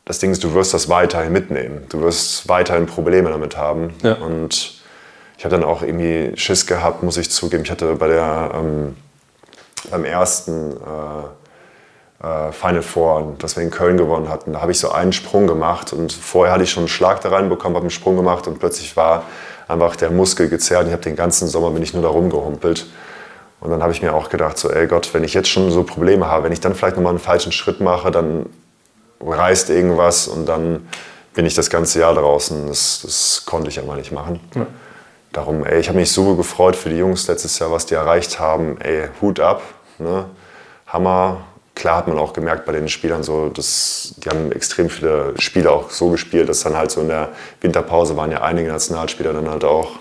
das 0.05 0.19
Ding 0.19 0.31
ist, 0.31 0.43
du 0.43 0.53
wirst 0.53 0.73
das 0.73 0.89
weiterhin 0.89 1.31
mitnehmen. 1.31 1.85
Du 1.89 2.01
wirst 2.01 2.49
weiterhin 2.49 2.85
Probleme 2.87 3.29
damit 3.29 3.55
haben. 3.55 3.93
Ja. 4.03 4.15
Und 4.15 4.81
ich 5.37 5.45
habe 5.45 5.55
dann 5.55 5.63
auch 5.63 5.81
irgendwie 5.81 6.35
Schiss 6.35 6.65
gehabt, 6.67 7.03
muss 7.03 7.17
ich 7.17 7.31
zugeben. 7.31 7.63
Ich 7.63 7.71
hatte 7.71 7.95
bei 7.95 8.07
der, 8.07 8.51
ähm, 8.53 8.95
beim 9.89 10.03
ersten 10.03 10.71
äh, 10.71 11.42
Final 12.51 12.81
Four, 12.81 13.35
das 13.39 13.57
wir 13.57 13.63
in 13.63 13.69
Köln 13.69 13.97
gewonnen 13.97 14.29
hatten, 14.29 14.53
da 14.53 14.61
habe 14.61 14.71
ich 14.71 14.79
so 14.79 14.91
einen 14.91 15.11
Sprung 15.11 15.45
gemacht 15.45 15.91
und 15.91 16.13
vorher 16.13 16.53
hatte 16.53 16.63
ich 16.63 16.71
schon 16.71 16.83
einen 16.83 16.87
Schlag 16.87 17.19
da 17.19 17.29
reinbekommen, 17.29 17.75
habe 17.75 17.83
einen 17.83 17.89
Sprung 17.89 18.15
gemacht 18.15 18.47
und 18.47 18.59
plötzlich 18.59 18.95
war 18.95 19.23
einfach 19.67 19.97
der 19.97 20.09
Muskel 20.09 20.47
gezerrt 20.47 20.83
und 20.83 20.87
ich 20.87 20.93
habe 20.93 21.03
den 21.03 21.17
ganzen 21.17 21.49
Sommer 21.49 21.71
bin 21.71 21.83
ich 21.83 21.93
nur 21.93 22.01
da 22.01 22.07
rumgehumpelt. 22.09 22.85
Und 23.59 23.71
dann 23.71 23.81
habe 23.81 23.91
ich 23.91 24.01
mir 24.01 24.13
auch 24.13 24.29
gedacht, 24.29 24.57
so, 24.57 24.69
ey 24.69 24.87
Gott, 24.87 25.13
wenn 25.13 25.23
ich 25.23 25.33
jetzt 25.33 25.49
schon 25.49 25.69
so 25.71 25.83
Probleme 25.83 26.27
habe, 26.27 26.45
wenn 26.45 26.51
ich 26.51 26.61
dann 26.61 26.75
vielleicht 26.75 26.95
nochmal 26.95 27.11
einen 27.11 27.19
falschen 27.19 27.51
Schritt 27.51 27.81
mache, 27.81 28.09
dann 28.11 28.45
reißt 29.19 29.69
irgendwas 29.69 30.27
und 30.27 30.45
dann 30.45 30.87
bin 31.33 31.45
ich 31.45 31.55
das 31.55 31.69
ganze 31.69 31.99
Jahr 31.99 32.13
draußen. 32.13 32.67
Das, 32.67 33.01
das 33.03 33.43
konnte 33.45 33.69
ich 33.69 33.79
einfach 33.79 33.95
nicht 33.95 34.11
machen. 34.11 34.39
Darum, 35.31 35.65
ey, 35.65 35.79
ich 35.79 35.89
habe 35.89 35.97
mich 35.97 36.11
so 36.11 36.35
gefreut 36.35 36.75
für 36.75 36.89
die 36.89 36.97
Jungs 36.97 37.27
letztes 37.27 37.57
Jahr, 37.59 37.71
was 37.71 37.85
die 37.85 37.95
erreicht 37.95 38.39
haben. 38.39 38.79
Ey, 38.79 39.09
Hut 39.21 39.39
ab, 39.39 39.61
ne? 39.97 40.25
Hammer. 40.87 41.37
Klar 41.75 41.97
hat 41.97 42.07
man 42.07 42.19
auch 42.19 42.33
gemerkt 42.33 42.65
bei 42.65 42.71
den 42.71 42.87
Spielern 42.87 43.23
so, 43.23 43.49
dass 43.49 44.13
die 44.17 44.29
haben 44.29 44.51
extrem 44.51 44.89
viele 44.89 45.33
Spiele 45.39 45.71
auch 45.71 45.89
so 45.89 46.09
gespielt, 46.09 46.47
dass 46.47 46.61
dann 46.61 46.77
halt 46.77 46.91
so 46.91 47.01
in 47.01 47.07
der 47.07 47.29
Winterpause 47.61 48.15
waren 48.15 48.31
ja 48.31 48.41
einige 48.41 48.69
Nationalspieler 48.69 49.33
dann 49.33 49.49
halt 49.49 49.63
auch 49.63 49.91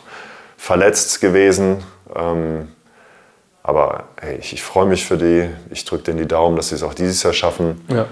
verletzt 0.59 1.21
gewesen. 1.21 1.83
Ähm, 2.15 2.69
aber 3.63 4.05
hey, 4.21 4.37
ich, 4.37 4.53
ich 4.53 4.63
freue 4.63 4.87
mich 4.87 5.07
für 5.07 5.17
die. 5.17 5.49
Ich 5.71 5.85
drücke 5.85 6.05
denen 6.05 6.19
die 6.19 6.29
Daumen, 6.29 6.57
dass 6.57 6.69
sie 6.69 6.75
es 6.75 6.83
auch 6.83 6.95
dieses 6.95 7.23
Jahr 7.23 7.33
schaffen. 7.33 7.85
Ja. 7.89 8.07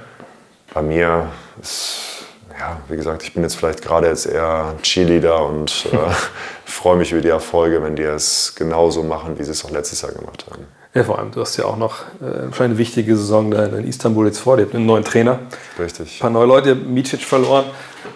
Bei 0.72 0.82
mir 0.82 1.28
ist, 1.60 2.24
ja, 2.58 2.80
wie 2.88 2.96
gesagt, 2.96 3.24
ich 3.24 3.34
bin 3.34 3.42
jetzt 3.42 3.56
vielleicht 3.56 3.82
gerade 3.82 4.06
jetzt 4.06 4.26
eher 4.26 4.74
Cheerleader 4.82 5.44
und 5.44 5.86
äh, 5.92 5.96
freue 6.64 6.96
mich 6.96 7.12
über 7.12 7.20
die 7.20 7.28
Erfolge, 7.28 7.82
wenn 7.82 7.96
die 7.96 8.04
es 8.04 8.54
genauso 8.54 9.02
machen, 9.02 9.38
wie 9.38 9.44
sie 9.44 9.50
es 9.50 9.64
auch 9.64 9.70
letztes 9.70 10.02
Jahr 10.02 10.12
gemacht 10.12 10.46
haben. 10.50 10.66
Ja, 10.94 11.04
vor 11.04 11.18
allem, 11.18 11.30
du 11.30 11.40
hast 11.40 11.56
ja 11.56 11.64
auch 11.66 11.76
noch 11.76 11.98
äh, 12.20 12.62
eine 12.62 12.78
wichtige 12.78 13.16
Saison 13.16 13.50
da 13.50 13.64
in 13.66 13.86
Istanbul 13.86 14.26
jetzt 14.26 14.40
vor 14.40 14.56
dir, 14.56 14.64
mit 14.66 14.74
einem 14.74 14.86
neuen 14.86 15.04
Trainer. 15.04 15.38
Richtig. 15.78 16.16
Ein 16.16 16.20
paar 16.20 16.30
neue 16.30 16.46
Leute, 16.46 16.74
Micic 16.74 17.22
verloren. 17.22 17.64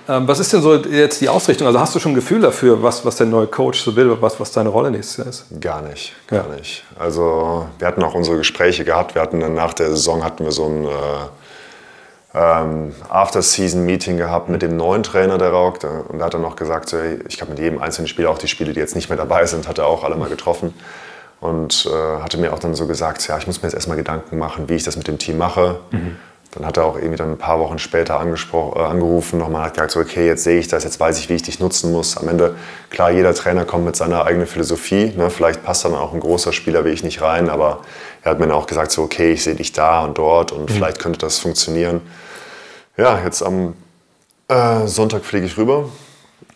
Ähm, 0.09 0.27
was 0.27 0.39
ist 0.41 0.53
denn 0.53 0.61
so 0.61 0.75
jetzt 0.75 1.21
die 1.21 1.29
Ausrichtung? 1.29 1.67
Also 1.67 1.79
hast 1.79 1.95
du 1.95 1.99
schon 2.01 2.13
ein 2.13 2.17
Gefühl 2.17 2.41
dafür, 2.41 2.83
was, 2.83 3.05
was 3.05 3.17
der 3.17 3.27
neue 3.27 3.47
Coach 3.47 3.81
so 3.81 3.95
will, 3.97 4.17
was, 4.21 4.41
was 4.41 4.51
deine 4.53 4.71
Rolle 4.71 4.91
nächstes 4.91 5.19
Jahr 5.19 5.27
ist? 5.29 5.47
Gar 5.61 5.83
nicht, 5.83 6.15
gar 6.27 6.49
Ja. 6.49 6.57
nicht. 6.57 6.85
Also 6.99 7.69
wir 7.79 7.87
hatten 7.87 8.03
auch 8.03 8.15
unsere 8.15 8.37
Gespräche 8.39 8.85
gehabt. 8.85 9.15
Wir 9.15 9.23
hatten 9.23 9.41
dann 9.41 9.55
nach 9.55 9.73
der 9.75 9.91
Saison 9.91 10.25
hatten 10.25 10.45
wir 10.45 10.53
so 10.53 10.67
ein 10.67 10.85
äh, 10.85 10.89
ähm, 12.35 12.95
After-Season-Meeting 13.09 14.17
gehabt 14.17 14.49
mit 14.49 14.63
dem 14.63 14.77
neuen 14.77 15.03
Trainer 15.03 15.39
der 15.39 15.51
Rock. 15.51 15.79
Und 16.09 16.19
er 16.21 16.27
hat 16.27 16.35
dann 16.35 16.43
noch 16.43 16.57
gesagt, 16.57 16.89
so, 16.89 16.97
ich 17.29 17.41
habe 17.41 17.53
mit 17.53 17.61
jedem 17.61 17.81
einzelnen 17.81 18.09
Spieler, 18.09 18.31
auch 18.31 18.39
die 18.39 18.49
Spieler, 18.49 18.73
die 18.73 18.81
jetzt 18.81 18.97
nicht 18.97 19.09
mehr 19.09 19.19
dabei 19.19 19.47
sind, 19.47 19.69
hat 19.69 19.79
er 19.79 19.87
auch 19.87 20.03
alle 20.03 20.17
mal 20.17 20.29
getroffen. 20.29 20.75
Und 21.45 21.87
äh, 21.93 22.23
hatte 22.23 22.39
mir 22.39 22.55
auch 22.55 22.59
dann 22.59 22.75
so 22.75 22.87
gesagt, 22.87 23.29
ja, 23.29 23.37
ich 23.37 23.47
muss 23.47 23.61
mir 23.61 23.69
jetzt 23.69 23.75
erstmal 23.75 23.99
Gedanken 23.99 24.39
machen, 24.39 24.71
wie 24.71 24.77
ich 24.77 24.83
das 24.83 24.97
mit 24.97 25.09
dem 25.09 25.19
Team 25.19 25.37
mache. 25.37 25.79
Dann 26.53 26.65
hat 26.65 26.79
er 26.79 26.87
auch 26.87 26.97
irgendwie 26.97 27.17
dann 27.17 27.33
ein 27.33 27.37
paar 27.37 27.61
Wochen 27.61 27.79
später 27.79 28.15
äh, 28.15 28.81
angerufen, 28.81 29.39
nochmal 29.39 29.65
hat 29.65 29.75
gesagt, 29.75 29.91
so, 29.91 30.01
okay, 30.01 30.27
jetzt 30.27 30.43
sehe 30.43 30.59
ich 30.59 30.69
das, 30.69 30.85
jetzt 30.85 30.99
weiß 30.99 31.19
ich, 31.19 31.29
wie 31.29 31.35
ich 31.35 31.43
dich 31.43 31.61
nutzen 31.61 31.93
muss. 31.93 32.17
Am 32.17 32.29
Ende, 32.29 32.55
klar, 32.89 33.11
jeder 33.11 33.35
Trainer 33.35 33.67
kommt 33.67 33.85
mit 33.85 33.95
seiner 33.95 34.25
eigenen 34.25 34.47
Philosophie. 34.47 35.13
Ne? 35.15 35.29
Vielleicht 35.29 35.63
passt 35.63 35.85
dann 35.85 35.95
auch 35.95 36.15
ein 36.15 36.21
großer 36.21 36.55
Spieler 36.55 36.87
wie 36.87 36.91
ich 36.91 37.05
nicht 37.05 37.21
rein, 37.21 37.51
aber 37.51 37.83
er 38.23 38.31
hat 38.31 38.39
mir 38.39 38.47
dann 38.47 38.57
auch 38.57 38.67
gesagt, 38.67 38.91
so, 38.91 39.03
okay, 39.03 39.33
ich 39.33 39.45
sehe 39.45 39.55
dich 39.55 39.73
da 39.73 40.03
und 40.03 40.17
dort 40.17 40.51
und 40.51 40.71
vielleicht 40.71 40.99
könnte 40.99 41.19
das 41.19 41.41
funktionieren. 41.41 42.01
Ja, 42.97 43.21
jetzt 43.23 43.43
am 43.43 43.75
äh, 44.49 44.87
Sonntag 44.87 45.27
fliege 45.27 45.45
ich 45.45 45.59
rüber 45.59 45.91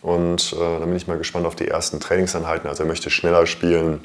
und 0.01 0.51
äh, 0.53 0.79
dann 0.79 0.87
bin 0.87 0.95
ich 0.95 1.05
mal 1.05 1.19
gespannt 1.19 1.45
auf 1.45 1.55
die 1.55 1.67
ersten 1.67 1.99
Trainingseinheiten. 1.99 2.67
Also 2.67 2.85
er 2.85 2.87
möchte 2.87 3.11
schneller 3.11 3.45
spielen, 3.45 4.01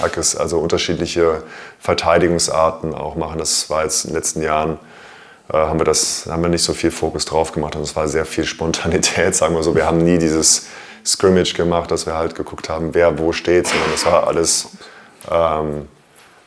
Hackes, 0.00 0.36
also 0.36 0.58
unterschiedliche 0.58 1.42
Verteidigungsarten 1.80 2.94
auch 2.94 3.16
machen. 3.16 3.38
Das 3.38 3.70
war 3.70 3.84
jetzt 3.84 4.04
in 4.04 4.10
den 4.10 4.16
letzten 4.16 4.42
Jahren, 4.42 4.78
äh, 5.52 5.56
haben 5.56 5.80
wir 5.80 5.84
das, 5.84 6.26
haben 6.30 6.42
wir 6.42 6.48
nicht 6.48 6.62
so 6.64 6.74
viel 6.74 6.90
Fokus 6.90 7.24
drauf 7.24 7.52
gemacht 7.52 7.76
und 7.76 7.82
es 7.82 7.96
war 7.96 8.08
sehr 8.08 8.24
viel 8.24 8.44
Spontanität, 8.44 9.34
sagen 9.36 9.54
wir 9.54 9.62
so. 9.62 9.74
Wir 9.74 9.86
haben 9.86 9.98
nie 9.98 10.18
dieses 10.18 10.66
Scrimmage 11.04 11.54
gemacht, 11.54 11.90
dass 11.90 12.06
wir 12.06 12.14
halt 12.14 12.34
geguckt 12.34 12.68
haben, 12.68 12.94
wer 12.94 13.18
wo 13.18 13.32
steht, 13.32 13.66
sondern 13.66 13.90
das 13.92 14.06
war 14.06 14.26
alles 14.26 14.68
ähm, 15.30 15.88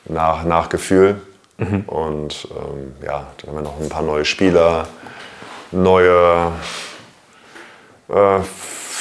nach, 0.05 0.43
nach 0.43 0.69
Gefühl. 0.69 1.21
Und 1.85 2.47
ähm, 2.49 2.95
ja, 3.05 3.27
dann 3.37 3.49
haben 3.49 3.55
wir 3.57 3.61
noch 3.61 3.79
ein 3.79 3.89
paar 3.89 4.01
neue 4.01 4.25
Spieler, 4.25 4.87
neue 5.71 6.51
äh, 8.09 8.39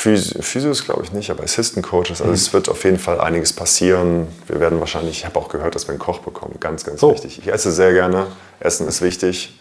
Phys- 0.02 0.40
Physios 0.42 0.84
glaube 0.84 1.02
ich 1.04 1.12
nicht, 1.12 1.30
aber 1.30 1.42
Assistant 1.44 1.84
Coaches. 1.86 2.20
Also 2.22 2.32
es 2.32 2.52
wird 2.52 2.68
auf 2.68 2.84
jeden 2.84 2.98
Fall 2.98 3.20
einiges 3.20 3.52
passieren. 3.52 4.26
Wir 4.46 4.60
werden 4.60 4.80
wahrscheinlich, 4.80 5.18
ich 5.18 5.26
habe 5.26 5.38
auch 5.38 5.48
gehört, 5.48 5.74
dass 5.74 5.86
wir 5.86 5.90
einen 5.92 5.98
Koch 5.98 6.20
bekommen. 6.20 6.56
Ganz, 6.60 6.84
ganz 6.84 7.02
Oh. 7.02 7.12
wichtig. 7.12 7.38
Ich 7.38 7.52
esse 7.52 7.70
sehr 7.72 7.92
gerne. 7.92 8.26
Essen 8.60 8.86
ist 8.88 9.02
wichtig. 9.02 9.60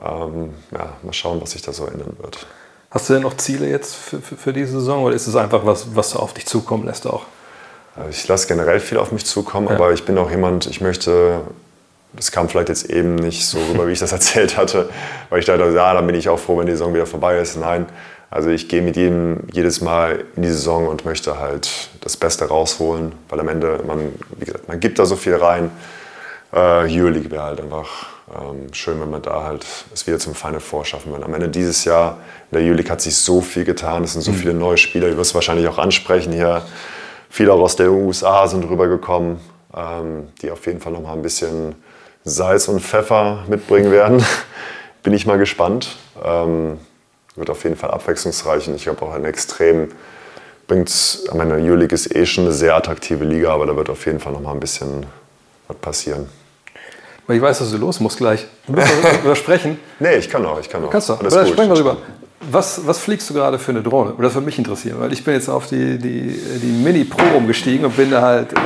Ähm, 0.00 0.54
ja, 0.72 0.92
mal 1.02 1.12
schauen, 1.12 1.40
was 1.40 1.52
sich 1.52 1.62
da 1.62 1.72
so 1.72 1.86
ändern 1.86 2.16
wird. 2.20 2.46
Hast 2.90 3.08
du 3.08 3.14
denn 3.14 3.22
noch 3.22 3.36
Ziele 3.36 3.68
jetzt 3.68 3.94
für, 3.96 4.20
für, 4.20 4.36
für 4.36 4.52
diese 4.52 4.72
Saison 4.72 5.02
oder 5.02 5.14
ist 5.14 5.26
es 5.26 5.36
einfach 5.36 5.66
was, 5.66 5.94
was 5.94 6.12
du 6.12 6.18
auf 6.20 6.32
dich 6.34 6.46
zukommen 6.46 6.86
lässt 6.86 7.06
auch? 7.06 7.24
Also 7.96 8.10
ich 8.10 8.26
lasse 8.28 8.46
generell 8.46 8.78
viel 8.80 8.96
auf 8.98 9.10
mich 9.10 9.26
zukommen, 9.26 9.66
aber 9.68 9.92
ich 9.92 10.04
bin 10.04 10.16
auch 10.18 10.30
jemand, 10.30 10.66
ich 10.66 10.80
möchte, 10.80 11.40
das 12.14 12.30
kam 12.30 12.48
vielleicht 12.48 12.68
jetzt 12.68 12.88
eben 12.88 13.16
nicht 13.16 13.44
so 13.44 13.58
rüber, 13.58 13.88
wie 13.88 13.92
ich 13.92 13.98
das 13.98 14.12
erzählt 14.18 14.56
hatte, 14.56 14.88
weil 15.30 15.40
ich 15.40 15.46
dachte, 15.46 15.64
ja, 15.74 15.92
dann 15.94 16.06
bin 16.06 16.14
ich 16.14 16.28
auch 16.28 16.38
froh, 16.38 16.58
wenn 16.58 16.66
die 16.66 16.72
Saison 16.72 16.94
wieder 16.94 17.06
vorbei 17.06 17.38
ist. 17.38 17.56
Nein, 17.56 17.86
also 18.30 18.50
ich 18.50 18.68
gehe 18.68 18.82
mit 18.82 18.96
jedem 18.96 19.44
jedes 19.52 19.80
Mal 19.80 20.24
in 20.36 20.42
die 20.42 20.50
Saison 20.50 20.86
und 20.86 21.04
möchte 21.04 21.38
halt 21.38 21.90
das 22.00 22.16
Beste 22.16 22.46
rausholen, 22.46 23.12
weil 23.28 23.40
am 23.40 23.48
Ende, 23.48 23.80
man, 23.86 24.12
wie 24.36 24.44
gesagt, 24.44 24.68
man 24.68 24.80
gibt 24.80 24.98
da 24.98 25.06
so 25.06 25.16
viel 25.16 25.36
rein. 25.36 25.70
Äh, 26.52 26.58
Euroleague 26.58 27.30
wäre 27.30 27.44
halt 27.44 27.60
einfach 27.60 28.06
ähm, 28.34 28.72
schön, 28.72 29.00
wenn 29.00 29.10
man 29.10 29.22
da 29.22 29.44
halt 29.44 29.66
es 29.94 30.06
wieder 30.06 30.18
zum 30.18 30.34
Final 30.34 30.60
Four 30.60 30.84
schaffen 30.84 31.12
will. 31.12 31.22
Am 31.22 31.32
Ende 31.32 31.48
dieses 31.48 31.84
Jahr 31.84 32.18
in 32.50 32.58
der 32.58 32.66
Euroleague 32.66 32.90
hat 32.90 33.00
sich 33.00 33.16
so 33.16 33.40
viel 33.40 33.64
getan, 33.64 34.04
es 34.04 34.12
sind 34.12 34.22
so 34.22 34.32
viele 34.32 34.54
neue 34.54 34.76
Spieler, 34.76 35.08
die 35.08 35.16
wirst 35.16 35.32
du 35.32 35.36
wahrscheinlich 35.36 35.68
auch 35.68 35.78
ansprechen 35.78 36.32
hier. 36.32 36.62
Viele 37.30 37.52
auch 37.52 37.60
aus 37.60 37.76
der 37.76 37.90
USA 37.90 38.46
sind 38.46 38.68
rübergekommen, 38.68 39.38
ähm, 39.74 40.28
die 40.42 40.50
auf 40.50 40.66
jeden 40.66 40.80
Fall 40.80 40.92
noch 40.92 41.02
mal 41.02 41.12
ein 41.12 41.22
bisschen 41.22 41.74
Salz 42.24 42.68
und 42.68 42.80
Pfeffer 42.80 43.44
mitbringen 43.48 43.90
werden. 43.90 44.22
Bin 45.02 45.12
ich 45.14 45.26
mal 45.26 45.38
gespannt. 45.38 45.96
Ähm, 46.22 46.78
wird 47.38 47.50
auf 47.50 47.64
jeden 47.64 47.76
Fall 47.76 47.90
abwechslungsreich 47.90 48.68
und 48.68 48.74
ich 48.74 48.88
habe 48.88 49.00
auch 49.02 49.12
einen 49.12 49.24
extrem 49.24 49.88
bringt, 50.68 50.90
ich 50.90 51.34
meine, 51.34 51.54
Euroleague 51.54 51.94
ist 51.94 52.14
eh 52.14 52.26
schon 52.26 52.44
eine 52.44 52.52
sehr 52.52 52.76
attraktive 52.76 53.24
Liga, 53.24 53.52
aber 53.52 53.66
da 53.66 53.74
wird 53.74 53.90
auf 53.90 54.04
jeden 54.06 54.20
Fall 54.20 54.32
noch 54.32 54.40
mal 54.40 54.52
ein 54.52 54.60
bisschen 54.60 55.06
was 55.66 55.76
passieren. 55.78 56.28
Weil 57.26 57.36
ich 57.36 57.42
weiß, 57.42 57.58
dass 57.58 57.70
du 57.70 57.76
los 57.76 58.00
musst 58.00 58.18
gleich. 58.18 58.46
Du 58.66 58.72
musst 58.72 58.86
noch 59.02 59.24
übersprechen. 59.24 59.78
Nee, 60.00 60.16
ich 60.16 60.30
kann 60.30 60.42
noch, 60.42 60.60
ich 60.60 60.68
kann 60.68 60.80
noch. 60.80 60.90
Kannst 60.90 61.08
du. 61.08 61.14
Alles 61.14 61.34
da 61.34 61.42
gut. 61.42 61.52
sprechen 61.52 61.70
wir 61.70 61.74
drüber. 61.74 61.96
Was, 62.50 62.86
was 62.86 62.98
fliegst 62.98 63.28
du 63.28 63.34
gerade 63.34 63.58
für 63.58 63.72
eine 63.72 63.82
Drohne? 63.82 64.14
Oder 64.14 64.24
das 64.24 64.34
würde 64.34 64.46
mich 64.46 64.58
interessieren, 64.58 65.00
weil 65.00 65.12
ich 65.12 65.24
bin 65.24 65.34
jetzt 65.34 65.48
auf 65.48 65.66
die, 65.66 65.98
die, 65.98 66.40
die 66.62 66.82
Mini 66.84 67.04
Pro 67.04 67.36
umgestiegen 67.36 67.84
und 67.84 67.96
bin 67.96 68.10
da 68.10 68.22
halt 68.22 68.52
äh, 68.52 68.56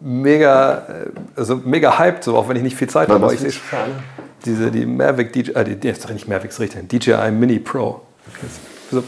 mega, 0.00 0.78
äh, 0.78 1.10
also 1.36 1.60
mega 1.64 1.98
hyped, 1.98 2.24
so, 2.24 2.36
auch 2.36 2.48
wenn 2.48 2.56
ich 2.56 2.64
nicht 2.64 2.76
viel 2.76 2.88
Zeit 2.88 3.08
habe. 3.08 3.32
Ich 3.32 3.40
sehe 3.40 3.52
diese, 4.46 4.70
die 4.70 4.86
Mavic 4.86 5.32
DJ, 5.32 5.50
äh, 5.52 5.64
die, 5.64 5.92
doch 5.92 6.10
nicht 6.10 6.28
Mavic, 6.28 6.50
ist 6.50 6.60
richtig, 6.60 6.88
DJI 6.88 7.30
Mini 7.30 7.58
Pro. 7.58 8.00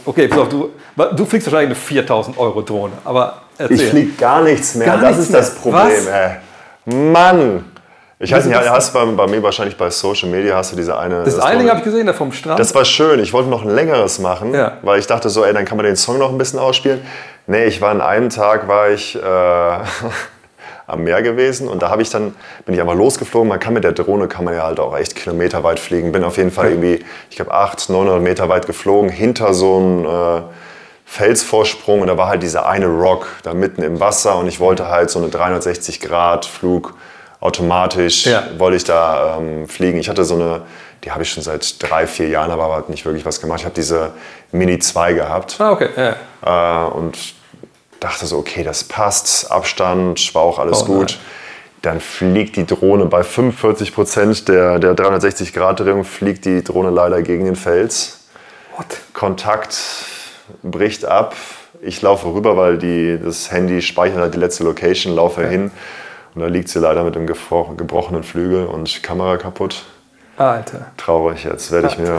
Okay, 0.05 0.29
pass 0.29 0.39
auf, 0.39 0.49
du, 0.49 0.71
du 1.17 1.25
fliegst 1.25 1.47
wahrscheinlich 1.47 1.77
eine 1.79 1.87
4000 1.87 2.37
Euro 2.39 2.63
Drohne, 2.63 2.95
aber 3.05 3.43
erzähl. 3.57 3.77
Ich 3.81 3.89
fliege 3.91 4.13
gar 4.19 4.43
nichts 4.43 4.75
mehr. 4.75 4.87
Gar 4.89 5.01
das 5.01 5.17
nichts 5.19 5.25
ist 5.27 5.35
das 5.35 5.53
mehr. 5.53 5.63
Problem, 5.63 6.07
Was? 6.07 6.07
ey. 6.07 6.37
Mann! 7.13 7.65
Ich 8.21 8.33
weiß 8.33 8.47
nicht, 8.47 8.57
das 8.59 8.69
hast 8.69 8.93
bei, 8.93 9.05
bei 9.05 9.27
mir 9.29 9.41
wahrscheinlich 9.45 9.77
bei 9.77 9.91
Social 9.91 10.29
Media 10.29 10.57
hast 10.57 10.73
du 10.73 10.77
diese 10.77 10.99
eine. 10.99 11.23
das 11.23 11.39
eine 11.39 11.69
habe 11.69 11.79
ich 11.79 11.85
gesehen, 11.85 12.05
da 12.07 12.13
vom 12.13 12.33
Strand. 12.33 12.59
Das 12.59 12.75
war 12.75 12.85
schön. 12.85 13.21
Ich 13.21 13.33
wollte 13.33 13.49
noch 13.49 13.63
ein 13.63 13.71
längeres 13.71 14.19
machen, 14.19 14.53
Ja. 14.55 14.79
weil 14.83 14.99
ich 14.99 15.07
dachte 15.07 15.29
so, 15.31 15.45
ey, 15.45 15.53
dann 15.55 15.65
kann 15.65 15.77
man 15.77 15.87
den 15.87 15.95
Song 15.95 16.19
noch 16.19 16.31
ein 16.33 16.39
bisschen 16.39 16.59
ausspielen. 16.59 17.01
Nee, 17.47 17.67
ich 17.67 17.81
war 17.81 17.91
an 17.93 18.01
einem 18.01 18.29
Tag 18.29 18.67
war 18.67 18.91
ich 18.91 19.15
äh, 19.15 19.21
am 20.89 21.05
Meer 21.05 21.23
gewesen 21.23 21.69
und 21.69 21.83
da 21.83 21.91
habe 21.91 22.03
ich 22.03 22.11
dann 22.11 22.35
bin 22.65 22.75
ich 22.75 22.81
einfach 22.81 22.95
losgeflogen. 22.95 23.49
Man 23.49 23.61
kann 23.61 23.75
mit 23.75 23.85
der 23.85 23.93
Drohne 23.93 24.27
kann 24.27 24.45
man 24.45 24.55
ja 24.55 24.65
halt 24.65 24.81
auch 24.81 24.97
echt 24.97 25.15
kilometerweit 25.15 25.79
fliegen. 25.79 26.11
Bin 26.13 26.25
auf 26.25 26.37
jeden 26.39 26.51
Fall 26.51 26.71
irgendwie, 26.71 27.05
ich 27.31 27.37
glaube 27.37 27.53
800, 27.53 27.91
900 27.91 28.23
Meter 28.23 28.49
weit 28.49 28.67
geflogen 28.67 29.11
hinter 29.11 29.55
so 29.55 29.77
einem 29.77 30.05
äh, 30.07 30.43
Felsvorsprung 31.05 32.01
und 32.03 32.07
da 32.09 32.17
war 32.17 32.29
halt 32.29 32.43
dieser 32.43 32.67
eine 32.67 32.87
Rock 32.87 33.27
da 33.43 33.55
mitten 33.55 33.83
im 33.83 33.99
Wasser 34.01 34.37
und 34.37 34.47
ich 34.47 34.61
wollte 34.61 34.89
halt 34.89 35.11
so 35.11 35.19
eine 35.19 35.29
360 35.29 36.01
Grad 36.01 36.45
Flug 36.45 36.95
automatisch 37.41 38.27
Ja. 38.27 38.45
wollte 38.59 38.77
ich 38.77 38.85
da 38.85 39.39
ähm, 39.39 39.69
fliegen. 39.69 39.99
Ich 39.99 40.09
hatte 40.09 40.25
so 40.25 40.35
eine, 40.35 40.63
die 41.05 41.11
habe 41.13 41.23
ich 41.23 41.31
schon 41.31 41.43
seit 41.43 41.83
drei, 41.83 42.07
vier 42.07 42.29
Jahren, 42.29 42.51
aber 42.51 42.75
hat 42.77 42.89
nicht 42.89 43.05
wirklich 43.05 43.25
was 43.25 43.41
gemacht. 43.41 43.61
Ich 43.61 43.65
habe 43.65 43.75
diese 43.75 44.11
Mini 44.53 44.79
2 44.79 45.13
gehabt 45.15 45.57
ah, 45.61 45.71
okay. 45.73 45.89
Ja. 46.45 46.87
äh, 46.87 46.91
und 46.91 47.17
dachte 48.01 48.27
so, 48.27 48.39
okay, 48.39 48.63
das 48.63 48.85
passt, 48.85 49.51
Abstand, 49.51 50.35
war 50.35 50.43
auch 50.43 50.59
alles 50.59 50.83
Oh, 50.83 50.87
gut. 50.87 51.19
Dann 51.83 52.01
fliegt 52.01 52.57
die 52.57 52.67
Drohne 52.67 53.07
bei 53.07 53.23
45 53.23 53.95
Prozent 53.95 54.49
der, 54.49 54.79
der 54.79 54.95
360-Grad-Drehung, 54.97 56.05
fliegt 56.05 56.45
die 56.45 56.65
Drohne 56.65 56.91
leider 56.91 57.23
gegen 57.23 57.45
den 57.45 57.55
Fels. 57.57 58.27
What? 58.77 58.87
Kontakt 59.15 59.79
bricht 60.63 61.05
ab. 61.05 61.37
Ich 61.81 62.03
laufe 62.03 62.33
rüber, 62.33 62.57
weil 62.57 62.79
die, 62.79 63.19
das 63.23 63.53
Handy 63.53 63.81
speichert 63.83 64.19
halt 64.19 64.35
die 64.35 64.39
letzte 64.39 64.65
Location, 64.65 65.15
laufe 65.15 65.47
hin 65.47 65.71
und 66.35 66.41
da 66.41 66.49
liegt 66.49 66.69
sie 66.69 66.81
leider 66.81 67.05
mit 67.05 67.15
dem 67.15 67.27
gefro- 67.27 67.77
gebrochenen 67.77 68.25
Flügel 68.25 68.67
und 68.67 69.03
Kamera 69.05 69.37
kaputt. 69.37 69.85
Alter. 70.39 70.87
Traurig, 70.97 71.45
jetzt 71.45 71.71
werde 71.73 71.89
ich 71.89 71.99
mir, 71.99 72.17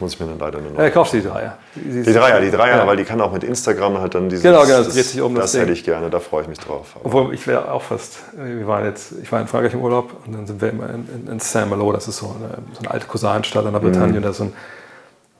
muss 0.00 0.14
ich 0.14 0.20
mir 0.20 0.26
dann 0.26 0.38
leider 0.38 0.58
eine 0.58 0.70
neue 0.70 0.84
Ja, 0.84 0.90
kaufst 0.90 1.12
die 1.12 1.22
Dreier. 1.22 1.58
Die, 1.74 2.02
die 2.02 2.12
Dreier, 2.12 2.40
die 2.40 2.50
Dreier, 2.50 2.78
Ja. 2.78 2.86
weil 2.86 2.96
die 2.96 3.04
kann 3.04 3.20
auch 3.20 3.30
mit 3.32 3.44
Instagram 3.44 3.98
halt 4.00 4.14
dann 4.14 4.28
dieses. 4.28 4.42
Genau, 4.42 4.62
genau, 4.62 4.78
das 4.78 4.94
dreht 4.94 5.04
sich 5.04 5.20
um 5.20 5.34
das 5.34 5.44
Das 5.44 5.52
Ding. 5.52 5.60
hätte 5.62 5.72
ich 5.72 5.84
gerne, 5.84 6.08
da 6.10 6.18
freue 6.18 6.42
ich 6.42 6.48
mich 6.48 6.58
drauf. 6.58 6.96
Aber 6.96 7.04
Obwohl, 7.06 7.34
ich 7.34 7.46
wäre 7.46 7.70
auch 7.70 7.82
fast, 7.82 8.18
wir 8.36 8.66
waren 8.66 8.84
jetzt, 8.86 9.12
ich 9.22 9.30
war 9.30 9.40
in 9.40 9.46
Frankreich 9.46 9.74
im 9.74 9.80
Urlaub 9.82 10.10
und 10.26 10.32
dann 10.34 10.46
sind 10.46 10.60
wir 10.60 10.70
immer 10.70 10.88
in, 10.88 11.08
in, 11.26 11.32
in 11.32 11.40
Saint-Malo, 11.40 11.92
das 11.92 12.08
ist 12.08 12.18
so 12.18 12.26
eine, 12.38 12.48
so 12.72 12.80
eine 12.80 12.90
alte 12.90 13.06
Cousinenstadt 13.06 13.66
in 13.66 13.72
der 13.72 13.80
Bretagne. 13.80 14.16
Und 14.16 14.22
da 14.22 14.30
ist 14.30 14.38
so 14.38 14.44
ein, 14.44 14.52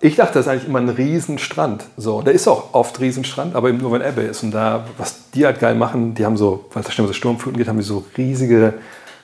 ich 0.01 0.15
dachte, 0.17 0.35
das 0.35 0.47
ist 0.47 0.53
eigentlich 0.53 0.69
immer 0.69 0.79
ein 0.81 0.91
Riesenstrand. 0.91 1.85
So, 1.97 2.23
da 2.23 2.31
ist 2.31 2.47
auch 2.47 2.73
oft 2.75 3.01
Riesenstrand, 3.01 3.57
aber 3.57 3.71
eben 3.71 3.79
nur, 3.79 3.91
wenn 3.93 4.03
Ebbe 4.03 4.21
ist. 4.21 4.43
Und 4.45 4.53
da, 4.53 4.85
was 4.97 5.31
die 5.35 5.45
halt 5.45 5.59
geil 5.61 5.75
machen, 5.75 6.15
die 6.15 6.25
haben 6.25 6.37
so, 6.37 6.67
weil 6.73 6.83
es 6.83 6.87
da 6.87 6.93
ständig 6.93 7.15
so 7.15 7.19
Sturmfluten 7.19 7.59
geht, 7.59 7.69
haben 7.69 7.79
die 7.79 7.83
so 7.85 8.05
riesige 8.17 8.75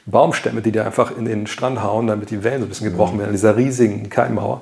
Baumstämme, 0.07 0.61
die 0.63 0.73
dir 0.73 0.85
einfach 0.85 1.17
in 1.17 1.25
den 1.25 1.47
Strand 1.47 1.83
hauen, 1.83 2.07
damit 2.07 2.31
die 2.31 2.45
Wellen 2.45 2.61
so 2.61 2.67
ein 2.67 2.69
bisschen 2.69 2.91
gebrochen 2.91 3.19
werden, 3.19 3.29
an 3.29 3.35
dieser 3.35 3.57
riesigen 3.57 4.09
Keimmauer. 4.11 4.61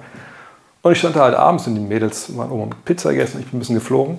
Und 0.82 0.92
ich 0.92 0.98
stand 0.98 1.16
da 1.16 1.20
halt 1.20 1.34
abends 1.34 1.66
und 1.66 1.74
die 1.74 1.80
Mädels 1.80 2.36
waren 2.36 2.50
oben 2.50 2.68
mit 2.70 2.84
Pizza 2.84 3.10
gegessen, 3.10 3.38
ich 3.40 3.46
bin 3.46 3.56
ein 3.56 3.60
bisschen 3.60 3.74
geflogen. 3.76 4.18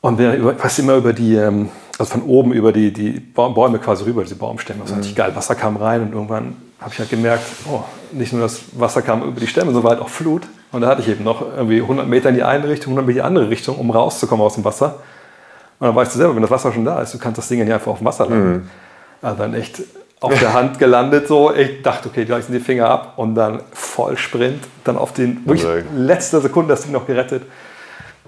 Und 0.00 0.16
bin 0.16 0.32
über, 0.34 0.54
fast 0.56 0.78
immer 0.80 0.94
über 0.96 1.12
die, 1.12 1.36
ähm, 1.36 1.68
also 1.98 2.12
von 2.12 2.22
oben 2.22 2.52
über 2.52 2.72
die, 2.72 2.92
die 2.92 3.20
Bäume 3.20 3.78
quasi 3.78 4.02
rüber, 4.04 4.22
diese 4.22 4.34
Baumstämme. 4.34 4.80
Das 4.80 4.90
war 4.90 4.96
Mhm. 4.96 5.02
richtig 5.02 5.16
geil. 5.16 5.36
Wasser 5.36 5.54
kam 5.54 5.76
rein 5.76 6.00
und 6.02 6.12
irgendwann 6.12 6.56
habe 6.80 6.90
ich 6.92 6.98
halt 6.98 7.10
gemerkt, 7.10 7.44
oh, 7.70 7.80
nicht 8.10 8.32
nur 8.32 8.42
das 8.42 8.62
Wasser 8.76 9.00
kam 9.02 9.22
über 9.22 9.38
die 9.38 9.46
Stämme, 9.46 9.66
sondern 9.66 9.84
war 9.84 9.90
halt 9.92 10.00
auch 10.00 10.08
Flut. 10.08 10.42
Und 10.72 10.80
da 10.80 10.88
hatte 10.88 11.02
ich 11.02 11.08
eben 11.08 11.22
noch 11.22 11.40
irgendwie 11.42 11.80
100 11.82 12.08
Meter 12.08 12.30
in 12.30 12.34
die 12.34 12.42
eine 12.42 12.68
Richtung, 12.68 12.94
100 12.94 13.06
Meter 13.06 13.18
in 13.18 13.22
die 13.22 13.26
andere 13.26 13.48
Richtung, 13.50 13.76
um 13.78 13.90
rauszukommen 13.90 14.44
aus 14.44 14.54
dem 14.54 14.64
Wasser. 14.64 14.96
Und 15.78 15.86
dann 15.86 15.94
weißt 15.94 16.14
du 16.14 16.18
selber, 16.18 16.34
wenn 16.34 16.42
das 16.42 16.50
Wasser 16.50 16.72
schon 16.72 16.84
da 16.84 17.00
ist, 17.00 17.14
du 17.14 17.18
kannst 17.18 17.38
das 17.38 17.46
Ding 17.46 17.58
ja 17.60 17.64
nicht 17.64 17.74
einfach 17.74 17.92
auf 17.92 17.98
dem 17.98 18.06
Wasser 18.06 18.26
landen. 18.26 18.52
Mhm. 18.52 18.70
Also 19.22 19.38
dann 19.38 19.54
echt 19.54 19.82
auf 20.20 20.38
der 20.38 20.52
Hand 20.52 20.78
gelandet 20.78 21.28
so. 21.28 21.52
Ich 21.54 21.82
dachte, 21.82 22.08
okay, 22.08 22.24
gleich 22.24 22.44
sind 22.44 22.54
die 22.54 22.60
Finger 22.60 22.88
ab 22.88 23.14
und 23.16 23.34
dann 23.34 23.60
voll 23.72 24.16
Sprint, 24.16 24.62
dann 24.84 24.96
auf 24.96 25.12
den 25.12 25.44
wirklich 25.46 25.64
Okay. 25.64 25.84
letzter 25.96 26.40
Sekunde 26.40 26.74
das 26.74 26.82
Ding 26.82 26.92
noch 26.92 27.06
gerettet. 27.06 27.42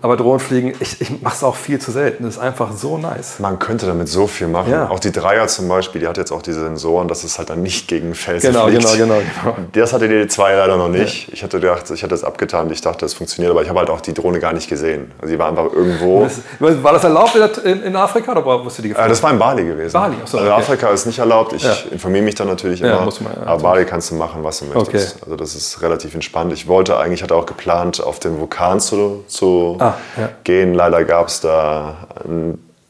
Aber 0.04 0.18
Drohnenfliegen, 0.18 0.74
ich, 0.80 1.00
ich 1.00 1.22
mache 1.22 1.34
es 1.34 1.42
auch 1.42 1.56
viel 1.56 1.78
zu 1.80 1.90
selten. 1.90 2.24
Das 2.24 2.34
ist 2.34 2.38
einfach 2.38 2.72
so 2.72 2.98
nice. 2.98 3.38
man 3.38 3.58
könnte 3.58 3.86
damit 3.86 4.06
so 4.06 4.26
viel 4.26 4.48
machen. 4.48 4.70
Ja. 4.70 4.90
Auch 4.90 4.98
die 5.00 5.10
Dreier 5.12 5.46
zum 5.48 5.66
Beispiel, 5.66 6.02
die 6.02 6.06
hat 6.06 6.18
jetzt 6.18 6.30
auch 6.30 6.42
diese 6.42 6.60
Sensoren, 6.60 7.08
dass 7.08 7.24
es 7.24 7.38
halt 7.38 7.48
dann 7.48 7.62
nicht 7.62 7.88
gegen 7.88 8.14
Felsen 8.14 8.52
Genau, 8.52 8.66
fliegt. 8.66 8.82
genau, 8.82 8.92
genau, 8.96 9.14
genau. 9.42 9.56
Das 9.72 9.94
hatte 9.94 10.06
die 10.06 10.28
zwei 10.28 10.52
leider 10.56 10.76
noch 10.76 10.90
nicht. 10.90 11.32
Ich 11.32 11.42
hatte 11.42 11.58
gedacht, 11.58 11.90
ich 11.90 12.02
hatte 12.02 12.10
das 12.10 12.22
abgetan, 12.22 12.70
ich 12.70 12.82
dachte, 12.82 12.98
das 13.00 13.14
funktioniert, 13.14 13.50
aber 13.50 13.62
ich 13.62 13.70
habe 13.70 13.78
halt 13.78 13.88
auch 13.88 14.02
die 14.02 14.12
Drohne 14.12 14.40
gar 14.40 14.52
nicht 14.52 14.68
gesehen. 14.68 15.10
Also 15.22 15.32
die 15.32 15.38
war 15.38 15.48
einfach 15.48 15.72
irgendwo. 15.72 16.24
Das, 16.24 16.82
war 16.82 16.92
das 16.92 17.04
erlaubt 17.04 17.34
in, 17.64 17.82
in, 17.82 17.96
Afrika 17.96 18.32
oder 18.32 18.42
du 18.42 18.68
die 18.82 18.88
Äh, 18.88 18.88
geflogen? 18.90 19.08
das 19.08 19.22
war 19.22 19.30
in 19.30 19.38
Bali 19.38 19.64
gewesen. 19.64 19.94
Bali, 19.94 20.16
ach 20.22 20.26
so, 20.26 20.36
also 20.36 20.50
okay. 20.50 20.60
Afrika 20.60 20.88
ist 20.90 21.06
nicht 21.06 21.18
erlaubt. 21.18 21.54
Ich 21.54 21.62
Ja. 21.64 21.72
informiere 21.90 22.24
mich 22.24 22.34
dann 22.34 22.48
natürlich 22.48 22.80
Ja, 22.80 22.96
immer. 22.96 23.06
muss 23.06 23.22
man, 23.22 23.32
ja, 23.34 23.46
aber 23.46 23.62
Bali 23.62 23.86
kannst 23.86 24.10
du 24.10 24.16
machen, 24.16 24.44
was 24.44 24.58
du 24.58 24.66
möchtest. 24.66 25.14
Okay. 25.14 25.22
Also 25.24 25.36
das 25.36 25.54
ist 25.54 25.80
relativ 25.80 26.12
entspannt. 26.12 26.52
Ich 26.52 26.68
wollte 26.68 26.98
eigentlich, 26.98 27.22
hatte 27.22 27.34
auch 27.34 27.46
geplant, 27.46 28.02
auf 28.04 28.18
den 28.20 28.38
Vulkan 28.38 28.80
zu, 28.80 29.24
zu 29.28 29.78
Ah, 29.80 29.93
ja. 30.16 30.30
gehen. 30.44 30.74
Leider 30.74 31.04
gab 31.04 31.28
es 31.28 31.40
da, 31.40 32.08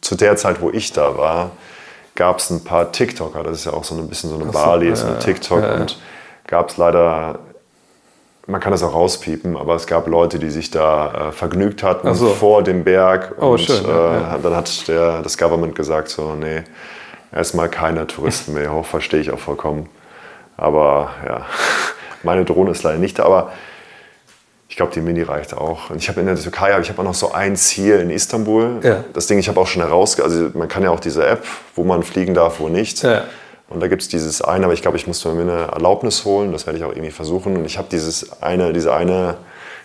zu 0.00 0.14
der 0.16 0.36
Zeit, 0.36 0.60
wo 0.60 0.70
ich 0.70 0.92
da 0.92 1.16
war, 1.16 1.50
gab 2.14 2.38
es 2.38 2.50
ein 2.50 2.64
paar 2.64 2.92
TikToker. 2.92 3.42
Das 3.42 3.58
ist 3.58 3.64
ja 3.66 3.72
auch 3.72 3.84
so 3.84 3.94
ein 3.94 4.08
bisschen 4.08 4.30
so 4.30 4.36
eine 4.36 4.46
Bali, 4.46 4.94
so 4.94 5.06
eine 5.06 5.18
TikTok. 5.18 5.62
Und 5.78 5.98
gab 6.46 6.70
es 6.70 6.76
leider 6.76 7.38
man 8.46 8.60
kann 8.60 8.72
das 8.72 8.82
auch 8.82 8.92
rauspiepen, 8.92 9.56
aber 9.56 9.74
es 9.74 9.86
gab 9.86 10.06
Leute, 10.06 10.38
die 10.38 10.50
sich 10.50 10.70
da 10.70 11.28
äh, 11.28 11.32
vergnügt 11.32 11.82
hatten 11.82 12.14
so. 12.14 12.28
vor 12.28 12.62
dem 12.62 12.84
Berg. 12.84 13.34
Oh, 13.40 13.52
und 13.52 13.60
schön, 13.60 13.84
äh, 13.84 13.88
ja, 13.88 14.20
ja. 14.20 14.38
dann 14.42 14.54
hat 14.54 14.86
der, 14.88 15.22
das 15.22 15.38
Government 15.38 15.74
gesagt, 15.74 16.08
so, 16.08 16.34
nee, 16.34 16.62
erstmal 17.32 17.68
keine 17.68 18.06
Touristen 18.06 18.54
mehr 18.54 18.72
hoch, 18.72 18.84
verstehe 18.84 19.20
ich 19.20 19.30
auch 19.30 19.38
vollkommen. 19.38 19.88
Aber 20.56 21.10
ja, 21.26 21.46
meine 22.22 22.44
Drohne 22.44 22.72
ist 22.72 22.82
leider 22.82 22.98
nicht 22.98 23.18
da, 23.18 23.24
aber 23.24 23.52
ich 24.74 24.76
glaube, 24.76 24.90
die 24.92 25.02
Mini 25.02 25.22
reicht 25.22 25.56
auch. 25.56 25.90
Und 25.90 25.98
ich 25.98 26.08
habe 26.08 26.18
in 26.18 26.26
der 26.26 26.34
Türkei, 26.34 26.76
ich 26.80 26.88
habe 26.88 27.00
auch 27.00 27.04
noch 27.04 27.14
so 27.14 27.30
ein 27.30 27.54
Ziel 27.54 28.00
in 28.00 28.10
Istanbul. 28.10 28.80
Ja. 28.82 29.04
Das 29.12 29.28
Ding, 29.28 29.38
ich 29.38 29.48
habe 29.48 29.60
auch 29.60 29.68
schon 29.68 29.82
heraus, 29.82 30.18
also 30.18 30.50
man 30.52 30.66
kann 30.66 30.82
ja 30.82 30.90
auch 30.90 30.98
diese 30.98 31.24
App, 31.24 31.44
wo 31.76 31.84
man 31.84 32.02
fliegen 32.02 32.34
darf, 32.34 32.58
wo 32.58 32.68
nicht. 32.68 33.04
Ja. 33.04 33.22
Und 33.68 33.78
da 33.78 33.86
gibt 33.86 34.02
es 34.02 34.08
dieses 34.08 34.42
eine, 34.42 34.64
aber 34.64 34.74
ich 34.74 34.82
glaube, 34.82 34.96
ich 34.96 35.06
musste 35.06 35.28
mir 35.28 35.42
eine 35.42 35.70
Erlaubnis 35.70 36.24
holen. 36.24 36.50
Das 36.50 36.66
werde 36.66 36.80
ich 36.80 36.84
auch 36.84 36.90
irgendwie 36.90 37.12
versuchen. 37.12 37.56
Und 37.56 37.66
ich 37.66 37.78
habe 37.78 37.86
dieses 37.88 38.42
eine, 38.42 38.72
diese 38.72 38.92
eine, 38.92 39.36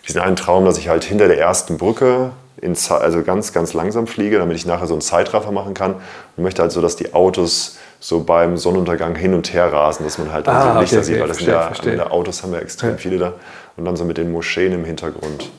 diesen 0.08 0.22
einen 0.22 0.36
Traum, 0.36 0.66
dass 0.66 0.80
ich 0.80 0.90
halt 0.90 1.04
hinter 1.04 1.28
der 1.28 1.38
ersten 1.38 1.78
Brücke 1.78 2.32
in, 2.60 2.76
also 2.90 3.22
ganz, 3.22 3.54
ganz 3.54 3.74
langsam 3.74 4.08
fliege, 4.08 4.40
damit 4.40 4.58
ich 4.58 4.66
nachher 4.66 4.88
so 4.88 4.96
einen 4.96 5.02
Zeitraffer 5.02 5.52
machen 5.52 5.76
kann. 5.76 5.98
Und 6.36 6.44
möchte 6.44 6.64
halt 6.64 6.72
so, 6.72 6.82
dass 6.82 6.96
die 6.96 7.14
Autos 7.14 7.78
so 8.00 8.24
beim 8.24 8.56
Sonnenuntergang 8.58 9.16
hin 9.16 9.34
und 9.34 9.54
her 9.54 9.72
rasen, 9.74 10.06
dass 10.06 10.18
man 10.18 10.32
halt 10.32 10.48
dann 10.48 10.56
Ah, 10.56 10.74
so 10.76 10.80
Lichter 10.80 10.98
okay, 10.98 11.06
sieht, 11.06 11.20
weil 11.20 11.28
das 11.28 11.38
verstehe, 11.38 11.82
sind 11.84 11.98
ja, 12.00 12.06
der 12.06 12.14
Autos 12.14 12.44
haben 12.44 12.52
wir 12.54 12.62
extrem 12.62 12.92
Ja. 12.92 12.98
viele 12.98 13.18
da. 13.18 13.34
Und 13.76 13.86
dann 13.86 13.96
so 13.96 14.06
mit 14.06 14.18
den 14.18 14.32
Moscheen 14.32 14.72
im 14.74 14.86
Hintergrund. 14.86 15.50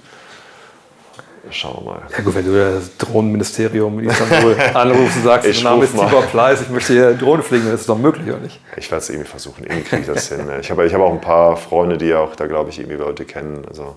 Schauen 1.53 1.79
wir 1.85 1.93
mal. 1.93 2.03
Ja 2.17 2.23
gut, 2.23 2.35
wenn 2.35 2.45
du 2.45 2.53
das 2.55 2.97
Drohnenministerium 2.99 3.99
in 3.99 4.09
Istanbul 4.11 4.57
anrufst 4.75 5.17
und 5.17 5.23
sagst, 5.25 5.49
Ich 5.49 5.65
mein 5.65 5.73
Name 5.73 5.85
ist. 5.85 5.93
Tibor 5.93 6.23
Pleiss, 6.23 6.61
ich 6.63 6.69
möchte 6.69 6.93
hier 6.93 7.13
Drohne 7.15 7.43
fliegen, 7.43 7.65
dann 7.65 7.75
ist 7.75 7.81
es 7.83 7.87
doch 7.87 7.99
möglich, 7.99 8.29
oder 8.29 8.39
nicht? 8.39 8.61
Ich 8.77 8.91
werde 8.91 9.03
es 9.03 9.11
irgendwie 9.11 9.29
versuchen. 9.29 9.65
Irgendwie 9.65 9.83
kriege 9.83 10.03
ich 10.03 10.07
das 10.09 10.29
hin. 10.29 10.47
Ich 10.61 10.71
habe 10.71 10.87
ich 10.87 10.95
habe 10.95 11.03
auch 11.05 11.13
ein 11.13 11.21
paar 11.21 11.57
Freunde, 11.57 11.99
die 11.99 12.15
auch 12.15 12.37
da, 12.37 12.47
glaube 12.47 12.71
ich, 12.71 12.79
irgendwie 12.79 12.99
Leute 12.99 13.25
kennen. 13.25 13.65
Also 13.69 13.97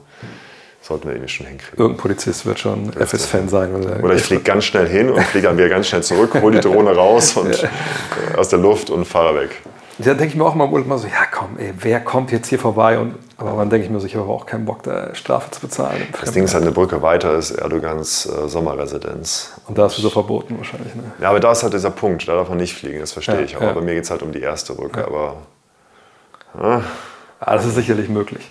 sollten 0.86 1.05
wir 1.07 1.13
irgendwie 1.15 1.29
schon 1.31 1.45
hinkriegen. 1.47 1.79
Irgendein 1.79 2.01
Polizist 2.01 2.45
wird 2.45 2.59
schon 2.59 2.91
FS-Fan 2.93 3.47
sein. 3.47 3.73
Wenn 3.73 3.84
er- 3.89 4.03
Oder 4.03 4.15
ich 4.15 4.21
fliege 4.23 4.43
ganz 4.43 4.65
schnell 4.65 4.88
hin 4.88 5.09
und 5.09 5.23
fliege 5.23 5.47
dann 5.47 5.57
wieder 5.57 5.69
ganz 5.69 5.88
schnell 5.88 6.03
zurück, 6.03 6.34
hole 6.41 6.59
die 6.59 6.61
Drohne 6.67 6.93
raus 6.95 7.38
und 7.38 7.63
äh, 7.63 7.67
aus 8.38 8.49
der 8.49 8.59
Luft 8.59 8.89
und 8.89 9.05
fahre 9.05 9.34
weg. 9.39 9.61
Da 9.99 10.15
denke 10.15 10.25
ich 10.25 10.36
mir 10.36 10.43
auch 10.43 10.55
mal 10.55 10.65
im 10.65 10.73
Urlaub 10.73 10.88
mal 10.88 10.97
so, 10.97 11.07
ja 11.07 11.25
komm, 11.31 11.57
ey, 11.59 11.71
wer 11.79 11.99
kommt 12.01 12.31
jetzt 12.31 12.47
hier 12.49 12.57
vorbei? 12.59 12.97
Und, 12.97 13.13
aber 13.38 13.51
dann 13.59 13.69
denke 13.69 13.86
ich 13.86 13.91
mir 13.91 13.99
so, 13.99 14.07
ich 14.07 14.15
habe 14.15 14.25
aber 14.25 14.34
auch 14.34 14.45
keinen 14.47 14.65
Bock, 14.65 14.81
da 14.84 15.13
Strafe 15.15 15.51
zu 15.51 15.61
bezahlen. 15.61 16.01
Das 16.19 16.31
Ding 16.31 16.43
ist 16.43 16.53
halt, 16.55 16.63
eine 16.63 16.71
Brücke 16.73 17.01
weiter 17.03 17.36
ist 17.38 17.51
Erdogans 17.51 18.25
äh, 18.25 18.49
Sommerresidenz. 18.49 19.53
Und 19.67 19.77
da 19.77 19.86
ist 19.86 19.95
so 19.97 20.09
verboten 20.09 20.57
wahrscheinlich. 20.57 20.93
Ne? 20.95 21.03
Ja, 21.21 21.29
aber 21.29 21.39
da 21.39 21.51
ist 21.51 21.61
halt 21.63 21.73
dieser 21.73 21.91
Punkt, 21.91 22.27
da 22.27 22.34
darf 22.34 22.49
man 22.49 22.57
nicht 22.57 22.73
fliegen, 22.75 22.99
das 22.99 23.13
verstehe 23.13 23.36
Ja, 23.36 23.41
ich. 23.41 23.55
Aber 23.55 23.67
ja. 23.67 23.71
bei 23.73 23.81
mir 23.81 23.93
geht 23.93 24.03
es 24.05 24.09
halt 24.11 24.23
um 24.23 24.31
die 24.31 24.41
erste 24.41 24.73
Brücke. 24.73 25.05
Aber 25.05 25.36
Ja, 26.59 26.81
das 27.45 27.65
ist 27.65 27.75
sicherlich 27.75 28.09
möglich. 28.09 28.49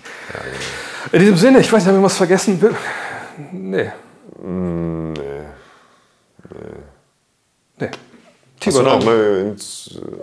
In 1.11 1.19
diesem 1.19 1.37
Sinne, 1.37 1.59
ich 1.59 1.71
weiß 1.71 1.83
nicht, 1.83 1.87
haben 1.87 1.99
wir 1.99 2.05
was 2.05 2.17
vergessen? 2.17 2.59
Nee. 3.51 3.91
nee. 4.41 5.11
Nee. 7.79 7.89
Hast 8.65 8.77
du 8.77 8.81
noch 8.81 9.03
mal 9.03 9.55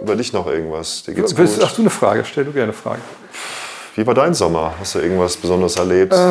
über 0.03 0.17
dich 0.17 0.33
noch 0.33 0.47
irgendwas? 0.47 1.03
Dir 1.03 1.15
geht's 1.15 1.37
willst, 1.37 1.57
gut? 1.57 1.65
hast 1.65 1.77
du 1.77 1.83
eine 1.83 1.91
Frage? 1.91 2.25
Stell 2.25 2.45
du 2.45 2.53
gerne 2.53 2.65
eine 2.65 2.73
Frage. 2.73 3.01
Wie 3.97 4.07
war 4.07 4.15
dein 4.15 4.33
Sommer? 4.33 4.75
Hast 4.79 4.95
du 4.95 5.01
irgendwas 5.01 5.37
Besonderes 5.37 5.77
erlebt? 5.77 6.15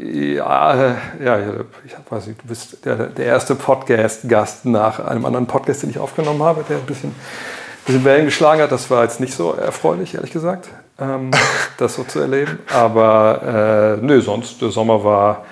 Ja, 0.00 0.74
äh, 0.74 0.94
ja, 1.24 1.38
ja, 1.38 1.52
ich 1.84 1.94
weiß 2.08 2.28
nicht, 2.28 2.42
du 2.42 2.46
bist 2.46 2.84
der, 2.84 3.08
der 3.08 3.24
erste 3.24 3.56
Podcast-Gast 3.56 4.64
nach 4.64 5.00
einem 5.00 5.24
anderen 5.24 5.46
Podcast, 5.46 5.82
den 5.82 5.90
ich 5.90 5.98
aufgenommen 5.98 6.42
habe, 6.42 6.64
der 6.68 6.76
ein 6.76 6.86
bisschen, 6.86 7.14
bisschen 7.84 8.04
Wellen 8.04 8.26
geschlagen 8.26 8.62
hat. 8.62 8.70
Das 8.70 8.90
war 8.90 9.02
jetzt 9.02 9.18
nicht 9.18 9.34
so 9.34 9.54
erfreulich, 9.54 10.14
ehrlich 10.14 10.30
gesagt, 10.30 10.68
ähm, 10.98 11.30
das 11.78 11.94
so 11.94 12.04
zu 12.04 12.20
erleben. 12.20 12.58
Aber 12.72 13.98
äh, 14.00 14.04
nö, 14.04 14.20
sonst, 14.20 14.60
der 14.60 14.70
Sommer 14.70 15.02
war, 15.04 15.44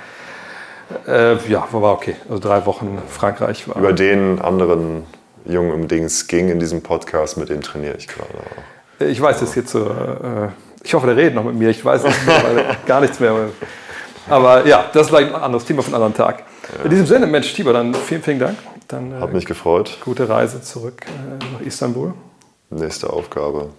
äh, 1.06 1.36
ja, 1.48 1.66
war 1.72 1.92
okay. 1.92 2.16
Also 2.28 2.40
drei 2.40 2.64
Wochen 2.66 2.98
Frankreich 3.08 3.68
war. 3.68 3.76
Über 3.76 3.92
den 3.92 4.40
anderen 4.40 5.04
Jungen, 5.44 5.88
den 5.88 6.04
es 6.04 6.26
ging 6.26 6.48
in 6.48 6.58
diesem 6.58 6.82
Podcast, 6.82 7.36
mit 7.36 7.48
dem 7.48 7.62
trainiere 7.62 7.96
ich 7.96 8.08
gerade 8.08 8.30
auch. 8.30 9.04
Ich 9.06 9.20
weiß 9.20 9.40
es 9.42 9.54
jetzt 9.54 9.70
so. 9.70 9.86
Äh, 9.86 10.48
ich 10.82 10.94
hoffe, 10.94 11.06
der 11.06 11.16
redet 11.16 11.34
noch 11.34 11.44
mit 11.44 11.54
mir. 11.54 11.70
Ich 11.70 11.84
weiß 11.84 12.04
es 12.04 12.14
mittlerweile 12.26 12.76
gar 12.86 13.00
nichts 13.00 13.20
mehr. 13.20 13.34
Aber 14.28 14.66
ja, 14.66 14.86
das 14.92 15.02
ist 15.02 15.08
vielleicht 15.08 15.34
ein 15.34 15.40
anderes 15.40 15.64
Thema 15.64 15.82
von 15.82 15.94
einem 15.94 16.04
anderen 16.04 16.26
Tag. 16.26 16.44
In 16.84 16.90
diesem 16.90 17.06
Sinne, 17.06 17.26
Mensch, 17.26 17.52
Tibor, 17.52 17.72
dann 17.72 17.94
vielen, 17.94 18.22
vielen 18.22 18.38
Dank. 18.38 18.58
Dann 18.88 19.20
Hat 19.20 19.30
äh, 19.30 19.34
mich 19.34 19.46
gefreut. 19.46 19.98
gute 20.04 20.28
Reise 20.28 20.62
zurück 20.62 21.04
äh, 21.06 21.54
nach 21.54 21.60
Istanbul. 21.66 22.14
Nächste 22.70 23.10
Aufgabe. 23.10 23.70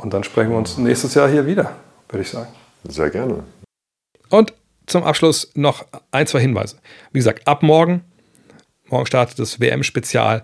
Und 0.00 0.14
dann 0.14 0.24
sprechen 0.24 0.50
wir 0.50 0.56
uns 0.56 0.78
nächstes 0.78 1.14
Jahr 1.14 1.28
hier 1.28 1.46
wieder, 1.46 1.76
würde 2.08 2.22
ich 2.22 2.30
sagen. 2.30 2.50
Sehr 2.84 3.10
gerne. 3.10 3.44
Und 4.30 4.54
zum 4.86 5.04
Abschluss 5.04 5.50
noch 5.54 5.84
ein, 6.10 6.26
zwei 6.26 6.40
Hinweise. 6.40 6.78
Wie 7.12 7.18
gesagt, 7.18 7.46
ab 7.46 7.62
morgen, 7.62 8.02
morgen 8.88 9.04
startet 9.04 9.38
das 9.38 9.60
WM-Spezial, 9.60 10.42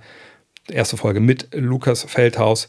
erste 0.69 0.99
Folge 0.99 1.21
mit 1.21 1.49
Lukas 1.55 2.05
Feldhaus. 2.05 2.69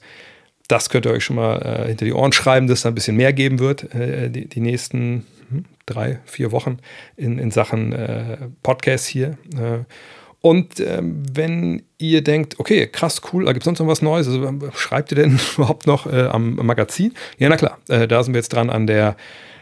Das 0.70 0.90
könnt 0.90 1.06
ihr 1.06 1.12
euch 1.12 1.26
schon 1.26 1.36
mal 1.36 1.58
äh, 1.62 1.88
hinter 1.88 2.06
die 2.06 2.14
Ohren 2.14 2.32
schreiben, 2.32 2.68
dass 2.68 2.80
es 2.80 2.84
da 2.84 2.90
ein 2.90 2.96
bisschen 2.96 3.18
mehr 3.18 3.34
geben 3.34 3.60
wird, 3.60 3.94
äh, 3.94 4.30
die, 4.30 4.48
die 4.48 4.62
nächsten 4.62 5.28
hm, 5.50 5.66
drei, 5.86 6.20
vier 6.24 6.54
Wochen 6.54 6.78
in, 7.18 7.38
in 7.38 7.52
Sachen 7.52 7.92
äh, 7.92 8.38
Podcast 8.64 9.08
hier. 9.08 9.38
Und 10.42 10.80
ähm, 10.80 11.24
wenn 11.34 11.84
ihr 11.98 12.24
denkt, 12.24 12.60
okay, 12.60 12.88
krass, 12.88 13.22
cool, 13.32 13.46
da 13.46 13.54
gibt 13.54 13.64
es 13.64 13.66
sonst 13.66 13.80
noch 13.80 13.88
was 13.88 14.02
Neues, 14.02 14.28
also, 14.28 14.46
ähm, 14.46 14.62
schreibt 14.76 15.12
ihr 15.12 15.16
denn 15.16 15.40
überhaupt 15.58 15.88
noch 15.88 16.06
äh, 16.06 16.28
am, 16.28 16.56
Magazin? 16.56 17.14
Ja, 17.38 17.50
na 17.50 17.58
klar, 17.58 17.80
äh, 17.90 18.08
da 18.08 18.24
sind 18.24 18.34
wir 18.34 18.40
jetzt 18.40 18.54
dran 18.54 18.70
an 18.70 18.88
der 18.88 19.18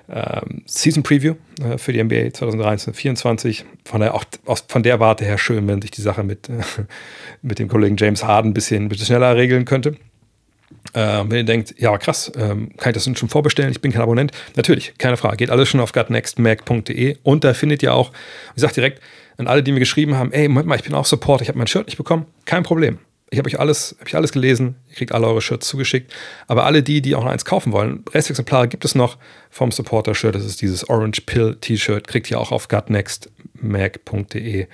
ähm, 0.09 0.63
Season 0.65 1.01
Preview 1.01 1.35
äh, 1.63 1.77
für 1.77 1.93
die 1.93 2.03
NBA 2.03 2.27
2023-24. 2.27 3.63
Von 3.85 4.01
der, 4.01 4.19
von 4.67 4.83
der 4.83 4.99
Warte 4.99 5.25
her 5.25 5.37
schön, 5.37 5.67
wenn 5.67 5.81
sich 5.81 5.91
die 5.91 6.01
Sache 6.01 6.23
mit, 6.23 6.49
mit 7.41 7.59
dem 7.59 7.67
Kollegen 7.67 7.95
James 7.97 8.23
Harden 8.23 8.51
ein 8.51 8.53
bisschen, 8.53 8.85
ein 8.85 8.89
bisschen 8.89 9.07
schneller 9.07 9.35
regeln 9.35 9.65
könnte. 9.65 9.95
Ähm, 10.93 11.31
wenn 11.31 11.37
ihr 11.37 11.43
denkt, 11.45 11.75
ja, 11.79 11.97
krass, 11.97 12.31
ähm, 12.37 12.69
kann 12.77 12.91
ich 12.91 12.93
das 12.95 13.05
denn 13.05 13.15
schon 13.15 13.29
vorbestellen? 13.29 13.71
Ich 13.71 13.81
bin 13.81 13.91
kein 13.91 14.01
Abonnent. 14.01 14.31
Natürlich, 14.55 14.93
keine 14.97 15.17
Frage. 15.17 15.37
Geht 15.37 15.49
alles 15.49 15.69
schon 15.69 15.79
auf 15.79 15.93
gutnextmac.de 15.93 17.17
und 17.23 17.43
da 17.43 17.53
findet 17.53 17.81
ihr 17.81 17.93
auch, 17.93 18.11
ich 18.55 18.61
sage 18.61 18.73
direkt 18.73 19.01
an 19.37 19.47
alle, 19.47 19.63
die 19.63 19.71
mir 19.71 19.79
geschrieben 19.79 20.15
haben, 20.15 20.31
ey, 20.31 20.47
Moment 20.47 20.67
mal, 20.67 20.75
ich 20.75 20.83
bin 20.83 20.93
auch 20.93 21.05
Support, 21.05 21.41
ich 21.41 21.47
habe 21.47 21.57
mein 21.57 21.67
Shirt 21.67 21.87
nicht 21.87 21.97
bekommen. 21.97 22.25
Kein 22.45 22.63
Problem. 22.63 22.99
Ich 23.31 23.39
habe 23.39 23.47
euch 23.47 23.59
alles, 23.59 23.95
hab 23.99 24.07
ich 24.07 24.15
alles 24.15 24.31
gelesen. 24.31 24.75
Ihr 24.89 24.95
kriegt 24.95 25.11
alle 25.11 25.27
eure 25.27 25.41
Shirts 25.41 25.67
zugeschickt. 25.67 26.13
Aber 26.47 26.65
alle 26.65 26.83
die, 26.83 27.01
die 27.01 27.15
auch 27.15 27.23
noch 27.23 27.31
eins 27.31 27.43
kaufen 27.43 27.73
wollen, 27.73 28.05
Restexemplare 28.13 28.67
gibt 28.67 28.85
es 28.85 28.93
noch 28.95 29.17
vom 29.49 29.71
Supporter-Shirt. 29.71 30.35
Das 30.35 30.45
ist 30.45 30.61
dieses 30.61 30.87
Orange 30.89 31.21
Pill 31.21 31.57
T-Shirt. 31.59 32.07
Kriegt 32.07 32.29
ihr 32.29 32.39
auch 32.39 32.51
auf 32.51 32.67
gutnextmac.de. 32.67 34.67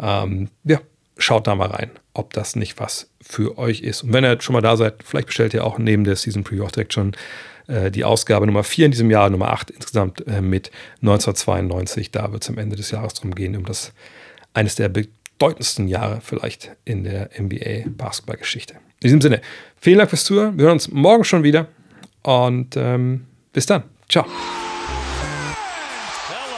Ähm, 0.00 0.48
ja, 0.64 0.80
schaut 1.18 1.46
da 1.46 1.54
mal 1.54 1.68
rein, 1.68 1.90
ob 2.14 2.32
das 2.32 2.56
nicht 2.56 2.80
was 2.80 3.10
für 3.20 3.58
euch 3.58 3.82
ist. 3.82 4.04
Und 4.04 4.14
wenn 4.14 4.24
ihr 4.24 4.40
schon 4.40 4.54
mal 4.54 4.62
da 4.62 4.76
seid, 4.76 5.02
vielleicht 5.04 5.26
bestellt 5.26 5.52
ihr 5.52 5.64
auch 5.64 5.78
neben 5.78 6.04
der 6.04 6.16
Season 6.16 6.44
Preview 6.44 6.64
auch 6.64 6.72
direkt 6.72 6.94
schon 6.94 7.12
äh, 7.68 7.90
die 7.90 8.04
Ausgabe 8.04 8.46
Nummer 8.46 8.64
4 8.64 8.86
in 8.86 8.90
diesem 8.90 9.10
Jahr, 9.10 9.30
Nummer 9.30 9.52
8 9.52 9.70
insgesamt 9.70 10.26
äh, 10.26 10.40
mit 10.40 10.70
1992. 11.02 12.10
Da 12.10 12.32
wird 12.32 12.42
es 12.42 12.48
am 12.48 12.58
Ende 12.58 12.76
des 12.76 12.90
Jahres 12.90 13.14
darum 13.14 13.34
gehen, 13.34 13.56
um 13.56 13.64
das 13.64 13.92
eines 14.54 14.74
der 14.74 14.88
bedeutendsten 14.88 15.86
Jahre 15.86 16.20
vielleicht 16.22 16.72
in 16.84 17.04
der 17.04 17.30
NBA-Basketballgeschichte. 17.38 18.74
In 18.74 18.80
diesem 19.04 19.20
Sinne, 19.20 19.40
vielen 19.76 19.98
Dank 19.98 20.10
fürs 20.10 20.24
Zuhören. 20.24 20.58
Wir 20.58 20.64
hören 20.64 20.74
uns 20.74 20.90
morgen 20.90 21.24
schon 21.24 21.44
wieder 21.44 21.68
und 22.22 22.76
ähm, 22.76 23.26
bis 23.52 23.66
dann. 23.66 23.84
Ciao. 24.08 24.24
Hello. 26.28 26.56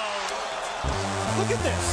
Look 1.39 1.51
at 1.51 1.63
this. 1.65 1.90